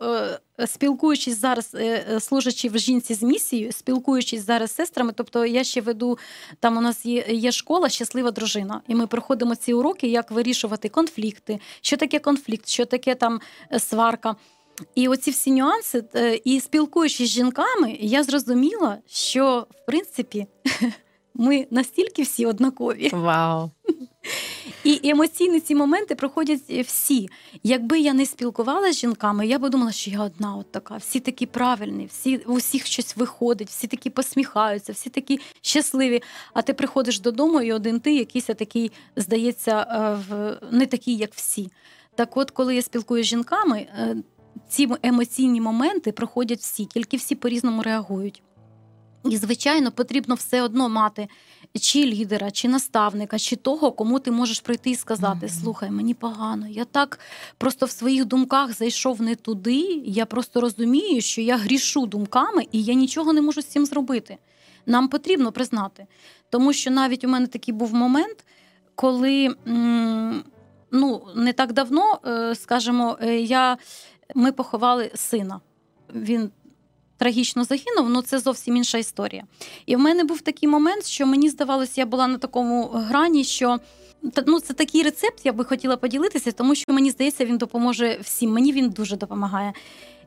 е, 0.61 0.66
спілкуючись 0.66 1.40
зараз, 1.40 1.74
е, 1.74 2.05
е, 2.14 2.20
служачи 2.20 2.68
в 2.68 2.78
жінці 2.78 3.14
з 3.14 3.22
місією, 3.22 3.72
спілкуючись 3.72 4.47
зараз 4.47 4.70
з 4.70 4.74
сестрами, 4.74 5.12
тобто 5.16 5.47
я 5.47 5.64
ще 5.64 5.80
веду 5.80 6.18
там. 6.61 6.76
У 6.76 6.80
нас 6.80 7.07
є, 7.07 7.24
є 7.28 7.53
школа 7.53 7.88
щаслива 7.88 8.30
дружина, 8.30 8.80
і 8.88 8.94
ми 8.94 9.07
проходимо 9.07 9.57
ці 9.57 9.72
уроки, 9.72 10.07
як 10.09 10.30
вирішувати 10.30 10.88
конфлікти, 10.88 11.59
що 11.80 11.97
таке 11.97 12.18
конфлікт, 12.18 12.68
що 12.68 12.84
таке 12.84 13.14
там 13.14 13.40
сварка. 13.78 14.36
І 14.95 15.09
оці 15.09 15.31
всі 15.31 15.51
нюанси, 15.51 16.05
е, 16.14 16.41
і 16.45 16.61
спілкуючись 16.61 17.29
з 17.29 17.33
жінками, 17.33 17.97
я 18.01 18.22
зрозуміла, 18.22 18.99
що 19.07 19.66
в 19.70 19.87
принципі 19.87 20.47
ми 21.35 21.66
настільки 21.70 22.22
всі 22.22 22.47
однакові. 22.47 23.11
Вау. 23.12 23.70
І 24.85 25.01
емоційні 25.05 25.61
ці 25.61 25.74
моменти 25.74 26.14
проходять 26.14 26.61
всі. 26.87 27.29
Якби 27.62 28.01
я 28.01 28.14
не 28.14 28.27
спілкувалася 28.27 28.93
з 28.93 28.99
жінками, 29.01 29.47
я 29.47 29.59
би 29.59 29.68
думала, 29.68 29.93
що 29.93 30.11
я 30.11 30.22
одна 30.22 30.57
от 30.57 30.72
така. 30.72 30.97
Всі 30.97 31.20
такі 31.20 31.47
правильні, 31.47 32.07
всі 32.07 32.37
у 32.37 32.55
всіх 32.55 32.87
щось 32.87 33.16
виходить, 33.16 33.68
всі 33.68 33.87
такі 33.87 34.11
посміхаються, 34.11 34.93
всі 34.93 35.11
такі 35.11 35.41
щасливі. 35.61 36.22
А 36.55 36.62
ти 36.62 36.74
приходиш 36.74 37.20
додому, 37.20 37.61
і 37.61 37.72
один 37.72 38.01
ти 38.01 38.14
якийсь 38.14 38.45
такий, 38.45 38.93
здається, 39.16 39.81
е, 40.33 40.68
не 40.70 40.87
такий, 40.87 41.16
як 41.16 41.35
всі. 41.35 41.70
Так, 42.14 42.37
от, 42.37 42.51
коли 42.51 42.74
я 42.74 42.83
спілкуюся 42.83 43.27
з 43.27 43.31
жінками, 43.31 43.79
е, 43.79 44.16
ці 44.69 44.89
емоційні 45.03 45.61
моменти 45.61 46.12
проходять 46.12 46.59
всі, 46.59 46.85
тільки 46.85 47.17
всі 47.17 47.35
по-різному 47.35 47.83
реагують. 47.83 48.43
І, 49.31 49.37
звичайно, 49.37 49.93
потрібно 49.93 50.35
все 50.35 50.62
одно 50.62 50.89
мати 50.89 51.29
чи 51.81 52.05
лідера, 52.05 52.51
чи 52.51 52.69
наставника, 52.69 53.39
чи 53.39 53.57
того, 53.57 53.93
кому 53.93 54.19
ти 54.19 54.31
можеш 54.31 54.61
прийти 54.61 54.91
і 54.91 54.97
сказати: 54.97 55.49
Слухай, 55.49 55.91
мені 55.91 56.14
погано, 56.14 56.69
я 56.69 56.85
так 56.85 57.19
просто 57.59 57.87
в 57.87 57.91
своїх 57.91 58.25
думках 58.25 58.73
зайшов 58.73 59.23
не 59.23 59.35
туди. 59.35 60.03
Я 60.07 60.27
просто 60.27 60.61
розумію, 60.61 61.21
що 61.21 61.41
я 61.41 61.57
грішу 61.57 62.07
думками, 62.07 62.67
і 62.73 62.83
я 62.83 62.95
нічого 62.95 63.33
не 63.33 63.43
можу 63.43 63.62
з 63.62 63.67
цим 63.67 63.87
зробити. 63.87 64.39
Нам 64.87 65.09
потрібно 65.09 65.53
признати. 65.53 66.07
Тому 66.51 66.73
що 66.73 66.91
навіть 66.91 67.25
у 67.25 67.29
мене 67.29 67.47
такий 67.47 67.75
був 67.75 67.95
момент, 67.95 68.45
коли 68.95 69.55
ну, 70.91 71.27
не 71.35 71.53
так 71.53 71.73
давно, 71.73 72.19
е, 72.27 72.55
скажімо, 72.55 73.19
е, 73.23 73.37
я, 73.41 73.79
ми 74.35 74.53
поховали 74.53 75.11
сина. 75.14 75.61
Він 76.14 76.51
трагічно 77.16 77.64
загинув, 77.64 78.09
ну 78.11 78.22
це 78.22 78.39
зовсім 78.39 78.77
інша 78.77 78.99
історія. 78.99 79.45
І 79.87 79.97
в 79.97 79.99
мене 79.99 80.24
був 80.24 80.41
такий 80.41 80.68
момент, 80.68 81.07
що 81.07 81.27
мені 81.27 81.51
здавалося, 81.51 81.93
я 81.97 82.07
була 82.07 82.27
на 82.27 82.39
такому 82.39 82.87
грані, 82.87 83.45
що. 83.45 83.79
Ну, 84.47 84.61
це 84.61 84.74
такий 84.74 85.03
рецепт, 85.03 85.41
я 85.45 85.53
би 85.53 85.64
хотіла 85.64 85.97
поділитися, 85.97 86.53
тому 86.53 86.74
що 86.74 86.93
мені 86.93 87.11
здається, 87.11 87.45
він 87.45 87.59
допоможе 87.59 88.18
всім. 88.22 88.53
Мені 88.53 88.72
він 88.72 88.91
дуже 88.91 89.16
допомагає. 89.16 89.72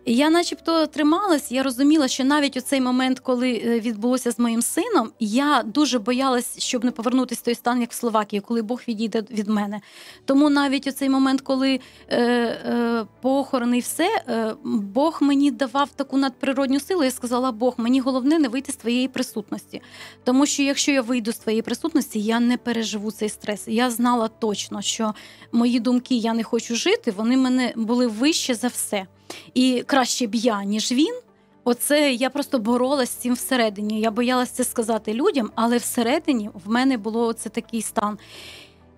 Я, 0.06 0.30
начебто, 0.30 0.88
трималась, 0.88 1.52
я 1.52 1.64
розуміла, 1.64 2.08
що 2.08 2.24
навіть 2.24 2.58
у 2.58 2.62
цей 2.62 2.82
момент, 2.82 3.20
коли 3.20 3.52
е, 3.66 3.80
відбулося 3.80 4.32
з 4.32 4.40
моїм 4.40 4.62
сином, 4.62 5.12
я 5.20 5.64
дуже 5.66 6.00
боялась, 6.00 6.60
щоб 6.60 6.84
не 6.84 6.92
повернутися 6.92 7.42
в 7.42 7.46
той 7.46 7.56
стан, 7.56 7.82
як 7.82 7.92
в 7.92 7.94
Словакії, 7.94 8.40
коли 8.40 8.62
Бог 8.62 8.82
відійде 8.88 9.24
від 9.32 9.48
мене. 9.48 9.82
Тому 10.26 10.50
навіть 10.50 10.88
у 10.88 10.92
цей 10.92 11.10
момент, 11.10 11.42
коли 11.42 11.80
е, 12.08 12.20
е, 12.20 13.06
похорони 13.22 13.78
і 13.78 13.80
все, 13.80 14.24
е, 14.28 14.56
Бог 14.64 15.18
мені 15.22 15.52
давав 15.52 15.90
таку 15.90 16.18
надприродню 16.18 16.80
силу. 16.80 17.04
Я 17.04 17.12
сказала, 17.12 17.52
Бог, 17.52 17.74
мені 17.78 18.00
головне 18.00 18.40
не 18.40 18.48
вийти 18.48 18.72
з 18.72 18.76
твоєї 18.76 19.08
присутності. 19.08 19.82
Тому 20.24 20.46
що 20.46 20.64
якщо 20.64 20.92
я 20.92 21.02
вийду 21.02 21.32
з 21.32 21.38
твоєї 21.38 21.62
присутності, 21.62 22.20
я 22.20 22.40
не 22.40 22.58
переживу 22.58 23.12
цей 23.12 23.30
стрес. 23.30 23.68
Я 23.68 23.92
знала 23.92 24.28
точно, 24.28 24.82
що 24.82 25.14
мої 25.52 25.80
думки 25.80 26.16
я 26.16 26.34
не 26.34 26.44
хочу 26.44 26.76
жити, 26.76 27.12
вони 27.12 27.38
мене 27.38 27.74
були 27.76 28.08
вище 28.08 28.56
за 28.56 28.68
все. 28.68 29.08
І 29.54 29.84
краще 29.86 30.28
б 30.28 30.36
я, 30.36 30.64
ніж 30.64 30.92
він. 30.92 31.20
Оце 31.64 32.14
я 32.14 32.30
просто 32.30 32.60
боролась 32.60 33.10
з 33.10 33.14
цим 33.14 33.34
всередині. 33.34 34.02
Я 34.02 34.12
боялася 34.12 34.54
це 34.54 34.64
сказати 34.64 35.14
людям, 35.14 35.52
але 35.56 35.78
всередині 35.78 36.50
в 36.66 36.70
мене 36.70 36.98
було 36.98 37.28
оце 37.28 37.50
такий 37.50 37.82
стан. 37.82 38.18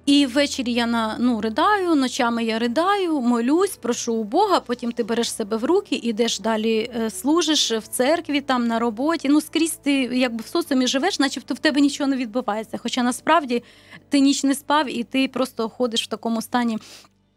І 0.06 0.26
ввечері 0.26 0.74
я 0.74 0.86
на 0.86 1.16
ну 1.20 1.42
ридаю, 1.42 1.96
ночами 1.96 2.44
я 2.44 2.60
ридаю, 2.60 3.22
молюсь, 3.22 3.78
прошу 3.78 4.14
у 4.14 4.24
Бога. 4.24 4.60
Потім 4.60 4.92
ти 4.92 5.04
береш 5.04 5.34
себе 5.34 5.58
в 5.58 5.64
руки, 5.64 5.96
ідеш 5.96 6.40
далі, 6.40 6.92
е, 6.96 7.10
служиш 7.10 7.72
в 7.72 7.88
церкві, 7.88 8.42
там 8.42 8.68
на 8.68 8.80
роботі. 8.80 9.30
Ну 9.30 9.42
скрізь 9.42 9.80
ти 9.84 9.94
якби 9.94 10.44
в 10.44 10.48
соціумі 10.48 10.88
живеш, 10.88 11.20
начебто 11.20 11.54
в 11.54 11.60
тебе 11.60 11.82
нічого 11.82 12.08
не 12.08 12.18
відбувається. 12.18 12.78
Хоча 12.78 13.04
насправді 13.04 13.64
ти 14.10 14.20
ніч 14.20 14.44
не 14.44 14.56
спав, 14.56 14.98
і 14.98 15.04
ти 15.04 15.28
просто 15.28 15.70
ходиш 15.70 16.04
в 16.04 16.08
такому 16.08 16.42
стані. 16.42 16.78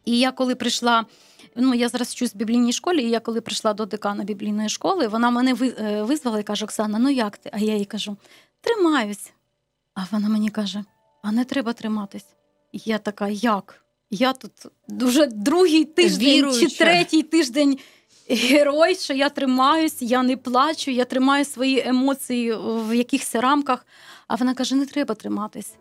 І 0.05 0.19
я 0.19 0.33
коли 0.33 0.55
прийшла. 0.55 1.05
Ну, 1.57 1.75
я 1.75 1.89
зараз 1.89 2.09
вчусь 2.09 2.35
в 2.35 2.37
біблійній 2.37 2.73
школі, 2.73 3.03
і 3.03 3.11
я 3.11 3.21
коли 3.21 3.41
прийшла 3.41 3.75
до 3.75 3.87
декана 3.87 4.25
біблійної 4.25 4.69
школи, 4.69 5.07
вона 5.07 5.31
мене 5.31 5.55
е, 5.63 6.03
визвала 6.03 6.39
і 6.39 6.43
каже: 6.43 6.65
Оксана, 6.65 6.99
ну 6.99 7.11
як 7.11 7.39
ти? 7.39 7.51
А 7.53 7.59
я 7.59 7.77
їй 7.77 7.85
кажу: 7.85 8.17
тримаюсь. 8.61 9.33
А 9.95 10.01
вона 10.11 10.29
мені 10.29 10.51
каже: 10.51 10.85
а 11.23 11.33
не 11.33 11.45
треба 11.45 11.73
триматись. 11.73 12.27
І 12.73 12.81
я 12.85 12.99
така, 12.99 13.29
як? 13.29 13.85
Я 14.11 14.33
тут 14.33 14.53
дуже 14.89 15.27
другий 15.27 15.85
тиждень 15.85 16.29
Віруюча. 16.29 16.69
чи 16.69 16.77
третій 16.77 17.23
тиждень 17.23 17.79
герой, 18.29 18.95
що 18.95 19.15
я 19.15 19.29
тримаюсь, 19.29 20.03
я 20.03 20.23
не 20.23 20.37
плачу, 20.37 20.91
я 20.91 21.05
тримаю 21.05 21.45
свої 21.45 21.83
емоції 21.87 22.55
в 22.55 22.97
якихось 22.97 23.35
рамках. 23.35 23.87
А 24.29 24.35
вона 24.35 24.55
каже: 24.55 24.75
не 24.75 24.87
треба 24.87 25.15
триматись. 25.15 25.73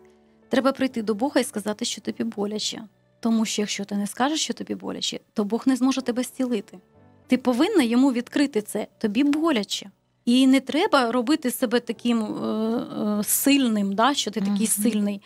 Треба 0.48 0.72
прийти 0.72 1.02
до 1.02 1.14
Бога 1.14 1.40
і 1.40 1.44
сказати, 1.44 1.84
що 1.84 2.00
тобі 2.00 2.24
боляче. 2.24 2.82
Тому 3.24 3.44
що 3.44 3.62
якщо 3.62 3.84
ти 3.84 3.96
не 3.96 4.06
скажеш, 4.06 4.40
що 4.40 4.54
тобі 4.54 4.74
боляче, 4.74 5.20
то 5.34 5.44
Бог 5.44 5.62
не 5.66 5.76
зможе 5.76 6.02
тебе 6.02 6.22
зцілити. 6.22 6.78
Ти 7.26 7.36
повинна 7.36 7.82
йому 7.82 8.12
відкрити 8.12 8.62
це, 8.62 8.86
тобі 8.98 9.24
боляче. 9.24 9.90
І 10.24 10.46
не 10.46 10.60
треба 10.60 11.12
робити 11.12 11.50
себе 11.50 11.80
таким 11.80 12.22
е, 12.22 12.46
е, 13.20 13.24
сильним, 13.24 13.92
да, 13.94 14.14
що 14.14 14.30
ти 14.30 14.40
такий 14.40 14.54
Мгм. 14.54 14.66
сильний. 14.66 15.22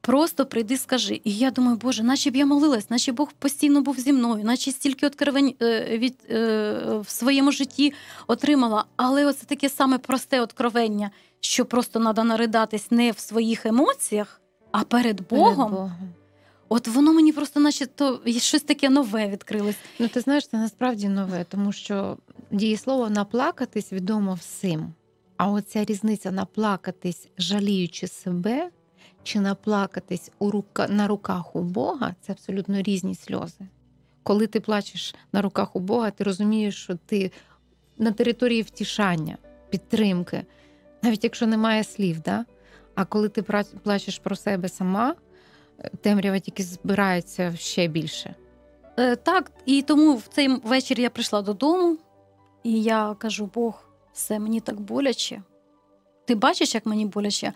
Просто 0.00 0.46
прийди, 0.46 0.76
скажи. 0.76 1.20
І 1.24 1.36
я 1.36 1.50
думаю, 1.50 1.76
Боже, 1.76 2.02
наче 2.02 2.30
б 2.30 2.36
я 2.36 2.46
молилась, 2.46 2.90
наче 2.90 3.12
Бог 3.12 3.32
постійно 3.32 3.82
був 3.82 3.98
зі 3.98 4.12
мною, 4.12 4.44
наче 4.44 4.72
стільки 4.72 5.06
откровень 5.06 5.54
е, 5.62 5.98
від, 5.98 6.14
е, 6.30 7.00
в 7.00 7.08
своєму 7.08 7.52
житті 7.52 7.92
отримала. 8.26 8.84
Але 8.96 9.26
оце 9.26 9.46
таке 9.46 9.68
саме 9.68 9.98
просте 9.98 10.40
откровення, 10.40 11.10
що 11.40 11.64
просто 11.64 12.00
треба 12.00 12.24
наридатись 12.24 12.90
не 12.90 13.10
в 13.10 13.18
своїх 13.18 13.66
емоціях, 13.66 14.40
а 14.72 14.84
перед 14.84 15.28
Богом. 15.28 15.56
Перед 15.56 15.70
Богом. 15.70 16.14
От 16.74 16.88
воно 16.88 17.12
мені 17.12 17.32
просто, 17.32 17.60
наче 17.60 17.86
то 17.86 18.20
щось 18.26 18.62
таке 18.62 18.90
нове 18.90 19.28
відкрилось. 19.28 19.76
Ну, 19.98 20.08
ти 20.08 20.20
знаєш, 20.20 20.48
це 20.48 20.56
насправді 20.56 21.08
нове, 21.08 21.44
тому 21.48 21.72
що 21.72 22.18
дієслово 22.50 23.10
наплакатись 23.10 23.92
відомо 23.92 24.34
всім. 24.34 24.92
А 25.36 25.50
оця 25.50 25.84
різниця 25.84 26.30
наплакатись, 26.30 27.28
жаліючи 27.38 28.08
себе, 28.08 28.70
чи 29.22 29.40
наплакатись 29.40 30.30
у 30.38 30.50
рука, 30.50 30.88
на 30.88 31.06
руках 31.06 31.56
у 31.56 31.62
Бога 31.62 32.14
це 32.20 32.32
абсолютно 32.32 32.82
різні 32.82 33.14
сльози. 33.14 33.68
Коли 34.22 34.46
ти 34.46 34.60
плачеш 34.60 35.14
на 35.32 35.42
руках 35.42 35.76
у 35.76 35.80
Бога, 35.80 36.10
ти 36.10 36.24
розумієш, 36.24 36.82
що 36.82 36.98
ти 37.06 37.32
на 37.98 38.12
території 38.12 38.62
втішання, 38.62 39.38
підтримки, 39.70 40.44
навіть 41.02 41.24
якщо 41.24 41.46
немає 41.46 41.84
слів. 41.84 42.20
Да? 42.20 42.44
А 42.94 43.04
коли 43.04 43.28
ти 43.28 43.42
плачеш 43.82 44.18
про 44.18 44.36
себе 44.36 44.68
сама, 44.68 45.14
темрява 46.00 46.38
тільки 46.38 46.62
збирається 46.62 47.56
ще 47.56 47.88
більше. 47.88 48.34
Е, 48.96 49.16
так, 49.16 49.52
і 49.66 49.82
тому 49.82 50.14
в 50.14 50.26
цей 50.26 50.48
вечір 50.48 51.00
я 51.00 51.10
прийшла 51.10 51.42
додому, 51.42 51.98
і 52.62 52.82
я 52.82 53.16
кажу: 53.18 53.50
Бог, 53.54 53.84
все 54.12 54.38
мені 54.38 54.60
так 54.60 54.80
боляче. 54.80 55.42
Ти 56.24 56.34
бачиш, 56.34 56.74
як 56.74 56.86
мені 56.86 57.06
боляче, 57.06 57.52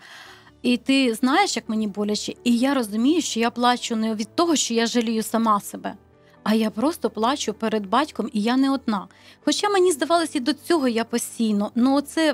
і 0.61 0.77
ти 0.77 1.13
знаєш, 1.13 1.55
як 1.55 1.69
мені 1.69 1.87
боляче. 1.87 2.33
І 2.43 2.57
я 2.57 2.73
розумію, 2.73 3.21
що 3.21 3.39
я 3.39 3.51
плачу 3.51 3.95
не 3.95 4.15
від 4.15 4.35
того, 4.35 4.55
що 4.55 4.73
я 4.73 4.85
жалію 4.85 5.23
сама 5.23 5.59
себе, 5.59 5.95
а 6.49 6.53
я 6.53 6.69
просто 6.69 7.09
плачу 7.09 7.53
перед 7.53 7.87
батьком, 7.89 8.29
і 8.33 8.41
я 8.41 8.57
не 8.57 8.71
одна. 8.71 9.07
Хоча 9.45 9.69
мені 9.69 9.91
здавалося, 9.91 10.37
і 10.37 10.41
до 10.41 10.53
цього 10.53 10.87
я 10.87 11.03
постійно. 11.03 11.71
Ну, 11.75 12.01
це 12.01 12.33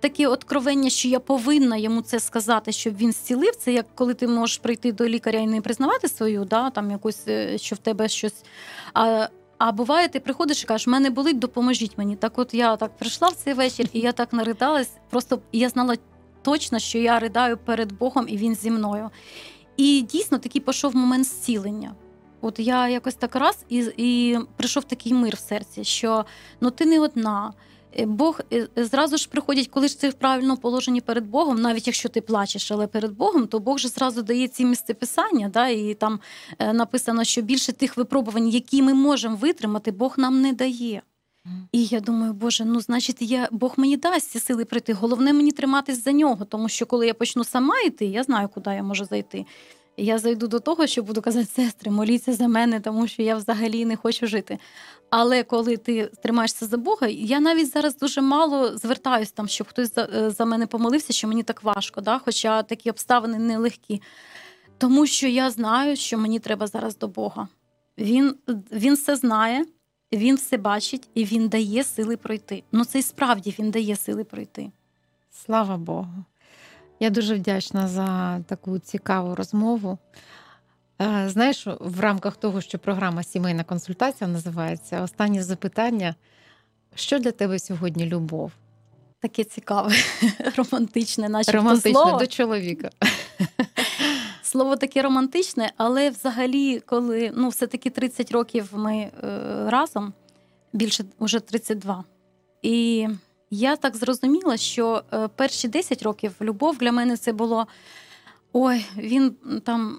таке 0.00 0.28
откровення, 0.28 0.90
що 0.90 1.08
я 1.08 1.20
повинна 1.20 1.76
йому 1.76 2.02
це 2.02 2.20
сказати, 2.20 2.72
щоб 2.72 2.96
він 2.96 3.12
зцілив. 3.12 3.56
Це 3.56 3.72
як 3.72 3.86
коли 3.94 4.14
ти 4.14 4.28
можеш 4.28 4.58
прийти 4.58 4.92
до 4.92 5.08
лікаря 5.08 5.38
і 5.38 5.46
не 5.46 5.60
признавати 5.60 6.08
свою, 6.08 6.44
да, 6.44 6.70
там 6.70 6.90
якусь, 6.90 7.28
е, 7.28 7.58
що 7.58 7.76
в 7.76 7.78
тебе 7.78 8.08
щось. 8.08 8.44
А, 8.94 9.28
а 9.58 9.72
буває, 9.72 10.08
ти 10.08 10.20
приходиш 10.20 10.62
і 10.62 10.66
кажеш, 10.66 10.86
мене 10.86 11.10
болить, 11.10 11.38
допоможіть 11.38 11.98
мені. 11.98 12.16
Так 12.16 12.38
от 12.38 12.54
я 12.54 12.76
так 12.76 12.96
прийшла 12.96 13.28
в 13.28 13.34
цей 13.34 13.54
вечір, 13.54 13.88
і 13.92 14.00
я 14.00 14.12
так 14.12 14.32
наридалась. 14.32 14.90
Просто 15.10 15.40
я 15.52 15.68
знала 15.68 15.96
точно, 16.42 16.78
що 16.78 16.98
я 16.98 17.18
ридаю 17.18 17.56
перед 17.56 17.92
Богом, 17.92 18.26
і 18.28 18.36
він 18.36 18.54
зі 18.54 18.70
мною. 18.70 19.10
І 19.76 20.00
дійсно 20.00 20.38
такий 20.38 20.60
пішов 20.60 20.96
момент 20.96 21.26
зцілення. 21.26 21.94
От 22.44 22.58
я 22.58 22.88
якось 22.88 23.14
так 23.14 23.36
раз 23.36 23.64
і, 23.68 23.86
і 23.96 24.38
прийшов 24.56 24.84
такий 24.84 25.14
мир 25.14 25.36
в 25.36 25.38
серці, 25.38 25.84
що 25.84 26.24
ну 26.60 26.70
ти 26.70 26.86
не 26.86 27.00
одна. 27.00 27.52
Е, 27.98 28.06
Бог 28.06 28.40
е, 28.52 28.68
е, 28.78 28.84
зразу 28.84 29.16
ж 29.16 29.28
приходять, 29.28 29.68
коли 29.68 29.88
ж 29.88 30.00
ти 30.00 30.08
в 30.08 30.14
правильному 30.14 30.56
положенні 30.56 31.00
перед 31.00 31.26
Богом, 31.26 31.60
навіть 31.60 31.86
якщо 31.86 32.08
ти 32.08 32.20
плачеш, 32.20 32.72
але 32.72 32.86
перед 32.86 33.12
Богом, 33.12 33.46
то 33.46 33.58
Бог 33.58 33.78
же 33.78 33.88
зразу 33.88 34.22
дає 34.22 34.48
ці 34.48 34.64
місце 34.64 34.94
писання, 34.94 35.48
да, 35.48 35.68
і 35.68 35.94
там 35.94 36.20
написано, 36.72 37.24
що 37.24 37.42
більше 37.42 37.72
тих 37.72 37.96
випробувань, 37.96 38.48
які 38.48 38.82
ми 38.82 38.94
можемо 38.94 39.36
витримати, 39.36 39.90
Бог 39.90 40.14
нам 40.18 40.40
не 40.40 40.52
дає. 40.52 41.02
І 41.72 41.84
я 41.84 42.00
думаю, 42.00 42.32
Боже, 42.32 42.64
ну 42.64 42.80
значить, 42.80 43.16
я 43.20 43.48
Бог 43.50 43.74
мені 43.76 43.96
дасть 43.96 44.30
ці 44.30 44.40
сили 44.40 44.64
прийти. 44.64 44.92
Головне 44.92 45.32
мені 45.32 45.52
триматись 45.52 46.04
за 46.04 46.12
нього, 46.12 46.44
тому 46.44 46.68
що 46.68 46.86
коли 46.86 47.06
я 47.06 47.14
почну 47.14 47.44
сама 47.44 47.80
йти, 47.80 48.04
я 48.06 48.22
знаю, 48.22 48.48
куди 48.48 48.70
я 48.70 48.82
можу 48.82 49.04
зайти. 49.04 49.46
Я 49.96 50.18
зайду 50.18 50.48
до 50.48 50.60
того, 50.60 50.86
що 50.86 51.02
буду 51.02 51.22
казати, 51.22 51.46
сестри, 51.46 51.90
моліться 51.90 52.32
за 52.32 52.48
мене, 52.48 52.80
тому 52.80 53.06
що 53.06 53.22
я 53.22 53.36
взагалі 53.36 53.84
не 53.84 53.96
хочу 53.96 54.26
жити. 54.26 54.58
Але 55.10 55.42
коли 55.42 55.76
ти 55.76 56.10
тримаєшся 56.22 56.66
за 56.66 56.76
Бога, 56.76 57.06
я 57.06 57.40
навіть 57.40 57.72
зараз 57.72 57.96
дуже 57.98 58.20
мало 58.20 58.78
звертаюсь 58.78 59.32
там, 59.32 59.48
щоб 59.48 59.68
хтось 59.68 59.94
за, 59.94 60.08
е, 60.14 60.30
за 60.30 60.44
мене 60.44 60.66
помолився, 60.66 61.12
що 61.12 61.28
мені 61.28 61.42
так 61.42 61.62
важко, 61.62 62.00
да? 62.00 62.18
хоча 62.18 62.62
такі 62.62 62.90
обставини 62.90 63.38
нелегкі. 63.38 64.02
Тому 64.78 65.06
що 65.06 65.26
я 65.26 65.50
знаю, 65.50 65.96
що 65.96 66.18
мені 66.18 66.38
треба 66.38 66.66
зараз 66.66 66.98
до 66.98 67.08
Бога. 67.08 67.48
Він, 67.98 68.34
він 68.72 68.94
все 68.94 69.16
знає, 69.16 69.64
він 70.12 70.36
все 70.36 70.56
бачить 70.56 71.08
і 71.14 71.24
він 71.24 71.48
дає 71.48 71.84
сили 71.84 72.16
пройти. 72.16 72.62
Ну 72.72 72.84
це 72.84 72.98
і 72.98 73.02
справді 73.02 73.54
він 73.58 73.70
дає 73.70 73.96
сили 73.96 74.24
пройти. 74.24 74.70
Слава 75.30 75.76
Богу. 75.76 76.24
Я 77.00 77.10
дуже 77.10 77.34
вдячна 77.34 77.88
за 77.88 78.40
таку 78.46 78.78
цікаву 78.78 79.34
розмову. 79.34 79.98
Е, 81.02 81.28
Знаєш, 81.28 81.66
в 81.80 82.00
рамках 82.00 82.36
того, 82.36 82.60
що 82.60 82.78
програма 82.78 83.22
Сімейна 83.22 83.64
консультація 83.64 84.30
називається, 84.30 85.02
останнє 85.02 85.42
запитання: 85.42 86.14
що 86.94 87.18
для 87.18 87.32
тебе 87.32 87.58
сьогодні 87.58 88.06
любов? 88.06 88.52
Таке 89.20 89.44
цікаве, 89.44 89.94
романтичне, 90.56 91.28
наче 91.28 91.52
Романтично 91.52 92.02
слово. 92.02 92.18
до 92.18 92.26
чоловіка. 92.26 92.90
Слово 94.42 94.76
таке 94.76 95.02
романтичне, 95.02 95.72
але 95.76 96.10
взагалі, 96.10 96.80
коли 96.80 97.32
ну, 97.36 97.48
все-таки 97.48 97.90
30 97.90 98.32
років 98.32 98.68
ми 98.72 98.96
е, 98.96 99.10
разом, 99.68 100.12
більше 100.72 101.04
вже 101.20 101.40
32. 101.40 102.04
І 102.62 103.08
я 103.50 103.76
так 103.76 103.96
зрозуміла, 103.96 104.56
що 104.56 105.02
е, 105.12 105.28
перші 105.36 105.68
10 105.68 106.02
років 106.02 106.32
любов 106.40 106.78
для 106.78 106.92
мене 106.92 107.16
це 107.16 107.32
було 107.32 107.66
ой, 108.52 108.86
він 108.96 109.36
там 109.64 109.96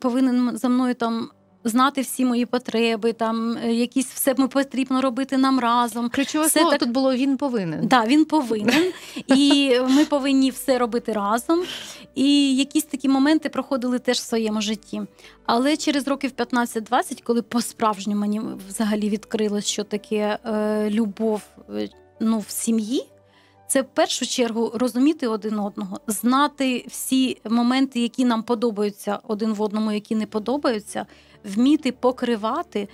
повинен 0.00 0.58
за 0.58 0.68
мною 0.68 0.94
там 0.94 1.30
знати 1.64 2.00
всі 2.00 2.24
мої 2.24 2.46
потреби, 2.46 3.12
там 3.12 3.56
е, 3.64 3.72
якісь 3.72 4.06
все 4.06 4.34
ми 4.38 4.48
потрібно 4.48 5.00
робити 5.00 5.36
нам 5.36 5.60
разом. 5.60 6.08
Ключове 6.08 6.46
Все 6.46 6.60
слово 6.60 6.70
так- 6.70 6.80
тут 6.80 6.90
було 6.90 7.14
він 7.14 7.36
повинен. 7.36 7.86
Да, 7.88 8.04
він 8.06 8.24
повинен, 8.24 8.92
і 9.26 9.72
ми 9.88 10.04
повинні 10.04 10.50
все 10.50 10.78
робити 10.78 11.12
разом. 11.12 11.62
І 12.14 12.56
якісь 12.56 12.84
такі 12.84 13.08
моменти 13.08 13.48
проходили 13.48 13.98
теж 13.98 14.18
в 14.18 14.22
своєму 14.22 14.60
житті. 14.60 15.02
Але 15.46 15.76
через 15.76 16.08
років 16.08 16.30
15-20, 16.36 17.22
коли 17.22 17.42
по-справжньому 17.42 18.20
мені 18.20 18.40
взагалі 18.68 19.08
відкрилось, 19.08 19.66
що 19.66 19.84
таке 19.84 20.38
е, 20.44 20.90
любов 20.90 21.42
е, 21.74 21.88
ну, 22.20 22.38
в 22.38 22.50
сім'ї. 22.50 23.06
Це 23.68 23.82
в 23.82 23.86
першу 23.94 24.26
чергу 24.26 24.72
розуміти 24.74 25.28
один 25.28 25.58
одного, 25.58 26.00
знати 26.06 26.84
всі 26.88 27.38
моменти, 27.44 28.00
які 28.00 28.24
нам 28.24 28.42
подобаються 28.42 29.18
один 29.28 29.52
в 29.52 29.62
одному, 29.62 29.92
які 29.92 30.14
не 30.14 30.26
подобаються, 30.26 31.06
вміти 31.44 31.92
покривати. 31.92 32.88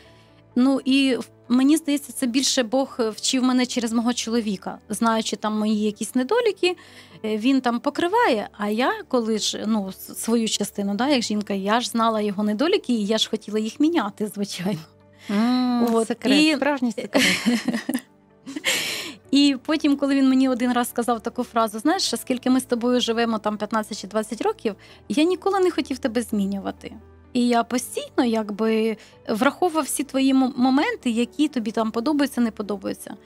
Ну 0.57 0.81
і 0.85 1.19
мені 1.49 1.77
здається, 1.77 2.13
це 2.13 2.27
більше 2.27 2.63
Бог 2.63 2.99
вчив 3.17 3.43
мене 3.43 3.67
через 3.67 3.93
мого 3.93 4.13
чоловіка, 4.15 4.79
знаючи 4.89 5.37
там 5.37 5.59
мої 5.59 5.81
якісь 5.83 6.15
недоліки, 6.15 6.77
е, 7.25 7.37
він 7.37 7.61
там 7.61 7.81
покриває. 7.81 8.49
А 8.53 8.69
я, 8.69 9.03
коли 9.09 9.39
ж 9.39 9.65
ну 9.67 9.93
свою 9.93 10.49
частину, 10.49 10.95
да, 10.95 11.09
як 11.09 11.23
жінка, 11.23 11.55
я 11.55 11.81
ж 11.81 11.89
знала 11.89 12.21
його 12.21 12.43
недоліки, 12.43 12.93
і 12.93 13.07
я 13.07 13.19
ж 13.19 13.31
хотіла 13.31 13.59
їх 13.59 13.81
міняти, 13.81 14.27
звичайно. 14.35 14.81
М, 15.31 15.95
От, 15.95 16.09
секрет, 16.09 16.45
і- 16.45 16.55
справжній 16.57 16.93
секрет. 16.93 17.25
І 19.35 19.57
потім, 19.67 19.97
коли 19.97 20.15
він 20.15 20.29
мені 20.29 20.49
один 20.49 20.73
раз 20.73 20.89
сказав 20.89 21.21
таку 21.21 21.45
фразу: 21.45 21.79
знаєш, 21.79 22.15
скільки 22.21 22.51
ми 22.51 22.61
з 22.61 22.65
тобою 22.65 23.01
живемо 23.01 23.39
там 23.39 23.57
15 23.57 24.01
чи 24.01 24.07
20 24.07 24.43
років, 24.43 24.75
я 25.09 25.25
ніколи 25.25 25.61
не 25.61 25.71
хотів 25.71 25.99
тебе 25.99 26.23
змінювати. 26.23 26.93
І 27.33 27.49
я 27.49 27.65
постійно 27.65 28.25
якби 28.25 28.97
враховував 29.29 29.85
всі 29.85 30.05
твої 30.05 30.35
моменти, 30.35 31.11
які 31.11 31.49
тобі 31.49 31.71
там 31.71 31.91
подобаються, 31.91 32.41
не 32.41 32.51
подобаються. 32.51 33.17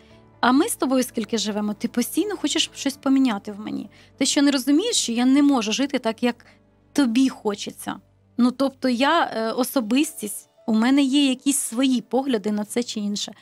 А 0.41 0.53
ми 0.53 0.69
з 0.69 0.77
тобою 0.77 1.03
скільки 1.03 1.39
живемо, 1.39 1.75
ти 1.75 1.89
постійно 1.89 2.37
хочеш 2.37 2.71
щось 2.75 2.97
поміняти 2.97 3.53
в 3.53 3.61
мені. 3.61 3.91
Ти 4.19 4.27
що 4.27 4.43
не 4.43 4.51
розумієш, 4.51 4.97
що 4.97 5.13
я 5.13 5.25
не 5.25 5.43
можу 5.43 5.73
жити 5.73 5.99
так, 5.99 6.23
як 6.23 6.47
тобі 6.93 7.29
хочеться. 7.29 7.97
Ну 8.39 8.51
тобто, 8.51 8.89
я 8.89 9.25
е, 9.25 9.53
особистість, 9.53 10.49
у 10.67 10.75
мене 10.75 11.03
є 11.03 11.29
якісь 11.29 11.59
свої 11.59 12.01
погляди 12.01 12.53
на 12.53 12.65
це 12.65 12.83
чи 12.83 13.01
інше. 13.01 13.33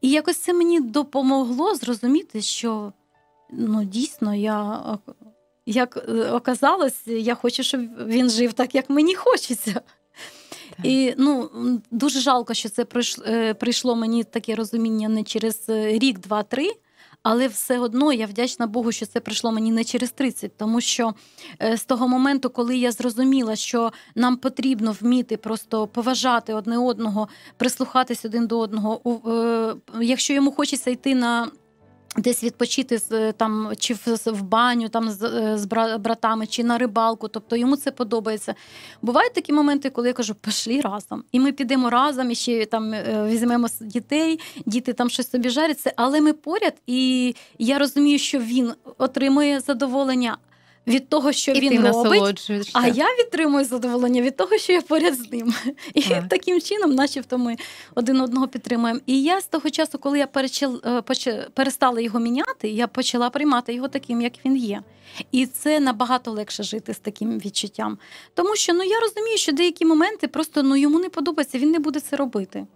І 0.00 0.10
якось 0.10 0.36
це 0.36 0.52
мені 0.52 0.80
допомогло 0.80 1.74
зрозуміти, 1.74 2.42
що 2.42 2.92
ну, 3.50 3.84
дійсно 3.84 4.34
я, 4.34 4.82
як 5.66 6.08
оказалось, 6.32 7.06
я 7.06 7.34
хочу, 7.34 7.62
щоб 7.62 7.80
він 8.06 8.30
жив 8.30 8.52
так, 8.52 8.74
як 8.74 8.90
мені 8.90 9.14
хочеться. 9.14 9.80
І 10.82 11.14
ну, 11.18 11.50
дуже 11.90 12.20
жалко, 12.20 12.54
що 12.54 12.68
це 12.68 12.86
е, 13.26 13.54
прийшло 13.54 13.96
мені 13.96 14.24
таке 14.24 14.54
розуміння 14.54 15.08
не 15.08 15.24
через 15.24 15.64
е, 15.68 15.98
рік, 15.98 16.18
два, 16.18 16.42
три, 16.42 16.70
Але 17.28 17.48
все 17.48 17.78
одно 17.78 18.12
я 18.12 18.26
вдячна 18.26 18.66
Богу, 18.66 18.92
що 18.92 19.06
це 19.06 19.20
прийшло 19.20 19.52
мені 19.52 19.72
не 19.72 19.84
через 19.84 20.10
30, 20.10 20.56
тому 20.56 20.80
що 20.80 21.14
е, 21.62 21.76
з 21.76 21.84
того 21.84 22.08
моменту, 22.08 22.50
коли 22.50 22.76
я 22.76 22.92
зрозуміла, 22.92 23.56
що 23.56 23.92
нам 24.14 24.36
потрібно 24.36 24.96
вміти 25.00 25.36
просто 25.36 25.86
поважати 25.86 26.54
одне 26.54 26.78
одного, 26.78 27.28
прислухатись 27.56 28.24
один 28.24 28.46
до 28.46 28.58
одного, 28.58 29.00
е, 29.26 29.74
якщо 30.00 30.32
йому 30.32 30.52
хочеться 30.52 30.90
йти 30.90 31.14
на. 31.14 31.48
Десь 32.18 32.44
відпочити 32.44 33.00
е, 33.12 33.32
там 33.32 33.72
чи 33.78 33.94
в, 34.26 34.42
баню 34.42 34.88
там 34.88 35.10
з, 35.10 35.22
е, 35.22 35.98
братами, 35.98 36.46
чи 36.46 36.64
на 36.64 36.78
рибалку, 36.78 37.28
тобто 37.28 37.56
йому 37.56 37.76
це 37.76 37.90
подобається. 37.90 38.54
Бувають 39.02 39.32
такі 39.32 39.52
моменти, 39.52 39.90
коли 39.90 40.08
я 40.08 40.14
кажу, 40.14 40.34
пішли 40.34 40.80
разом, 40.80 41.24
і 41.32 41.40
ми 41.40 41.52
підемо 41.52 41.90
разом, 41.90 42.30
і 42.30 42.34
ще 42.34 42.66
там 42.66 42.94
е, 42.94 43.28
візьмемо 43.30 43.68
дітей, 43.80 44.40
діти 44.66 44.92
там 44.92 45.10
щось 45.10 45.30
собі 45.30 45.48
жаряться, 45.48 45.92
але 45.96 46.20
ми 46.20 46.32
поряд, 46.32 46.74
і 46.86 47.34
я 47.58 47.78
розумію, 47.78 48.18
що 48.18 48.38
він 48.38 48.72
отримує 48.98 49.60
задоволення 49.60 50.36
від 50.86 51.08
того, 51.08 51.32
що 51.32 51.52
і 51.52 51.60
він 51.60 51.82
ти 51.82 51.90
робить. 51.90 52.70
А 52.72 52.88
я 52.88 53.04
відтримую 53.04 53.64
задоволення 53.64 54.22
від 54.22 54.36
того, 54.36 54.58
що 54.58 54.72
я 54.72 54.82
поряд 54.82 55.14
з 55.14 55.32
ним. 55.32 55.54
І 55.94 56.02
Так. 56.02 56.28
таким 56.28 56.60
чином, 56.60 56.94
начебто, 56.94 57.38
ми 57.38 57.56
один 57.94 58.20
одного 58.20 58.48
підтримуємо. 58.48 59.00
І 59.06 59.22
я 59.22 59.40
з 59.40 59.46
того 59.46 59.70
часу, 59.70 59.98
коли 59.98 60.18
я 60.18 60.28
е, 61.26 61.48
перестала 61.54 62.00
його 62.00 62.18
міняти, 62.18 62.68
я 62.68 62.86
почала 62.86 63.30
приймати 63.30 63.74
його 63.74 63.88
таким, 63.88 64.20
як 64.20 64.32
він 64.44 64.56
є. 64.56 64.82
І 65.32 65.46
це 65.46 65.80
набагато 65.80 66.30
легше 66.30 66.62
жити 66.62 66.94
з 66.94 66.98
таким 66.98 67.38
відчуттям. 67.38 67.98
Тому 68.34 68.56
що 68.56 68.72
ну 68.72 68.82
я 68.82 69.00
розумію, 69.00 69.38
що 69.38 69.52
деякі 69.52 69.84
моменти 69.84 70.28
просто 70.28 70.62
ну 70.62 70.76
йому 70.76 70.98
не 70.98 71.08
подобається, 71.08 71.58
він 71.58 71.70
не 71.70 71.78
буде 71.78 72.00
це 72.00 72.16
робити. 72.16 72.66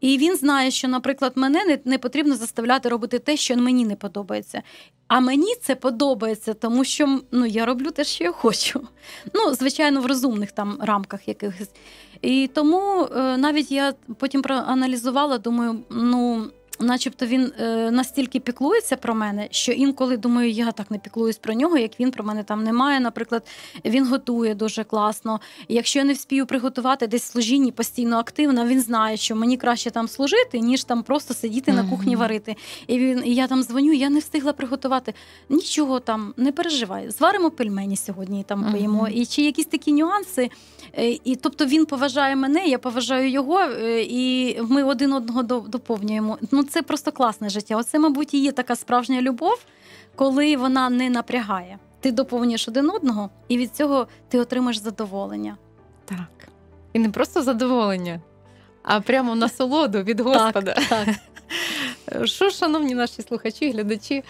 І 0.00 0.18
він 0.18 0.36
знає, 0.36 0.70
що, 0.70 0.88
наприклад, 0.88 1.32
мене 1.34 1.64
не, 1.64 1.78
не 1.84 1.98
потрібно 1.98 2.36
заставляти 2.36 2.88
робити 2.88 3.18
те, 3.18 3.36
що 3.36 3.56
мені 3.56 3.84
не 3.84 3.96
подобається. 3.96 4.62
А 5.08 5.20
мені 5.20 5.54
це 5.62 5.74
подобається, 5.74 6.54
тому 6.54 6.84
що 6.84 7.20
ну, 7.32 7.46
я 7.46 7.66
роблю 7.66 7.90
те, 7.90 8.04
що 8.04 8.24
я 8.24 8.32
хочу. 8.32 8.80
Ну, 9.34 9.54
звичайно, 9.54 10.00
в 10.00 10.06
розумних 10.06 10.52
там 10.52 10.78
рамках 10.80 11.28
якихось. 11.28 11.70
І 12.22 12.50
тому 12.54 13.08
е, 13.16 13.36
навіть 13.36 13.70
я 13.70 13.94
потім 14.18 14.42
проаналізувала, 14.42 15.38
думаю, 15.38 15.78
ну. 15.90 16.46
Начебто 16.80 17.26
він 17.26 17.52
е, 17.60 17.90
настільки 17.90 18.40
піклується 18.40 18.96
про 18.96 19.14
мене, 19.14 19.48
що 19.50 19.72
інколи 19.72 20.16
думаю, 20.16 20.50
я 20.50 20.72
так 20.72 20.90
не 20.90 20.98
піклуюсь 20.98 21.36
про 21.38 21.54
нього, 21.54 21.78
як 21.78 22.00
він 22.00 22.10
про 22.10 22.24
мене 22.24 22.42
там 22.44 22.64
немає. 22.64 23.00
Наприклад, 23.00 23.42
він 23.84 24.06
готує 24.06 24.54
дуже 24.54 24.84
класно. 24.84 25.40
Якщо 25.68 25.98
я 25.98 26.04
не 26.04 26.12
вспію 26.12 26.46
приготувати 26.46 27.06
десь 27.06 27.22
в 27.22 27.32
служінні 27.32 27.72
постійно 27.72 28.16
активно, 28.18 28.66
він 28.66 28.80
знає, 28.80 29.16
що 29.16 29.36
мені 29.36 29.56
краще 29.56 29.90
там 29.90 30.08
служити, 30.08 30.58
ніж 30.60 30.84
там 30.84 31.02
просто 31.02 31.34
сидіти 31.34 31.72
на 31.72 31.90
кухні 31.90 32.16
варити. 32.16 32.56
І 32.86 32.98
він 32.98 33.22
і 33.24 33.34
я 33.34 33.46
там 33.46 33.62
дзвоню, 33.62 33.92
я 33.92 34.10
не 34.10 34.18
встигла 34.18 34.52
приготувати. 34.52 35.14
Нічого 35.48 36.00
там, 36.00 36.34
не 36.36 36.52
переживай. 36.52 37.10
Зваримо 37.10 37.50
пельмені 37.50 37.96
сьогодні 37.96 38.40
і 38.40 38.44
там 38.44 38.60
Мгм. 38.60 38.72
поїмо. 38.72 39.08
І 39.08 39.26
чи 39.26 39.42
якісь 39.42 39.66
такі 39.66 39.92
нюанси. 39.92 40.50
Е, 40.98 41.18
І 41.24 41.36
тобто 41.36 41.66
він 41.66 41.86
поважає 41.86 42.36
мене, 42.36 42.66
я 42.66 42.78
поважаю 42.78 43.30
його, 43.30 43.60
е, 43.60 44.02
і 44.02 44.56
ми 44.62 44.82
один 44.82 45.12
одного 45.12 45.42
до- 45.42 45.60
доповнюємо. 45.60 46.38
Ну 46.52 46.62
це 46.66 46.82
просто 46.82 47.12
класне 47.12 47.48
життя. 47.48 47.76
Оце, 47.76 47.98
мабуть, 47.98 48.34
і 48.34 48.42
є 48.42 48.52
така 48.52 48.76
справжня 48.76 49.22
любов, 49.22 49.58
коли 50.14 50.56
вона 50.56 50.90
не 50.90 51.10
напрягає. 51.10 51.78
Ти 52.00 52.12
доповнюєш 52.12 52.68
один 52.68 52.90
одного, 52.90 53.30
і 53.48 53.58
від 53.58 53.74
цього 53.74 54.06
ти 54.28 54.38
отримаєш 54.38 54.76
задоволення. 54.76 55.56
Так. 56.04 56.48
І 56.92 56.98
не 56.98 57.10
просто 57.10 57.42
задоволення, 57.42 58.20
а 58.82 59.00
прямо 59.00 59.34
насолоду 59.34 60.02
від 60.02 60.20
Господа. 60.20 60.74
Так, 60.74 60.88
так. 60.88 61.08
Що, 62.24 62.50
шановні 62.50 62.94
наші 62.94 63.22
слухачі, 63.22 63.70
глядачі, 63.70 64.24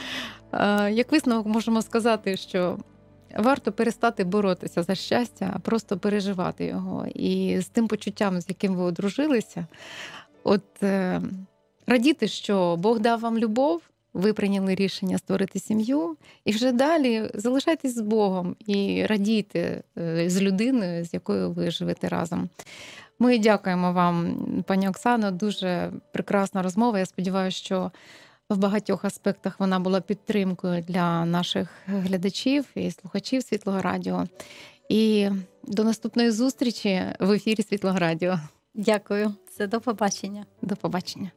е, 0.52 0.92
як 0.92 1.12
висновок 1.12 1.46
можемо 1.46 1.82
сказати, 1.82 2.36
що 2.36 2.78
варто 3.38 3.72
перестати 3.72 4.24
боротися 4.24 4.82
за 4.82 4.94
щастя, 4.94 5.52
а 5.54 5.58
просто 5.58 5.98
переживати 5.98 6.64
його. 6.64 7.06
І 7.14 7.60
з 7.60 7.68
тим 7.68 7.88
почуттям, 7.88 8.40
з 8.40 8.48
яким 8.48 8.74
ви 8.74 8.82
одружилися, 8.82 9.66
от 10.44 10.82
е, 10.82 11.22
радіти, 11.86 12.28
що 12.28 12.76
Бог 12.78 13.00
дав 13.00 13.20
вам 13.20 13.38
любов. 13.38 13.82
Ви 14.14 14.32
прийняли 14.32 14.74
рішення 14.74 15.18
створити 15.18 15.58
сім'ю, 15.58 16.16
і 16.44 16.52
вже 16.52 16.72
далі 16.72 17.30
залишайтесь 17.34 17.94
з 17.94 18.00
Богом 18.00 18.56
і 18.66 19.06
радійте 19.06 19.82
е, 19.98 20.30
з 20.30 20.42
людиною, 20.42 21.04
з 21.04 21.14
якою 21.14 21.50
ви 21.50 21.70
живете 21.70 22.08
разом. 22.08 22.48
Ми 23.18 23.38
дякуємо 23.38 23.92
вам, 23.92 24.36
пані 24.66 24.88
Оксано. 24.88 25.30
Дуже 25.30 25.92
прекрасна 26.12 26.62
розмова. 26.62 26.98
Я 26.98 27.06
сподіваюся, 27.06 27.58
що 27.58 27.90
в 28.50 28.56
багатьох 28.56 29.04
аспектах 29.04 29.60
вона 29.60 29.80
була 29.80 30.00
підтримкою 30.00 30.82
для 30.82 31.24
наших 31.24 31.68
глядачів 31.86 32.64
і 32.74 32.90
слухачів 32.90 33.42
Світлого 33.42 33.82
Радіо. 33.82 34.24
І 34.88 35.28
до 35.62 35.84
наступної 35.84 36.30
зустрічі 36.30 37.02
в 37.20 37.30
ефірі 37.30 37.62
Світлого 37.62 37.98
Радіо. 37.98 38.38
Дякую. 38.74 39.34
Це 39.50 39.66
до 39.66 39.80
побачення. 39.80 40.46
До 40.62 40.76
побачення. 40.76 41.30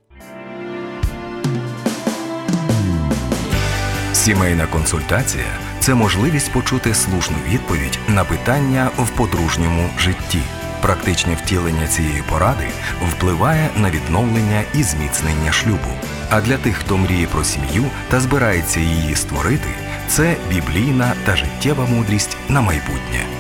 Сімейна 4.30 4.68
консультація 4.68 5.46
це 5.80 5.94
можливість 5.94 6.52
почути 6.52 6.94
слушну 6.94 7.38
відповідь 7.48 8.00
на 8.08 8.24
питання 8.24 8.90
в 8.98 9.10
подружньому 9.10 9.90
житті. 10.00 10.42
Практичне 10.82 11.36
втілення 11.36 11.88
цієї 11.88 12.24
поради 12.30 12.68
впливає 13.10 13.70
на 13.78 13.90
відновлення 13.90 14.64
і 14.74 14.84
зміцнення 14.84 15.52
шлюбу. 15.52 15.92
А 16.30 16.42
для 16.42 16.58
тих, 16.58 16.76
хто 16.76 16.98
мріє 16.98 17.28
про 17.28 17.44
сім'ю 17.44 17.86
та 18.10 18.20
збирається 18.20 18.80
її 18.80 19.16
створити, 19.16 19.70
це 20.08 20.36
біблійна 20.50 21.14
та 21.26 21.36
життєва 21.36 21.86
мудрість 21.86 22.38
на 22.50 22.62
майбутнє. 22.62 23.39